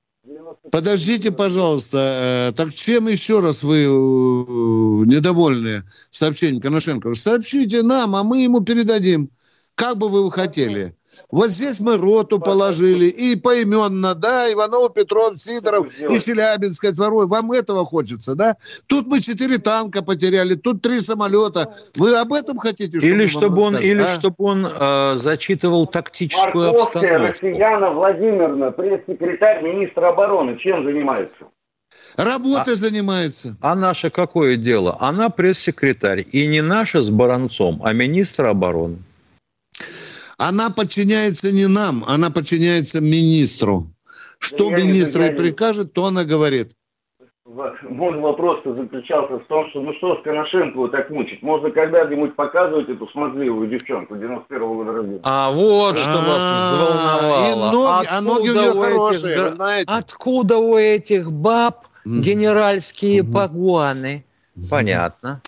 Подождите, 0.70 1.30
пожалуйста. 1.30 2.50
э, 2.50 2.52
Так 2.56 2.74
чем 2.74 3.08
еще 3.08 3.40
раз 3.40 3.62
вы 3.62 3.84
э, 3.84 3.86
недовольны 3.86 5.84
сообщением 6.10 6.60
Коношенко? 6.60 7.14
Сообщите 7.14 7.82
нам, 7.82 8.14
а 8.16 8.22
мы 8.22 8.42
ему 8.42 8.60
передадим. 8.60 9.30
Как 9.74 9.96
бы 9.96 10.08
вы 10.08 10.30
хотели. 10.30 10.97
Вот 11.30 11.48
здесь 11.48 11.80
мы 11.80 11.98
роту 11.98 12.40
положили, 12.40 13.04
и 13.04 13.36
поименно, 13.36 14.14
да, 14.14 14.50
Иванов, 14.50 14.94
Петров, 14.94 15.38
Сидоров, 15.38 15.88
и 15.88 16.18
Челябинская, 16.18 16.92
Творой. 16.92 17.26
Вам 17.26 17.52
этого 17.52 17.84
хочется, 17.84 18.34
да? 18.34 18.56
Тут 18.86 19.06
мы 19.06 19.20
четыре 19.20 19.58
танка 19.58 20.02
потеряли, 20.02 20.54
тут 20.54 20.80
три 20.80 21.00
самолета. 21.00 21.74
Вы 21.96 22.16
об 22.16 22.32
этом 22.32 22.56
хотите? 22.56 22.96
Или 23.06 23.20
вам 23.20 23.28
чтобы 23.28 23.62
он, 23.62 23.76
или 23.76 24.00
а? 24.00 24.08
чтобы 24.08 24.36
он 24.38 24.66
э, 24.66 25.14
зачитывал 25.16 25.86
тактическую 25.86 26.68
Марковская 26.68 27.02
обстановку. 27.02 27.46
Россияна 27.46 27.90
Владимировна, 27.90 28.70
пресс-секретарь 28.70 29.62
министра 29.62 30.08
обороны, 30.08 30.58
чем 30.58 30.82
занимается? 30.84 31.36
Работой 32.16 32.74
занимается. 32.74 33.56
А 33.60 33.74
наше 33.74 34.10
какое 34.10 34.56
дело? 34.56 34.96
Она 34.98 35.28
пресс-секретарь. 35.28 36.24
И 36.32 36.46
не 36.46 36.62
наша 36.62 37.02
с 37.02 37.10
Баранцом, 37.10 37.80
а 37.84 37.92
министр 37.92 38.46
обороны. 38.46 38.98
Она 40.38 40.70
подчиняется 40.70 41.50
не 41.52 41.66
нам, 41.66 42.04
она 42.06 42.30
подчиняется 42.30 43.00
министру. 43.00 43.88
Что 44.38 44.70
Я 44.70 44.76
не 44.76 44.84
министр 44.92 45.18
ей 45.22 45.26
знаю. 45.34 45.36
прикажет, 45.36 45.92
то 45.92 46.06
она 46.06 46.24
говорит. 46.24 46.70
Мой 47.82 48.20
вопрос 48.20 48.62
заключался 48.62 49.38
в 49.38 49.46
том, 49.48 49.68
что 49.70 49.80
ну 49.80 49.92
что 49.94 50.16
с 50.20 50.22
Коношенко 50.22 50.86
так 50.88 51.10
мучить? 51.10 51.42
Можно 51.42 51.70
когда-нибудь 51.70 52.36
показывать 52.36 52.88
эту 52.88 53.08
смазливую 53.08 53.68
девчонку 53.68 54.14
91-го 54.14 54.74
года 54.74 54.92
рождения? 54.92 55.20
А 55.24 55.50
вот 55.50 55.98
что 55.98 56.18
вас 56.18 56.42
взволновало. 56.70 57.46
и 57.46 57.72
ноги- 57.74 58.06
а 58.08 58.20
ноги 58.20 58.48
у 58.50 58.54
нее 58.54 58.72
хорошие, 58.72 59.42
вы 59.42 59.48
знаете. 59.48 59.90
Откуда 59.90 60.58
у 60.58 60.76
этих 60.76 61.32
баб 61.32 61.88
генеральские 62.04 63.24
погоны? 63.24 64.24
Понятно. 64.70 65.40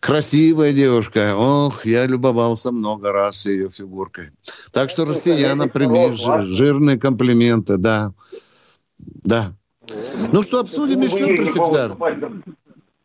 Красивая 0.00 0.72
девушка. 0.72 1.34
Ох, 1.36 1.86
я 1.86 2.06
любовался 2.06 2.72
много 2.72 3.12
раз 3.12 3.46
ее 3.46 3.70
фигуркой. 3.70 4.30
Так 4.72 4.90
что, 4.90 5.04
россияна, 5.04 5.68
прими 5.68 6.12
жи- 6.12 6.42
жирные 6.42 6.98
комплименты, 6.98 7.76
да. 7.76 8.12
Да. 8.98 9.52
Ну 10.32 10.42
что, 10.42 10.60
обсудим 10.60 11.00
еще, 11.00 11.26
пресс-секретарь? 11.36 11.92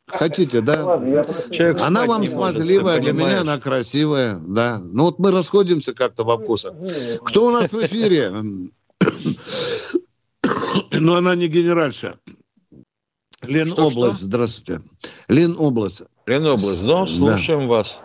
Хотите, 0.08 0.62
да? 0.62 1.00
Человек 1.52 1.82
Она 1.82 2.06
вам 2.06 2.22
может, 2.22 2.34
смазливая, 2.34 3.00
для 3.00 3.14
меня 3.14 3.42
она 3.42 3.60
красивая, 3.60 4.40
да. 4.46 4.80
Ну 4.84 5.06
вот 5.06 5.20
мы 5.20 5.32
расходимся 5.32 5.94
как-то 5.94 6.24
во 6.24 6.38
вкусах. 6.38 6.74
Кто 7.24 7.48
у 7.48 7.52
нас 7.52 7.72
в 7.74 7.86
эфире? 7.86 8.34
Ну, 11.00 11.16
она 11.16 11.36
не 11.36 11.48
генеральша. 11.48 12.20
Ленобласть, 13.48 14.22
здравствуйте. 14.22 14.82
Ленобласть. 15.28 16.08
Ленобласть, 16.26 16.88
да, 16.88 17.06
слушаем 17.06 17.68
вас. 17.68 18.02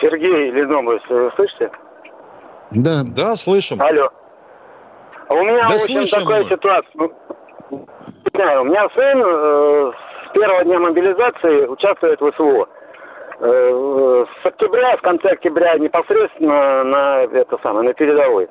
Сергей 0.00 0.50
Ленобласть, 0.50 1.08
вы 1.08 1.30
слышите? 1.36 1.70
Да. 2.72 3.02
Да, 3.16 3.36
слышим. 3.36 3.80
Алло. 3.80 4.10
У 5.28 5.36
меня, 5.36 5.66
Да 5.68 5.74
в 5.78 5.82
общем, 5.82 6.06
слышим 6.06 6.20
такая 6.20 6.42
мы. 6.42 6.50
ситуация. 6.50 6.90
Ну, 6.94 7.12
не 7.70 8.30
знаю, 8.40 8.62
у 8.62 8.64
меня 8.64 8.88
сын 8.94 9.22
э, 9.24 9.92
с 10.28 10.32
первого 10.34 10.64
дня 10.64 10.78
мобилизации 10.80 11.66
участвует 11.66 12.20
в 12.20 12.32
СВО. 12.36 12.68
Э, 13.40 14.24
с 14.42 14.46
октября, 14.46 14.96
в 14.96 15.02
конце 15.02 15.28
октября 15.30 15.78
непосредственно 15.78 16.84
на 16.84 17.22
это 17.22 17.58
самое, 17.62 17.88
на 17.88 17.94
передовой. 17.94 18.48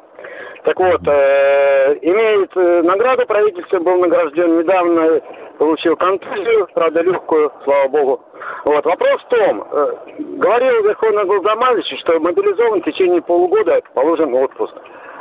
Так 0.64 0.80
вот, 0.80 1.01
э, 1.07 1.97
имеет 2.01 2.55
э, 2.55 2.82
награду 2.84 3.26
правительства, 3.26 3.80
был 3.80 3.97
награжден 3.97 4.59
недавно, 4.59 5.22
получил 5.57 5.97
контузию, 5.97 6.68
правда 6.74 7.01
легкую, 7.01 7.51
слава 7.66 7.88
богу. 7.89 8.22
Вот, 8.64 8.86
вопрос 8.86 9.22
в 9.24 9.28
том, 9.36 9.68
э, 9.70 9.93
говорил 10.18 10.84
Верховный 10.84 11.26
Главномандующий, 11.26 11.97
что 11.97 12.18
мобилизован 12.20 12.82
в 12.82 12.86
течение 12.86 13.22
полугода 13.22 13.82
положен 13.93 14.34
отпуск. 14.34 14.74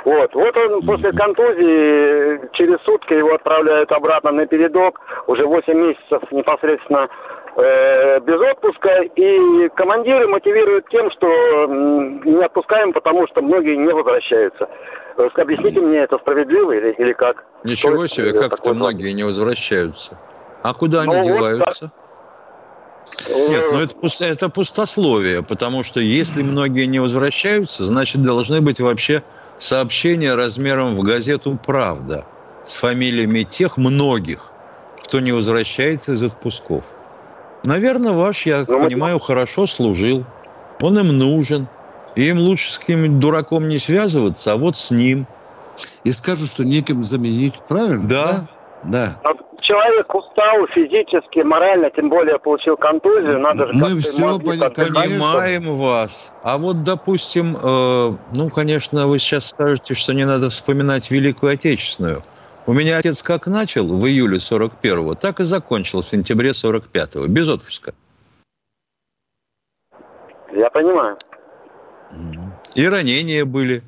Вот, 0.04 0.34
вот 0.34 0.56
он 0.58 0.80
после 0.80 1.10
контузии 1.10 2.44
э, 2.44 2.48
через 2.52 2.80
сутки 2.82 3.14
его 3.14 3.34
отправляют 3.34 3.90
обратно 3.90 4.30
на 4.30 4.46
передок, 4.46 5.00
уже 5.26 5.44
8 5.44 5.74
месяцев 5.74 6.22
непосредственно 6.30 7.08
э, 7.56 8.20
без 8.20 8.40
отпуска, 8.40 9.02
и 9.02 9.68
командиры 9.76 10.26
мотивируют 10.28 10.88
тем, 10.90 11.10
что 11.10 11.26
м, 11.26 12.22
не 12.24 12.42
отпускаем, 12.42 12.92
потому 12.92 13.26
что 13.28 13.42
многие 13.42 13.76
не 13.76 13.92
возвращаются. 13.92 14.68
Э, 15.16 15.28
Объясните 15.36 15.80
мне, 15.80 15.98
это 15.98 16.18
справедливо 16.18 16.72
или, 16.72 16.92
или 16.92 17.12
как? 17.12 17.44
Ничего 17.64 18.06
себе, 18.06 18.32
как-то 18.32 18.74
многие 18.74 19.12
не 19.12 19.24
возвращаются. 19.24 20.16
А 20.62 20.74
куда 20.74 21.02
Ну 21.04 21.12
они 21.12 21.30
вот 21.30 21.38
деваются? 21.38 21.90
Нет, 23.48 23.64
ну 23.72 23.80
это, 23.80 23.94
пус- 23.96 24.24
это 24.24 24.48
пустословие, 24.48 25.42
потому 25.42 25.82
что 25.82 26.00
если 26.00 26.42
многие 26.42 26.86
не 26.86 27.00
возвращаются, 27.00 27.84
значит 27.84 28.22
должны 28.22 28.60
быть 28.60 28.80
вообще 28.80 29.22
сообщения 29.58 30.34
размером 30.34 30.96
в 30.96 31.02
газету 31.02 31.58
«Правда» 31.66 32.24
с 32.64 32.74
фамилиями 32.74 33.42
тех 33.42 33.76
многих, 33.76 34.50
кто 35.02 35.20
не 35.20 35.32
возвращается 35.32 36.12
из 36.12 36.22
отпусков. 36.22 36.84
Наверное, 37.62 38.12
ваш, 38.12 38.46
я 38.46 38.64
понимаю, 38.64 39.18
хорошо 39.18 39.66
служил. 39.66 40.24
Он 40.80 40.98
им 40.98 41.16
нужен. 41.16 41.68
И 42.14 42.28
им 42.28 42.38
лучше 42.38 42.72
с 42.72 42.78
каким-нибудь 42.78 43.18
дураком 43.20 43.68
не 43.68 43.78
связываться, 43.78 44.52
а 44.52 44.56
вот 44.56 44.76
с 44.76 44.90
ним. 44.90 45.26
и 46.04 46.12
скажут, 46.12 46.50
что 46.50 46.64
неким 46.64 47.04
заменить. 47.04 47.54
Правильно? 47.66 48.06
Да. 48.06 48.44
Да. 48.82 49.16
Человек 49.60 50.12
устал 50.12 50.66
физически, 50.74 51.38
морально, 51.38 51.88
тем 51.90 52.08
более 52.10 52.38
получил 52.40 52.76
контузию, 52.76 53.38
надо 53.38 53.68
же 53.72 53.78
Мы 53.78 53.96
все 53.98 54.38
пони- 54.40 54.74
понимаем 54.74 55.76
вас. 55.76 56.32
А 56.42 56.58
вот, 56.58 56.82
допустим, 56.82 57.56
э, 57.56 58.12
ну, 58.34 58.50
конечно, 58.50 59.06
вы 59.06 59.20
сейчас 59.20 59.46
скажете, 59.46 59.94
что 59.94 60.12
не 60.14 60.26
надо 60.26 60.50
вспоминать 60.50 61.10
Великую 61.12 61.52
Отечественную. 61.52 62.22
У 62.66 62.72
меня 62.72 62.98
отец 62.98 63.22
как 63.22 63.46
начал 63.46 63.86
в 63.88 64.06
июле 64.06 64.38
41-го, 64.38 65.14
так 65.14 65.40
и 65.40 65.44
закончил 65.44 66.02
в 66.02 66.06
сентябре 66.06 66.50
45-го, 66.50 67.26
без 67.26 67.48
отпуска. 67.48 67.94
Я 70.54 70.70
понимаю. 70.70 71.16
И 72.74 72.86
ранения 72.86 73.44
были. 73.44 73.82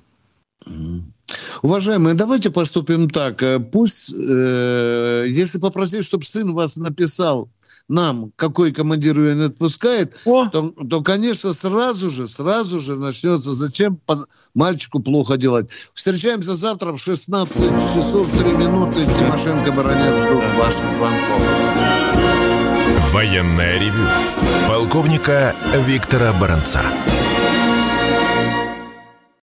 Уважаемые, 1.63 2.15
давайте 2.15 2.51
поступим 2.51 3.09
так. 3.09 3.43
Э, 3.43 3.59
Пусть, 3.59 4.15
э, 4.15 5.25
если 5.29 5.59
попросить, 5.59 6.05
чтобы 6.05 6.25
сын 6.25 6.53
вас 6.53 6.77
написал 6.77 7.49
нам, 7.89 8.33
какой 8.37 8.73
командир 8.73 9.21
ее 9.21 9.35
не 9.35 9.45
отпускает, 9.45 10.17
то, 10.25 10.71
то, 10.89 11.03
конечно, 11.03 11.53
сразу 11.53 12.09
же, 12.09 12.27
сразу 12.29 12.81
же 12.81 12.97
начнется, 12.97 13.53
зачем 13.53 13.97
по- 13.97 14.27
мальчику 14.55 15.01
плохо 15.01 15.37
делать. 15.37 15.71
Встречаемся 15.93 16.55
завтра 16.55 16.93
в 16.93 16.99
16 16.99 17.95
часов 17.95 18.29
3 18.31 18.53
минуты. 18.53 19.05
Тимошенко, 19.19 19.73
Баранец 19.73 20.21
ждут 20.21 20.43
ваших 20.59 20.91
звонков. 20.93 21.41
Военное 23.13 23.79
ревю 23.79 24.09
полковника 24.67 25.55
Виктора 25.87 26.33
Баранца. 26.33 26.81